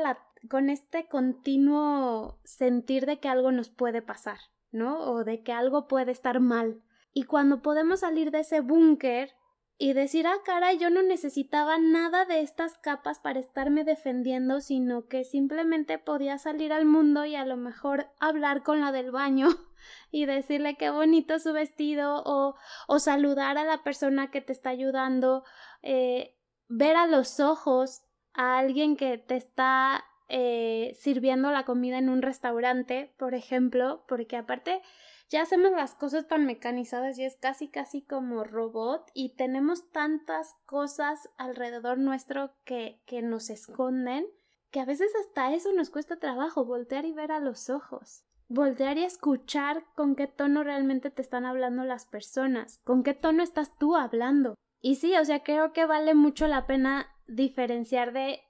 con 0.50 0.70
este 0.70 1.06
continuo 1.06 2.40
sentir 2.44 3.06
de 3.06 3.20
que 3.20 3.28
algo 3.28 3.52
nos 3.52 3.70
puede 3.70 4.02
pasar. 4.02 4.38
¿No? 4.72 5.00
O 5.00 5.24
de 5.24 5.42
que 5.42 5.52
algo 5.52 5.86
puede 5.86 6.12
estar 6.12 6.40
mal. 6.40 6.82
Y 7.14 7.24
cuando 7.24 7.62
podemos 7.62 8.00
salir 8.00 8.30
de 8.30 8.40
ese 8.40 8.60
búnker 8.60 9.34
y 9.78 9.94
decir, 9.94 10.26
ah, 10.26 10.36
cara, 10.44 10.72
yo 10.72 10.90
no 10.90 11.02
necesitaba 11.02 11.78
nada 11.78 12.24
de 12.24 12.40
estas 12.40 12.78
capas 12.78 13.18
para 13.18 13.40
estarme 13.40 13.84
defendiendo, 13.84 14.60
sino 14.60 15.06
que 15.08 15.24
simplemente 15.24 15.98
podía 15.98 16.38
salir 16.38 16.72
al 16.72 16.84
mundo 16.84 17.24
y 17.24 17.34
a 17.34 17.44
lo 17.44 17.56
mejor 17.56 18.06
hablar 18.20 18.62
con 18.62 18.80
la 18.80 18.92
del 18.92 19.10
baño 19.10 19.48
y 20.10 20.26
decirle 20.26 20.76
qué 20.76 20.90
bonito 20.90 21.38
su 21.38 21.52
vestido 21.52 22.22
o, 22.24 22.54
o 22.86 22.98
saludar 22.98 23.58
a 23.58 23.64
la 23.64 23.82
persona 23.82 24.30
que 24.30 24.40
te 24.40 24.52
está 24.52 24.70
ayudando, 24.70 25.44
eh, 25.82 26.36
ver 26.68 26.96
a 26.96 27.06
los 27.06 27.40
ojos 27.40 28.02
a 28.34 28.58
alguien 28.58 28.96
que 28.96 29.18
te 29.18 29.36
está 29.36 30.04
eh, 30.34 30.96
sirviendo 30.98 31.50
la 31.50 31.66
comida 31.66 31.98
en 31.98 32.08
un 32.08 32.22
restaurante, 32.22 33.12
por 33.18 33.34
ejemplo, 33.34 34.02
porque 34.08 34.38
aparte 34.38 34.80
ya 35.28 35.42
hacemos 35.42 35.72
las 35.72 35.94
cosas 35.94 36.26
tan 36.26 36.46
mecanizadas 36.46 37.18
y 37.18 37.24
es 37.24 37.36
casi 37.36 37.68
casi 37.68 38.00
como 38.00 38.42
robot 38.42 39.10
y 39.12 39.36
tenemos 39.36 39.90
tantas 39.90 40.54
cosas 40.64 41.28
alrededor 41.36 41.98
nuestro 41.98 42.54
que, 42.64 43.02
que 43.04 43.20
nos 43.20 43.50
esconden 43.50 44.26
que 44.70 44.80
a 44.80 44.86
veces 44.86 45.12
hasta 45.20 45.52
eso 45.52 45.70
nos 45.72 45.90
cuesta 45.90 46.16
trabajo, 46.16 46.64
voltear 46.64 47.04
y 47.04 47.12
ver 47.12 47.30
a 47.30 47.38
los 47.38 47.68
ojos, 47.68 48.24
voltear 48.48 48.96
y 48.96 49.04
escuchar 49.04 49.84
con 49.94 50.16
qué 50.16 50.28
tono 50.28 50.64
realmente 50.64 51.10
te 51.10 51.20
están 51.20 51.44
hablando 51.44 51.84
las 51.84 52.06
personas, 52.06 52.80
con 52.84 53.02
qué 53.02 53.12
tono 53.12 53.42
estás 53.42 53.76
tú 53.76 53.96
hablando. 53.96 54.54
Y 54.80 54.94
sí, 54.94 55.14
o 55.14 55.24
sea, 55.26 55.42
creo 55.42 55.74
que 55.74 55.84
vale 55.84 56.14
mucho 56.14 56.48
la 56.48 56.66
pena 56.66 57.06
diferenciar 57.26 58.14
de 58.14 58.40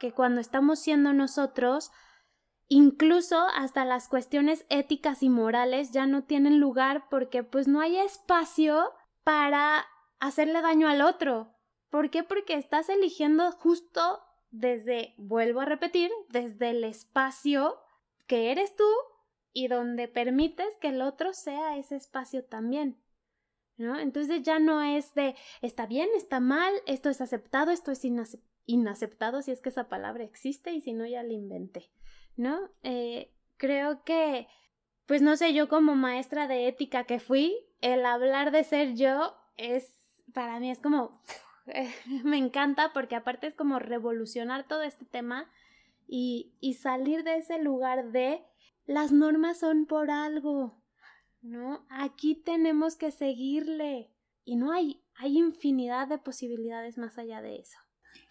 que 0.00 0.12
cuando 0.12 0.40
estamos 0.40 0.80
siendo 0.80 1.12
nosotros, 1.12 1.92
incluso 2.68 3.38
hasta 3.54 3.84
las 3.84 4.08
cuestiones 4.08 4.64
éticas 4.70 5.22
y 5.22 5.28
morales 5.28 5.92
ya 5.92 6.06
no 6.06 6.24
tienen 6.24 6.58
lugar 6.58 7.04
porque 7.10 7.44
pues 7.44 7.68
no 7.68 7.80
hay 7.80 7.98
espacio 7.98 8.92
para 9.22 9.86
hacerle 10.18 10.62
daño 10.62 10.88
al 10.88 11.02
otro. 11.02 11.54
¿Por 11.90 12.10
qué? 12.10 12.22
Porque 12.22 12.54
estás 12.54 12.88
eligiendo 12.88 13.52
justo 13.52 14.22
desde, 14.50 15.14
vuelvo 15.18 15.60
a 15.60 15.66
repetir, 15.66 16.10
desde 16.30 16.70
el 16.70 16.82
espacio 16.82 17.78
que 18.26 18.50
eres 18.52 18.74
tú 18.76 18.88
y 19.52 19.68
donde 19.68 20.08
permites 20.08 20.76
que 20.80 20.88
el 20.88 21.02
otro 21.02 21.34
sea 21.34 21.76
ese 21.76 21.96
espacio 21.96 22.44
también. 22.44 23.02
¿No? 23.76 23.98
Entonces 23.98 24.42
ya 24.42 24.58
no 24.58 24.82
es 24.82 25.14
de 25.14 25.36
está 25.62 25.86
bien, 25.86 26.08
está 26.14 26.38
mal, 26.38 26.72
esto 26.86 27.08
es 27.10 27.20
aceptado, 27.20 27.70
esto 27.70 27.92
es 27.92 28.04
inaceptado, 28.70 29.42
si 29.42 29.50
es 29.50 29.60
que 29.60 29.68
esa 29.68 29.88
palabra 29.88 30.24
existe 30.24 30.72
y 30.72 30.80
si 30.80 30.92
no 30.92 31.06
ya 31.06 31.22
la 31.22 31.32
inventé. 31.32 31.90
¿No? 32.36 32.70
Eh, 32.82 33.32
creo 33.56 34.04
que, 34.04 34.48
pues 35.06 35.20
no 35.22 35.36
sé, 35.36 35.52
yo 35.52 35.68
como 35.68 35.94
maestra 35.94 36.48
de 36.48 36.68
ética 36.68 37.04
que 37.04 37.20
fui, 37.20 37.56
el 37.80 38.06
hablar 38.06 38.50
de 38.50 38.64
ser 38.64 38.94
yo 38.94 39.34
es, 39.56 40.22
para 40.32 40.60
mí 40.60 40.70
es 40.70 40.80
como, 40.80 41.20
me 42.24 42.38
encanta 42.38 42.92
porque 42.92 43.16
aparte 43.16 43.48
es 43.48 43.54
como 43.54 43.78
revolucionar 43.78 44.66
todo 44.66 44.82
este 44.82 45.04
tema 45.04 45.50
y, 46.06 46.54
y 46.60 46.74
salir 46.74 47.24
de 47.24 47.36
ese 47.36 47.58
lugar 47.62 48.12
de 48.12 48.42
las 48.86 49.12
normas 49.12 49.58
son 49.60 49.86
por 49.86 50.10
algo, 50.10 50.82
¿no? 51.42 51.86
Aquí 51.90 52.34
tenemos 52.34 52.96
que 52.96 53.10
seguirle 53.10 54.10
y 54.44 54.56
no 54.56 54.72
hay, 54.72 55.02
hay 55.14 55.38
infinidad 55.38 56.08
de 56.08 56.18
posibilidades 56.18 56.98
más 56.98 57.18
allá 57.18 57.42
de 57.42 57.56
eso. 57.56 57.78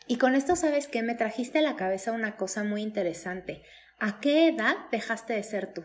Y 0.09 0.17
con 0.17 0.33
esto, 0.33 0.55
¿sabes 0.55 0.87
qué? 0.87 1.03
Me 1.03 1.13
trajiste 1.13 1.59
a 1.59 1.61
la 1.61 1.75
cabeza 1.75 2.13
una 2.13 2.35
cosa 2.35 2.63
muy 2.63 2.81
interesante. 2.81 3.61
¿A 3.99 4.19
qué 4.19 4.47
edad 4.47 4.75
dejaste 4.91 5.33
de 5.33 5.43
ser 5.43 5.71
tú? 5.71 5.83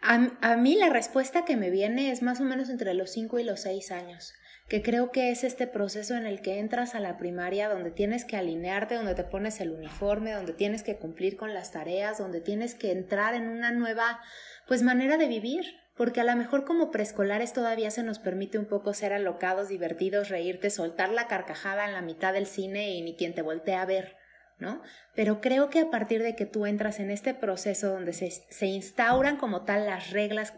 A, 0.00 0.56
mí 0.56 0.74
la 0.74 0.88
respuesta 0.88 1.44
que 1.44 1.58
me 1.58 1.68
viene 1.68 2.10
es 2.10 2.22
más 2.22 2.40
o 2.40 2.44
menos 2.44 2.70
entre 2.70 2.94
los 2.94 3.10
5 3.10 3.40
y 3.40 3.44
los 3.44 3.60
6 3.60 3.92
años, 3.92 4.32
que 4.70 4.80
creo 4.80 5.12
que 5.12 5.30
es 5.30 5.44
este 5.44 5.66
proceso 5.66 6.16
en 6.16 6.24
el 6.24 6.40
que 6.40 6.60
entras 6.60 6.94
a 6.94 7.00
la 7.00 7.18
primaria, 7.18 7.68
donde 7.68 7.90
tienes 7.90 8.24
que 8.24 8.38
alinearte, 8.38 8.94
donde 8.94 9.14
te 9.14 9.24
pones 9.24 9.60
el 9.60 9.72
uniforme, 9.72 10.32
donde 10.32 10.54
tienes 10.54 10.82
que 10.82 10.96
cumplir 10.96 11.36
con 11.36 11.52
las 11.52 11.70
tareas, 11.70 12.16
donde 12.16 12.40
tienes 12.40 12.74
que 12.74 12.90
entrar 12.90 13.34
en 13.34 13.48
una 13.48 13.70
nueva, 13.70 14.18
pues, 14.66 14.82
manera 14.82 15.18
de 15.18 15.28
vivir, 15.28 15.66
porque 15.98 16.20
a 16.20 16.24
lo 16.24 16.36
mejor 16.36 16.64
como 16.64 16.92
preescolares 16.92 17.52
todavía 17.52 17.90
se 17.90 18.04
nos 18.04 18.20
permite 18.20 18.56
un 18.56 18.66
poco 18.66 18.94
ser 18.94 19.12
alocados, 19.12 19.68
divertidos, 19.68 20.28
reírte, 20.28 20.70
soltar 20.70 21.10
la 21.10 21.26
carcajada 21.26 21.84
en 21.84 21.92
la 21.92 22.02
mitad 22.02 22.32
del 22.32 22.46
cine 22.46 22.92
y 22.92 23.02
ni 23.02 23.16
quien 23.16 23.34
te 23.34 23.42
voltee 23.42 23.74
a 23.74 23.84
ver. 23.84 24.16
¿no? 24.60 24.80
Pero 25.14 25.40
creo 25.40 25.70
que 25.70 25.80
a 25.80 25.90
partir 25.90 26.22
de 26.22 26.36
que 26.36 26.46
tú 26.46 26.66
entras 26.66 27.00
en 27.00 27.10
este 27.10 27.34
proceso 27.34 27.90
donde 27.90 28.12
se, 28.12 28.66
instauran 28.66 29.36
como 29.36 29.64
tal 29.64 29.86
las 29.86 30.10
reglas, 30.10 30.54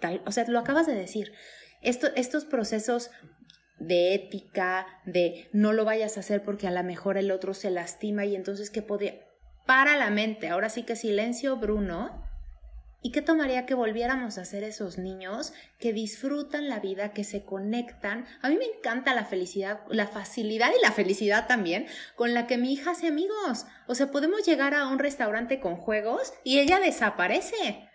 tal, 0.00 0.22
o 0.26 0.32
sea, 0.32 0.44
lo 0.48 0.58
acabas 0.58 0.86
de 0.86 0.94
decir, 0.94 1.32
estos 1.80 2.44
procesos 2.44 3.10
de 3.78 4.14
ética, 4.14 4.86
de 5.04 5.48
no 5.52 5.72
lo 5.72 5.84
vayas 5.84 6.16
a 6.16 6.20
hacer 6.20 6.42
porque 6.42 6.66
a 6.66 6.70
lo 6.70 6.82
mejor 6.84 7.18
el 7.18 7.30
otro 7.30 7.54
se 7.54 7.70
lastima 7.70 8.24
y 8.24 8.36
entonces 8.36 8.70
que 8.70 8.82
podría... 8.82 9.14
Para 9.66 9.96
la 9.96 10.10
mente, 10.10 10.48
ahora 10.48 10.68
sí 10.68 10.82
que 10.82 10.94
silencio, 10.94 11.56
Bruno, 11.56 12.23
¿Y 13.06 13.10
qué 13.10 13.20
tomaría 13.20 13.66
que 13.66 13.74
volviéramos 13.74 14.38
a 14.38 14.46
ser 14.46 14.64
esos 14.64 14.96
niños 14.96 15.52
que 15.78 15.92
disfrutan 15.92 16.70
la 16.70 16.80
vida, 16.80 17.12
que 17.12 17.22
se 17.22 17.44
conectan? 17.44 18.24
A 18.40 18.48
mí 18.48 18.56
me 18.56 18.64
encanta 18.64 19.14
la 19.14 19.26
felicidad, 19.26 19.80
la 19.90 20.06
facilidad 20.06 20.70
y 20.74 20.80
la 20.80 20.90
felicidad 20.90 21.46
también 21.46 21.86
con 22.16 22.32
la 22.32 22.46
que 22.46 22.56
mi 22.56 22.72
hija 22.72 22.92
hace 22.92 23.08
amigos. 23.08 23.66
O 23.88 23.94
sea, 23.94 24.10
podemos 24.10 24.46
llegar 24.46 24.72
a 24.72 24.86
un 24.86 24.98
restaurante 24.98 25.60
con 25.60 25.76
juegos 25.76 26.32
y 26.44 26.60
ella 26.60 26.80
desaparece. 26.80 27.90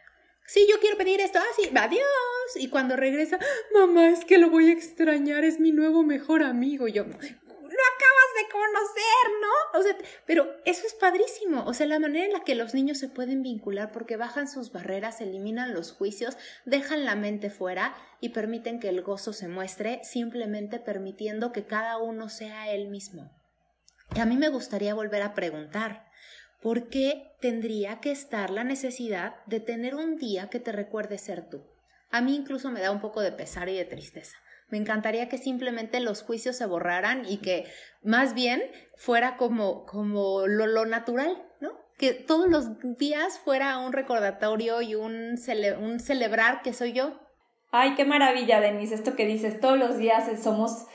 Sí, 0.45 0.68
yo 0.70 0.80
quiero 0.80 0.95
pedir 0.95 1.22
esto, 1.22 1.39
así, 1.39 1.72
ah, 1.76 1.86
adiós. 1.86 2.03
Y 2.57 2.68
cuando 2.68 2.95
regresa, 2.95 3.39
mamá, 3.74 4.10
es 4.10 4.26
que 4.26 4.38
lo 4.38 4.51
voy 4.51 4.70
a 4.70 4.74
extrañar, 4.74 5.43
es 5.43 5.60
mi 5.60 5.72
nuevo 5.72 6.03
mejor 6.03 6.43
amigo. 6.43 6.88
yo, 6.88 7.05
acabas 7.96 8.30
de 8.38 8.52
conocer, 8.52 9.42
¿no? 9.42 9.80
O 9.80 9.84
sea, 9.84 9.98
pero 10.26 10.56
eso 10.66 10.86
es 10.86 10.94
padrísimo. 10.94 11.64
O 11.66 11.74
sea, 11.74 11.88
la 11.88 12.00
manera 12.00 12.26
en 12.26 12.34
la 12.34 12.44
que 12.44 12.56
los 12.56 12.74
niños 12.74 12.98
se 12.98 13.10
pueden 13.10 13.42
vincular 13.42 13.92
porque 13.92 14.18
bajan 14.18 14.48
sus 14.48 14.72
barreras, 14.72 15.22
eliminan 15.22 15.74
los 15.74 15.92
juicios, 15.92 16.38
dejan 16.66 17.06
la 17.06 17.16
mente 17.16 17.50
fuera 17.50 17.96
y 18.22 18.30
permiten 18.30 18.80
que 18.80 18.90
el 18.90 19.02
gozo 19.02 19.34
se 19.34 19.48
muestre, 19.48 20.02
simplemente 20.04 20.80
permitiendo 20.80 21.52
que 21.52 21.66
cada 21.66 21.98
uno 21.98 22.30
sea 22.30 22.72
él 22.72 22.88
mismo. 22.90 23.32
A 24.20 24.26
mí 24.26 24.38
me 24.38 24.50
gustaría 24.50 24.94
volver 24.94 25.22
a 25.22 25.34
preguntar, 25.34 26.06
¿por 26.62 26.90
qué 26.90 27.36
tendría 27.40 28.00
que 28.00 28.12
estar 28.12 28.50
la 28.50 28.64
necesidad 28.64 29.36
de 29.46 29.60
tener 29.60 29.96
un 29.96 30.18
día 30.18 30.50
que 30.50 30.60
te 30.60 30.72
recuerde 30.72 31.18
ser 31.18 31.48
tú? 31.48 31.64
A 32.12 32.22
mí 32.22 32.36
incluso 32.36 32.72
me 32.72 32.82
da 32.82 32.92
un 32.92 33.02
poco 33.02 33.22
de 33.22 33.32
pesar 33.32 33.70
y 33.70 33.76
de 33.76 33.86
tristeza. 33.86 34.38
Me 34.70 34.78
encantaría 34.78 35.30
que 35.30 35.38
simplemente 35.38 36.00
los 36.00 36.22
juicios 36.22 36.56
se 36.56 36.66
borraran 36.66 37.26
y 37.26 37.38
que 37.38 37.66
más 38.04 38.34
bien 38.34 38.62
fuera 38.96 39.38
como, 39.38 39.86
como 39.86 40.48
lo, 40.48 40.86
natural, 40.86 41.42
¿no? 41.60 41.72
Que 41.98 42.14
todos 42.14 42.48
los 42.48 42.68
días 42.98 43.40
fuera 43.40 43.78
un 43.80 43.94
recordatorio 43.94 44.82
y 44.82 44.96
un, 44.96 45.36
un 45.82 46.00
celebrar 46.00 46.62
que 46.62 46.74
soy 46.74 46.94
yo. 46.94 47.20
Ay, 47.72 47.96
qué 47.96 48.06
maravilla, 48.06 48.62
Denise, 48.62 48.96
esto 48.96 49.16
que 49.16 49.26
dices, 49.26 49.60
todos 49.60 49.78
los 49.78 49.98
días 49.98 50.26
somos, 50.42 50.86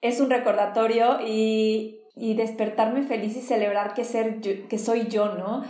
es 0.00 0.20
un 0.20 0.30
recordatorio 0.30 1.20
y, 1.26 2.00
y 2.14 2.34
despertarme 2.34 3.02
feliz 3.02 3.36
y 3.36 3.40
celebrar 3.40 3.94
que, 3.94 4.04
ser 4.04 4.40
que 4.40 4.78
soy 4.78 5.08
yo, 5.08 5.34
¿no? 5.34 5.64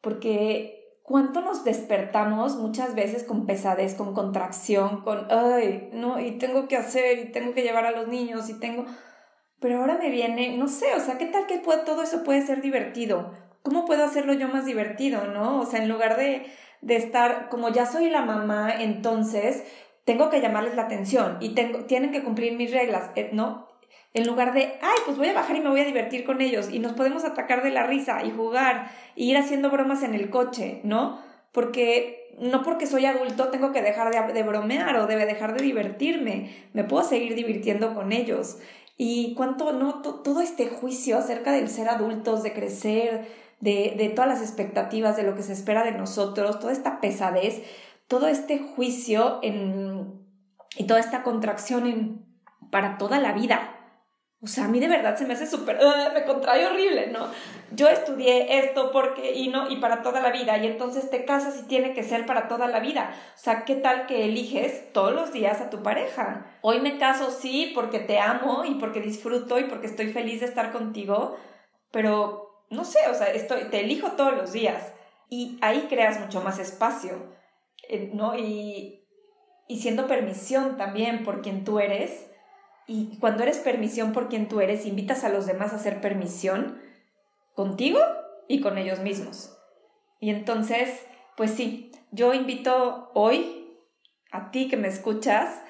Porque 0.00 0.83
cuánto 1.04 1.42
nos 1.42 1.64
despertamos 1.64 2.56
muchas 2.56 2.94
veces 2.94 3.24
con 3.24 3.44
pesadez, 3.44 3.94
con 3.94 4.14
contracción, 4.14 5.02
con, 5.02 5.28
ay, 5.30 5.90
no, 5.92 6.18
y 6.18 6.38
tengo 6.38 6.66
que 6.66 6.78
hacer, 6.78 7.18
y 7.18 7.30
tengo 7.30 7.52
que 7.52 7.62
llevar 7.62 7.86
a 7.86 7.92
los 7.92 8.08
niños, 8.08 8.48
y 8.48 8.58
tengo... 8.58 8.86
Pero 9.60 9.80
ahora 9.80 9.98
me 9.98 10.10
viene, 10.10 10.56
no 10.56 10.66
sé, 10.66 10.94
o 10.96 11.00
sea, 11.00 11.16
¿qué 11.18 11.26
tal 11.26 11.46
que 11.46 11.58
todo 11.58 12.02
eso 12.02 12.24
puede 12.24 12.44
ser 12.44 12.62
divertido? 12.62 13.32
¿Cómo 13.62 13.84
puedo 13.84 14.02
hacerlo 14.04 14.32
yo 14.32 14.48
más 14.48 14.64
divertido, 14.64 15.26
no? 15.26 15.60
O 15.60 15.66
sea, 15.66 15.82
en 15.82 15.88
lugar 15.90 16.16
de, 16.16 16.46
de 16.80 16.96
estar, 16.96 17.48
como 17.50 17.68
ya 17.68 17.86
soy 17.86 18.08
la 18.08 18.22
mamá, 18.22 18.72
entonces 18.72 19.62
tengo 20.04 20.30
que 20.30 20.40
llamarles 20.40 20.74
la 20.74 20.82
atención 20.82 21.36
y 21.40 21.54
tengo, 21.54 21.84
tienen 21.84 22.12
que 22.12 22.24
cumplir 22.24 22.56
mis 22.56 22.72
reglas, 22.72 23.10
eh, 23.14 23.30
¿no? 23.32 23.68
En 24.14 24.26
lugar 24.26 24.54
de, 24.54 24.78
ay, 24.80 24.98
pues 25.04 25.18
voy 25.18 25.28
a 25.28 25.34
bajar 25.34 25.56
y 25.56 25.60
me 25.60 25.70
voy 25.70 25.80
a 25.80 25.84
divertir 25.84 26.24
con 26.24 26.40
ellos 26.40 26.70
y 26.70 26.78
nos 26.78 26.92
podemos 26.92 27.24
atacar 27.24 27.64
de 27.64 27.70
la 27.70 27.84
risa 27.84 28.24
y 28.24 28.30
jugar 28.30 28.90
y 29.16 29.30
ir 29.30 29.36
haciendo 29.36 29.70
bromas 29.70 30.04
en 30.04 30.14
el 30.14 30.30
coche, 30.30 30.80
¿no? 30.84 31.20
Porque 31.50 32.24
no 32.38 32.62
porque 32.62 32.86
soy 32.86 33.06
adulto 33.06 33.48
tengo 33.48 33.72
que 33.72 33.82
dejar 33.82 34.32
de, 34.32 34.42
bromear 34.42 34.96
o 34.96 35.06
debe 35.06 35.26
dejar 35.26 35.56
de 35.56 35.64
divertirme, 35.64 36.50
me 36.72 36.84
puedo 36.84 37.04
seguir 37.04 37.34
divirtiendo 37.34 37.94
con 37.94 38.12
ellos. 38.12 38.58
Y 38.96 39.34
cuánto, 39.34 39.72
¿no? 39.72 40.02
todo 40.02 40.40
este 40.40 40.68
juicio 40.68 41.18
acerca 41.18 41.50
del 41.50 41.68
ser 41.68 41.88
adultos, 41.88 42.44
de 42.44 42.52
crecer, 42.52 43.26
de, 43.58 43.94
de 43.96 44.08
todas 44.10 44.28
las 44.28 44.40
expectativas, 44.40 45.16
de 45.16 45.24
lo 45.24 45.34
que 45.34 45.42
se 45.42 45.52
espera 45.52 45.82
de 45.82 45.92
nosotros, 45.92 46.60
toda 46.60 46.72
esta 46.72 47.00
pesadez, 47.00 47.62
todo 48.06 48.28
este 48.28 48.58
juicio 48.58 49.40
en, 49.42 50.20
y 50.76 50.86
toda 50.86 51.00
esta 51.00 51.24
contracción 51.24 51.86
en, 51.86 52.24
para 52.70 52.98
toda 52.98 53.18
la 53.18 53.32
vida, 53.32 53.83
o 54.44 54.46
sea, 54.46 54.66
a 54.66 54.68
mí 54.68 54.78
de 54.78 54.88
verdad 54.88 55.16
se 55.16 55.24
me 55.24 55.32
hace 55.32 55.46
súper, 55.46 55.78
me 56.12 56.24
contrae 56.24 56.66
horrible, 56.66 57.06
¿no? 57.06 57.28
Yo 57.72 57.88
estudié 57.88 58.58
esto 58.58 58.92
porque, 58.92 59.32
y 59.32 59.48
no, 59.48 59.70
y 59.70 59.76
para 59.76 60.02
toda 60.02 60.20
la 60.20 60.30
vida, 60.30 60.58
y 60.58 60.66
entonces 60.66 61.08
te 61.10 61.24
casas 61.24 61.58
y 61.58 61.62
tiene 61.66 61.94
que 61.94 62.02
ser 62.02 62.26
para 62.26 62.46
toda 62.46 62.68
la 62.68 62.80
vida. 62.80 63.14
O 63.34 63.38
sea, 63.38 63.64
¿qué 63.64 63.74
tal 63.74 64.04
que 64.04 64.26
eliges 64.26 64.92
todos 64.92 65.14
los 65.14 65.32
días 65.32 65.62
a 65.62 65.70
tu 65.70 65.82
pareja? 65.82 66.58
Hoy 66.60 66.80
me 66.80 66.98
caso, 66.98 67.30
sí, 67.30 67.72
porque 67.74 68.00
te 68.00 68.18
amo 68.20 68.64
y 68.66 68.74
porque 68.74 69.00
disfruto 69.00 69.58
y 69.58 69.64
porque 69.64 69.86
estoy 69.86 70.08
feliz 70.12 70.40
de 70.40 70.46
estar 70.46 70.72
contigo, 70.72 71.38
pero 71.90 72.66
no 72.68 72.84
sé, 72.84 72.98
o 73.10 73.14
sea, 73.14 73.28
estoy, 73.28 73.70
te 73.70 73.80
elijo 73.80 74.12
todos 74.12 74.36
los 74.36 74.52
días 74.52 74.92
y 75.30 75.58
ahí 75.62 75.86
creas 75.88 76.20
mucho 76.20 76.42
más 76.42 76.58
espacio, 76.58 77.34
eh, 77.88 78.10
¿no? 78.12 78.36
Y, 78.36 79.06
y 79.68 79.80
siendo 79.80 80.06
permisión 80.06 80.76
también 80.76 81.24
por 81.24 81.40
quien 81.40 81.64
tú 81.64 81.78
eres 81.78 82.26
y 82.86 83.18
cuando 83.18 83.42
eres 83.42 83.58
permisión 83.58 84.12
por 84.12 84.28
quien 84.28 84.48
tú 84.48 84.60
eres, 84.60 84.86
invitas 84.86 85.24
a 85.24 85.30
los 85.30 85.46
demás 85.46 85.72
a 85.72 85.76
hacer 85.76 86.00
permisión 86.00 86.80
contigo 87.54 87.98
y 88.48 88.60
con 88.60 88.78
ellos 88.78 89.00
mismos. 89.00 89.56
Y 90.20 90.30
entonces, 90.30 91.04
pues 91.36 91.52
sí, 91.52 91.92
yo 92.10 92.34
invito 92.34 93.10
hoy 93.14 93.78
a 94.30 94.50
ti 94.50 94.68
que 94.68 94.76
me 94.76 94.88
escuchas, 94.88 95.60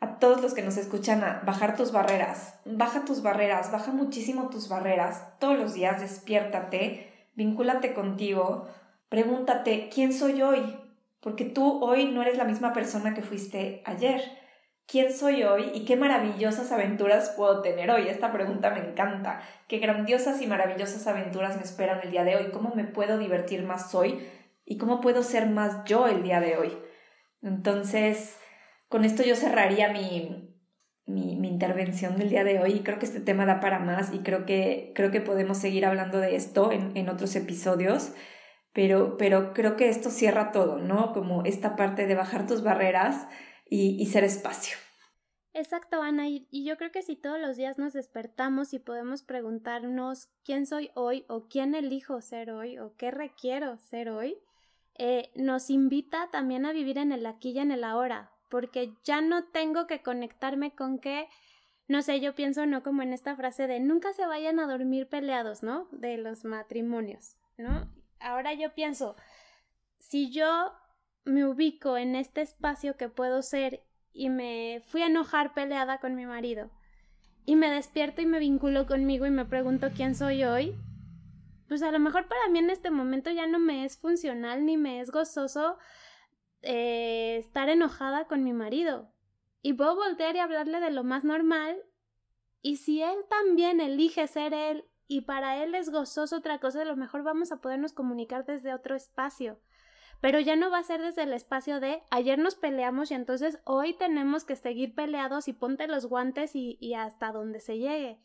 a 0.00 0.18
todos 0.18 0.42
los 0.42 0.52
que 0.52 0.62
nos 0.62 0.76
escuchan 0.76 1.24
a 1.24 1.42
bajar 1.46 1.76
tus 1.76 1.90
barreras. 1.90 2.60
Baja 2.66 3.04
tus 3.04 3.22
barreras, 3.22 3.72
baja 3.72 3.90
muchísimo 3.90 4.50
tus 4.50 4.68
barreras. 4.68 5.38
Todos 5.38 5.58
los 5.58 5.74
días 5.74 6.00
despiértate, 6.00 7.30
vincúlate 7.34 7.94
contigo, 7.94 8.68
pregúntate, 9.08 9.88
¿quién 9.88 10.12
soy 10.12 10.42
hoy? 10.42 10.78
Porque 11.20 11.44
tú 11.46 11.82
hoy 11.82 12.06
no 12.06 12.20
eres 12.20 12.36
la 12.36 12.44
misma 12.44 12.74
persona 12.74 13.14
que 13.14 13.22
fuiste 13.22 13.82
ayer 13.86 14.20
¿Quién 14.86 15.12
soy 15.12 15.42
hoy 15.44 15.70
y 15.74 15.84
qué 15.86 15.96
maravillosas 15.96 16.70
aventuras 16.70 17.30
puedo 17.30 17.62
tener 17.62 17.90
hoy? 17.90 18.08
Esta 18.08 18.32
pregunta 18.32 18.70
me 18.70 18.80
encanta. 18.80 19.40
¿Qué 19.66 19.78
grandiosas 19.78 20.42
y 20.42 20.46
maravillosas 20.46 21.06
aventuras 21.06 21.56
me 21.56 21.62
esperan 21.62 22.00
el 22.02 22.10
día 22.10 22.22
de 22.24 22.36
hoy? 22.36 22.50
¿Cómo 22.52 22.74
me 22.74 22.84
puedo 22.84 23.18
divertir 23.18 23.62
más 23.64 23.94
hoy? 23.94 24.28
¿Y 24.66 24.76
cómo 24.76 25.00
puedo 25.00 25.22
ser 25.22 25.46
más 25.46 25.84
yo 25.86 26.06
el 26.06 26.22
día 26.22 26.40
de 26.40 26.58
hoy? 26.58 26.76
Entonces, 27.42 28.36
con 28.88 29.04
esto 29.04 29.22
yo 29.22 29.36
cerraría 29.36 29.90
mi, 29.90 30.54
mi, 31.06 31.36
mi, 31.36 31.48
intervención 31.48 32.16
del 32.16 32.28
día 32.28 32.44
de 32.44 32.60
hoy. 32.60 32.80
Creo 32.80 32.98
que 32.98 33.06
este 33.06 33.20
tema 33.20 33.46
da 33.46 33.60
para 33.60 33.78
más 33.78 34.12
y 34.12 34.18
creo 34.18 34.44
que, 34.44 34.92
creo 34.94 35.10
que 35.10 35.22
podemos 35.22 35.58
seguir 35.58 35.86
hablando 35.86 36.18
de 36.18 36.36
esto 36.36 36.72
en, 36.72 36.94
en 36.94 37.08
otros 37.08 37.36
episodios, 37.36 38.12
pero, 38.74 39.16
pero 39.16 39.54
creo 39.54 39.76
que 39.76 39.88
esto 39.88 40.10
cierra 40.10 40.52
todo, 40.52 40.78
¿no? 40.78 41.12
Como 41.12 41.42
esta 41.44 41.74
parte 41.74 42.06
de 42.06 42.14
bajar 42.14 42.46
tus 42.46 42.62
barreras 42.62 43.26
y, 43.66 44.04
ser 44.06 44.24
espacio. 44.24 44.76
Exacto, 45.52 46.02
Ana, 46.02 46.28
y, 46.28 46.48
y, 46.50 46.64
yo 46.64 46.76
creo 46.76 46.90
que 46.90 47.02
si 47.02 47.16
todos 47.16 47.40
los 47.40 47.56
días 47.56 47.78
nos 47.78 47.92
despertamos 47.92 48.74
y 48.74 48.78
podemos 48.78 49.22
preguntarnos 49.22 50.28
quién 50.44 50.66
soy 50.66 50.90
hoy 50.94 51.24
o 51.28 51.48
quién 51.48 51.74
elijo 51.74 52.20
ser 52.20 52.50
hoy 52.50 52.78
o 52.78 52.94
qué 52.96 53.10
requiero 53.10 53.78
ser 53.78 54.08
hoy, 54.10 54.38
eh, 54.96 55.32
nos 55.34 55.70
invita 55.70 56.28
también 56.30 56.66
a 56.66 56.72
vivir 56.72 56.98
en 56.98 57.10
el 57.10 57.26
aquí 57.26 57.50
y 57.50 57.58
en 57.58 57.72
el 57.72 57.82
ahora, 57.82 58.30
porque 58.48 58.94
ya 59.02 59.20
no 59.20 59.44
tengo 59.46 59.86
que 59.86 60.02
conectarme 60.02 60.74
con 60.74 61.00
que, 61.00 61.28
no 61.88 62.00
sé, 62.02 62.20
yo 62.20 62.34
pienso 62.34 62.64
no 62.66 62.82
como 62.84 63.02
en 63.02 63.12
esta 63.12 63.34
frase 63.34 63.66
de 63.66 63.80
nunca 63.80 64.12
se 64.12 64.26
vayan 64.26 64.60
a 64.60 64.66
dormir 64.66 65.08
peleados, 65.08 65.64
¿no? 65.64 65.88
De 65.90 66.16
los 66.16 66.44
matrimonios, 66.44 67.36
¿no? 67.56 67.90
Ahora 68.20 68.54
yo 68.54 68.72
pienso, 68.72 69.16
si 69.98 70.30
yo 70.30 70.72
me 71.24 71.46
ubico 71.46 71.96
en 71.96 72.16
este 72.16 72.42
espacio 72.42 72.96
que 72.96 73.08
puedo 73.08 73.42
ser 73.42 73.82
y 74.12 74.28
me 74.28 74.82
fui 74.86 75.02
a 75.02 75.06
enojar 75.06 75.54
peleada 75.54 75.98
con 75.98 76.14
mi 76.14 76.26
marido 76.26 76.70
y 77.46 77.56
me 77.56 77.70
despierto 77.70 78.22
y 78.22 78.26
me 78.26 78.38
vinculo 78.38 78.86
conmigo 78.86 79.26
y 79.26 79.30
me 79.30 79.44
pregunto 79.44 79.88
quién 79.94 80.14
soy 80.14 80.44
hoy, 80.44 80.74
pues 81.68 81.82
a 81.82 81.90
lo 81.90 81.98
mejor 81.98 82.26
para 82.28 82.48
mí 82.48 82.58
en 82.58 82.70
este 82.70 82.90
momento 82.90 83.30
ya 83.30 83.46
no 83.46 83.58
me 83.58 83.84
es 83.84 83.98
funcional 83.98 84.64
ni 84.64 84.76
me 84.76 85.00
es 85.00 85.10
gozoso 85.10 85.78
eh, 86.62 87.36
estar 87.38 87.68
enojada 87.68 88.26
con 88.26 88.42
mi 88.42 88.52
marido. 88.52 89.10
Y 89.60 89.74
puedo 89.74 89.96
voltear 89.96 90.36
y 90.36 90.38
hablarle 90.38 90.80
de 90.80 90.90
lo 90.90 91.04
más 91.04 91.24
normal. 91.24 91.76
Y 92.60 92.76
si 92.76 93.02
él 93.02 93.16
también 93.28 93.80
elige 93.80 94.26
ser 94.26 94.54
él 94.54 94.84
y 95.06 95.22
para 95.22 95.62
él 95.62 95.74
es 95.74 95.90
gozoso 95.90 96.36
otra 96.36 96.60
cosa, 96.60 96.82
a 96.82 96.86
lo 96.86 96.96
mejor 96.96 97.22
vamos 97.22 97.52
a 97.52 97.60
podernos 97.60 97.92
comunicar 97.92 98.44
desde 98.46 98.74
otro 98.74 98.94
espacio. 98.94 99.60
Pero 100.20 100.40
ya 100.40 100.56
no 100.56 100.70
va 100.70 100.78
a 100.78 100.84
ser 100.84 101.02
desde 101.02 101.24
el 101.24 101.32
espacio 101.32 101.80
de 101.80 102.02
ayer 102.10 102.38
nos 102.38 102.54
peleamos 102.54 103.10
y 103.10 103.14
entonces 103.14 103.58
hoy 103.64 103.94
tenemos 103.94 104.44
que 104.44 104.56
seguir 104.56 104.94
peleados 104.94 105.48
y 105.48 105.52
ponte 105.52 105.86
los 105.86 106.06
guantes 106.06 106.56
y, 106.56 106.78
y 106.80 106.94
hasta 106.94 107.32
donde 107.32 107.60
se 107.60 107.78
llegue. 107.78 108.18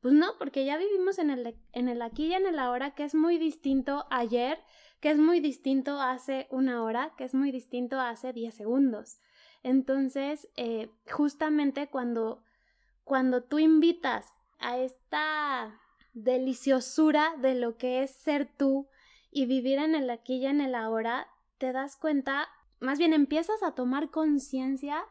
Pues 0.00 0.14
no, 0.14 0.38
porque 0.38 0.64
ya 0.64 0.76
vivimos 0.76 1.18
en 1.18 1.30
el, 1.30 1.56
en 1.72 1.88
el 1.88 2.02
aquí 2.02 2.26
y 2.26 2.34
en 2.34 2.46
el 2.46 2.58
ahora, 2.58 2.94
que 2.94 3.04
es 3.04 3.14
muy 3.14 3.38
distinto 3.38 4.06
ayer, 4.10 4.62
que 5.00 5.10
es 5.10 5.18
muy 5.18 5.40
distinto 5.40 6.00
hace 6.00 6.46
una 6.50 6.82
hora, 6.82 7.12
que 7.16 7.24
es 7.24 7.34
muy 7.34 7.50
distinto 7.50 7.98
hace 8.00 8.32
10 8.32 8.54
segundos. 8.54 9.18
Entonces, 9.62 10.48
eh, 10.56 10.90
justamente 11.10 11.88
cuando, 11.88 12.42
cuando 13.04 13.42
tú 13.42 13.58
invitas 13.58 14.32
a 14.58 14.78
esta 14.78 15.80
deliciosura 16.12 17.34
de 17.38 17.54
lo 17.54 17.76
que 17.76 18.02
es 18.02 18.10
ser 18.12 18.46
tú 18.46 18.88
y 19.30 19.46
vivir 19.46 19.78
en 19.78 19.94
el 19.94 20.08
aquí 20.10 20.36
y 20.36 20.46
en 20.46 20.60
el 20.60 20.74
ahora, 20.74 21.26
te 21.58 21.72
das 21.72 21.96
cuenta, 21.96 22.48
más 22.80 22.98
bien 22.98 23.12
empiezas 23.12 23.62
a 23.62 23.72
tomar 23.72 24.10
conciencia 24.10 25.04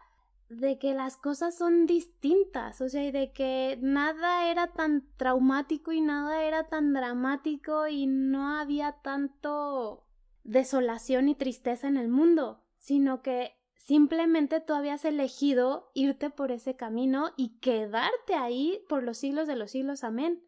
de 0.50 0.78
que 0.78 0.94
las 0.94 1.18
cosas 1.18 1.58
son 1.58 1.86
distintas, 1.86 2.80
o 2.82 2.90
sea, 2.90 3.04
y 3.04 3.12
de 3.12 3.32
que 3.32 3.80
nada 3.82 4.50
era 4.50 4.68
tan 4.74 5.08
traumático 5.18 5.92
y 5.92 6.02
nada 6.02 6.44
era 6.44 6.68
tan 6.68 6.94
dramático 6.94 7.88
y 7.88 8.06
no 8.06 8.58
había 8.58 8.94
tanto 9.02 10.06
desolación 10.44 11.30
y 11.30 11.36
tristeza 11.36 11.88
en 11.88 11.98
el 11.98 12.08
mundo, 12.08 12.64
sino 12.78 13.24
que 13.24 13.56
simplemente 13.76 14.62
tú 14.62 14.74
habías 14.74 15.04
elegido 15.06 15.90
irte 15.96 16.30
por 16.30 16.52
ese 16.52 16.76
camino 16.76 17.32
y 17.36 17.58
quedarte 17.60 18.36
ahí 18.36 18.86
por 18.88 19.02
los 19.02 19.18
siglos 19.18 19.48
de 19.48 19.56
los 19.56 19.72
siglos, 19.72 20.04
amén, 20.04 20.44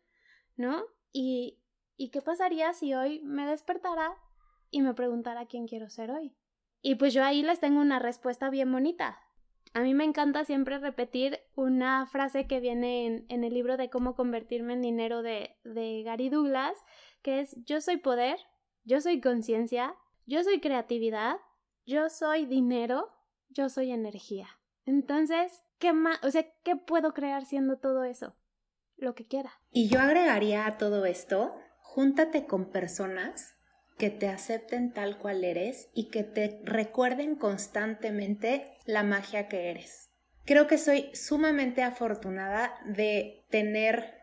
¿no? 0.55 0.83
Y, 1.11 1.59
¿y 1.95 2.09
qué 2.09 2.21
pasaría 2.21 2.73
si 2.73 2.93
hoy 2.93 3.21
me 3.23 3.47
despertara 3.47 4.15
y 4.71 4.81
me 4.81 4.93
preguntara 4.93 5.45
quién 5.45 5.67
quiero 5.67 5.89
ser 5.89 6.11
hoy? 6.11 6.35
Y 6.81 6.95
pues 6.95 7.13
yo 7.13 7.23
ahí 7.23 7.41
les 7.43 7.59
tengo 7.59 7.81
una 7.81 7.99
respuesta 7.99 8.49
bien 8.49 8.71
bonita, 8.71 9.19
a 9.73 9.81
mí 9.81 9.93
me 9.93 10.05
encanta 10.05 10.43
siempre 10.45 10.79
repetir 10.79 11.39
una 11.55 12.05
frase 12.07 12.47
que 12.47 12.59
viene 12.59 13.25
en, 13.27 13.43
el 13.43 13.53
libro 13.53 13.77
de 13.77 13.89
cómo 13.89 14.15
convertirme 14.15 14.73
en 14.73 14.81
dinero 14.81 15.21
de, 15.21 15.55
de 15.63 16.03
Gary 16.03 16.29
Douglas, 16.29 16.77
que 17.21 17.41
es 17.41 17.55
yo 17.65 17.81
soy 17.81 17.97
poder, 17.97 18.39
yo 18.83 19.01
soy 19.01 19.21
conciencia, 19.21 19.95
yo 20.25 20.43
soy 20.43 20.59
creatividad, 20.59 21.37
yo 21.85 22.09
soy 22.09 22.45
dinero, 22.45 23.09
yo 23.49 23.69
soy 23.69 23.91
energía. 23.91 24.47
Entonces, 24.85 25.63
¿qué 25.77 25.93
más? 25.93 26.23
O 26.23 26.31
sea, 26.31 26.45
¿qué 26.63 26.75
puedo 26.75 27.13
crear 27.13 27.45
siendo 27.45 27.77
todo 27.77 28.03
eso? 28.03 28.35
Lo 28.95 29.13
que 29.13 29.27
quiera. 29.27 29.51
Y 29.69 29.89
yo 29.89 29.99
agregaría 29.99 30.65
a 30.65 30.77
todo 30.77 31.05
esto, 31.05 31.53
júntate 31.81 32.47
con 32.47 32.71
personas 32.71 33.56
que 33.97 34.09
te 34.09 34.27
acepten 34.27 34.93
tal 34.93 35.17
cual 35.17 35.43
eres 35.43 35.89
y 35.93 36.09
que 36.09 36.23
te 36.23 36.59
recuerden 36.63 37.35
constantemente 37.35 38.77
la 38.85 39.03
magia 39.03 39.47
que 39.47 39.69
eres. 39.69 40.09
Creo 40.45 40.67
que 40.67 40.77
soy 40.77 41.09
sumamente 41.13 41.83
afortunada 41.83 42.73
de 42.85 43.45
tener 43.49 44.13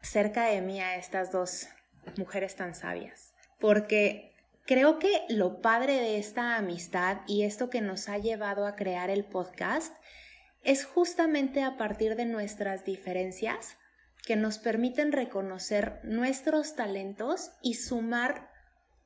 cerca 0.00 0.46
de 0.46 0.60
mí 0.60 0.80
a 0.80 0.96
estas 0.96 1.32
dos 1.32 1.68
mujeres 2.16 2.54
tan 2.56 2.74
sabias, 2.74 3.34
porque 3.58 4.34
creo 4.66 4.98
que 4.98 5.22
lo 5.28 5.60
padre 5.60 6.00
de 6.00 6.18
esta 6.18 6.56
amistad 6.56 7.18
y 7.26 7.42
esto 7.42 7.70
que 7.70 7.80
nos 7.80 8.08
ha 8.08 8.18
llevado 8.18 8.66
a 8.66 8.76
crear 8.76 9.10
el 9.10 9.24
podcast 9.24 9.94
es 10.62 10.84
justamente 10.84 11.62
a 11.62 11.76
partir 11.76 12.16
de 12.16 12.24
nuestras 12.24 12.84
diferencias 12.84 13.76
que 14.24 14.36
nos 14.36 14.58
permiten 14.58 15.12
reconocer 15.12 16.00
nuestros 16.02 16.74
talentos 16.76 17.50
y 17.62 17.74
sumar 17.74 18.53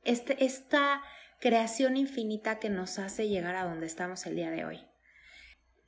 este, 0.03 0.43
esta 0.43 1.01
creación 1.39 1.97
infinita 1.97 2.59
que 2.59 2.69
nos 2.69 2.99
hace 2.99 3.27
llegar 3.27 3.55
a 3.55 3.63
donde 3.63 3.85
estamos 3.85 4.25
el 4.25 4.35
día 4.35 4.51
de 4.51 4.65
hoy. 4.65 4.85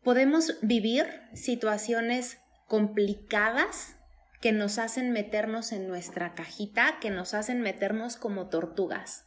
Podemos 0.03 0.57
vivir 0.61 1.05
situaciones 1.33 2.39
complicadas 2.67 3.95
que 4.39 4.51
nos 4.51 4.79
hacen 4.79 5.11
meternos 5.11 5.71
en 5.71 5.87
nuestra 5.87 6.33
cajita, 6.33 6.97
que 6.99 7.11
nos 7.11 7.33
hacen 7.33 7.61
meternos 7.61 8.15
como 8.15 8.49
tortugas. 8.49 9.25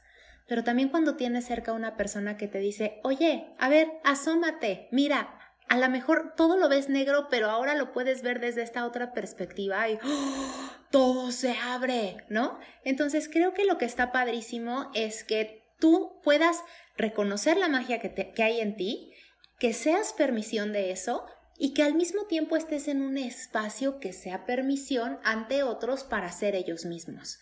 Pero 0.49 0.65
también 0.65 0.89
cuando 0.89 1.17
tienes 1.17 1.47
cerca 1.47 1.73
una 1.73 1.97
persona 1.97 2.37
que 2.37 2.49
te 2.49 2.59
dice, 2.59 3.01
oye, 3.05 3.55
a 3.59 3.69
ver, 3.69 3.93
asómate, 4.03 4.89
mira, 4.91 5.39
a 5.69 5.79
lo 5.79 5.89
mejor 5.89 6.35
todo 6.37 6.57
lo 6.57 6.69
ves 6.69 6.89
negro, 6.89 7.29
pero 7.31 7.49
ahora 7.49 7.75
lo 7.75 7.93
puedes 7.93 8.23
ver 8.23 8.41
desde 8.41 8.63
esta 8.63 8.85
otra 8.85 9.13
perspectiva 9.13 9.89
y 9.89 9.99
¡oh! 10.05 10.71
Todo 10.95 11.33
se 11.33 11.59
abre, 11.59 12.25
¿no? 12.29 12.57
Entonces 12.85 13.29
creo 13.29 13.53
que 13.53 13.65
lo 13.65 13.79
que 13.79 13.85
está 13.85 14.13
padrísimo 14.13 14.93
es 14.95 15.25
que 15.25 15.65
tú 15.81 16.21
puedas 16.23 16.63
reconocer 16.97 17.57
la 17.57 17.69
magia 17.69 17.99
que, 17.99 18.43
hay 18.45 18.61
en 18.61 18.77
ti, 18.77 19.13
que 19.59 19.73
seas 19.73 20.13
permisión 20.13 20.73
de 20.73 20.93
eso 20.93 21.27
y 21.59 21.75
que 21.75 21.83
al 21.83 21.95
mismo 21.95 22.27
tiempo 22.27 22.57
estés 22.57 22.87
en 22.87 23.03
un 23.03 23.19
espacio 23.19 23.99
que 23.99 24.13
sea 24.13 24.47
permisión 24.47 25.19
ante 25.25 25.65
otros 25.65 26.05
para 26.05 26.31
ser 26.31 26.55
ellos 26.55 26.85
mismos. 26.85 27.41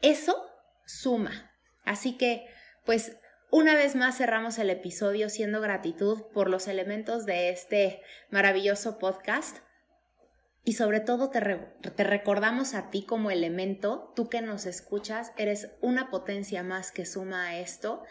Eso 0.00 0.42
suma. 0.86 1.52
Así 1.84 2.16
que, 2.16 2.46
pues 2.86 3.18
una 3.50 3.74
vez 3.74 3.96
más 3.96 4.16
cerramos 4.16 4.58
el 4.58 4.70
episodio 4.70 5.28
siendo 5.28 5.60
gratitud 5.60 6.22
por 6.32 6.48
los 6.48 6.66
elementos 6.68 7.26
de 7.26 7.50
este 7.50 8.00
maravilloso 8.30 8.98
podcast 8.98 9.58
y 10.64 10.74
sobre 10.74 11.00
todo 11.00 11.30
te, 11.30 11.40
recordamos 12.04 12.74
a 12.74 12.90
ti 12.90 13.04
como 13.04 13.30
elemento, 13.30 14.12
tú 14.14 14.28
que 14.28 14.42
nos 14.42 14.66
escuchas, 14.66 15.32
eres 15.36 15.70
una 15.80 16.10
potencia 16.10 16.62
más 16.62 16.92
que 16.92 17.04
suma 17.04 17.48
a 17.48 17.58
esto, 17.58 18.02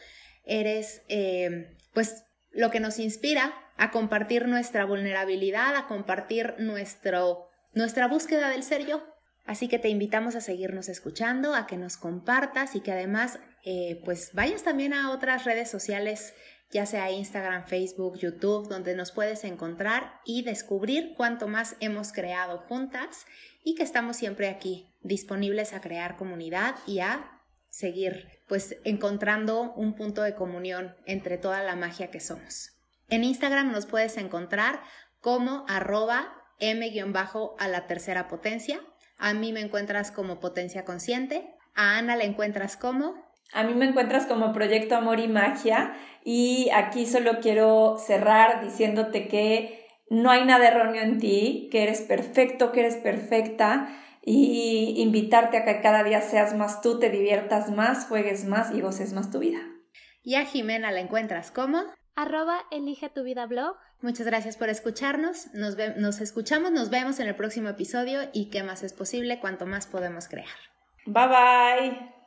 eres 0.44 1.04
eh, 1.08 1.78
pues 1.94 2.26
lo 2.52 2.70
que 2.70 2.82
nos 2.82 3.00
inspira 3.00 3.54
a 3.78 3.92
compartir 3.92 4.48
nuestra 4.48 4.86
vulnerabilidad, 4.86 5.76
a 5.76 5.88
compartir 5.88 6.56
nuestro, 6.60 7.48
nuestra 7.74 8.08
búsqueda 8.08 8.50
del 8.50 8.64
ser 8.64 8.86
yo. 8.86 9.02
Así 9.46 9.68
que 9.68 9.80
te 9.80 9.90
invitamos 9.90 10.36
a 10.36 10.42
seguirnos 10.42 10.90
escuchando, 10.90 11.56
a 11.56 11.68
que 11.68 11.78
nos 11.78 11.98
compartas 11.98 12.76
y 12.76 12.82
que 12.82 12.92
además 12.92 13.40
eh, 13.64 14.02
pues 14.04 14.32
vayas 14.34 14.64
también 14.64 14.94
a 14.94 15.12
otras 15.12 15.46
redes 15.46 15.70
sociales, 15.70 16.34
ya 16.72 16.86
sea 16.86 17.12
Instagram, 17.12 17.66
Facebook, 17.66 18.18
YouTube, 18.18 18.68
donde 18.70 18.96
nos 18.96 19.12
puedes 19.12 19.44
encontrar 19.44 20.20
y 20.26 20.44
descubrir 20.44 21.14
cuánto 21.16 21.48
más 21.48 21.76
hemos 21.80 22.12
creado 22.12 22.60
juntas 22.60 23.26
y 23.64 23.76
que 23.76 23.84
estamos 23.84 24.18
siempre 24.18 24.48
aquí 24.50 24.88
disponibles 25.02 25.74
a 25.74 25.82
crear 25.82 26.16
comunidad 26.18 26.76
y 26.88 27.00
a 27.00 27.40
seguir 27.70 28.28
pues 28.48 28.76
encontrando 28.84 29.74
un 29.74 29.96
punto 29.96 30.24
de 30.24 30.36
comunión 30.36 30.96
entre 31.06 31.38
toda 31.38 31.64
la 31.64 31.76
magia 31.76 32.12
que 32.12 32.20
somos. 32.20 32.72
En 33.10 33.24
Instagram 33.24 33.72
nos 33.72 33.86
puedes 33.86 34.18
encontrar 34.18 34.82
como 35.20 35.66
arroba 35.68 36.34
m- 36.60 36.92
a 37.60 37.68
la 37.68 37.88
tercera 37.88 38.28
potencia. 38.28 38.82
A 39.18 39.34
mí 39.34 39.54
me 39.54 39.62
encuentras 39.62 40.12
como 40.12 40.40
potencia 40.40 40.84
consciente. 40.86 41.56
A 41.76 41.98
Ana 41.98 42.16
la 42.16 42.24
encuentras 42.24 42.76
como 42.76 43.31
a 43.54 43.64
mí 43.64 43.74
me 43.74 43.86
encuentras 43.86 44.26
como 44.26 44.54
Proyecto 44.54 44.96
Amor 44.96 45.20
y 45.20 45.28
Magia 45.28 45.94
y 46.24 46.70
aquí 46.74 47.06
solo 47.06 47.40
quiero 47.42 47.98
cerrar 47.98 48.64
diciéndote 48.64 49.28
que 49.28 49.88
no 50.10 50.30
hay 50.30 50.46
nada 50.46 50.68
erróneo 50.68 51.02
en 51.02 51.20
ti, 51.20 51.70
que 51.72 51.84
eres 51.84 52.02
perfecto, 52.02 52.72
que 52.72 52.82
eres 52.82 52.98
perfecta 52.98 53.90
y 54.24 54.96
invitarte 54.98 55.58
a 55.58 55.66
que 55.66 55.82
cada 55.82 56.04
día 56.04 56.22
seas 56.22 56.56
más 56.56 56.82
tú, 56.82 57.00
te 57.00 57.10
diviertas 57.10 57.72
más, 57.72 58.06
juegues 58.08 58.46
más 58.46 58.72
y 58.74 58.82
goces 58.82 59.14
más 59.14 59.32
tu 59.32 59.40
vida. 59.40 59.60
Y 60.24 60.36
a 60.36 60.46
Jimena 60.46 60.92
la 60.92 61.00
encuentras 61.00 61.50
como 61.50 61.82
arroba 62.16 62.60
elige 62.72 63.10
tu 63.10 63.24
vida 63.24 63.48
blog. 63.48 63.76
Muchas 64.02 64.28
gracias 64.28 64.58
por 64.58 64.70
escucharnos. 64.70 65.48
Nos, 65.54 65.78
nos 65.98 66.22
escuchamos, 66.22 66.72
nos 66.72 66.90
vemos 66.90 67.20
en 67.20 67.28
el 67.28 67.36
próximo 67.36 67.70
episodio 67.70 68.22
y 68.34 68.50
qué 68.50 68.64
más 68.64 68.84
es 68.84 68.94
posible, 68.94 69.40
cuanto 69.40 69.66
más 69.66 69.88
podemos 69.88 70.28
crear. 70.28 70.50
Bye 71.06 71.28
bye. 71.28 72.21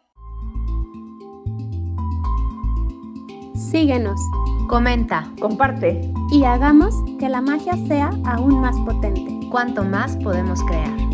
Síguenos. 3.55 4.21
Comenta. 4.69 5.31
Comparte. 5.41 6.13
Y 6.31 6.45
hagamos 6.45 6.95
que 7.19 7.29
la 7.29 7.41
magia 7.41 7.75
sea 7.87 8.11
aún 8.25 8.61
más 8.61 8.77
potente. 8.81 9.49
Cuanto 9.51 9.85
más 9.85 10.17
podemos 10.17 10.63
crear. 10.65 11.14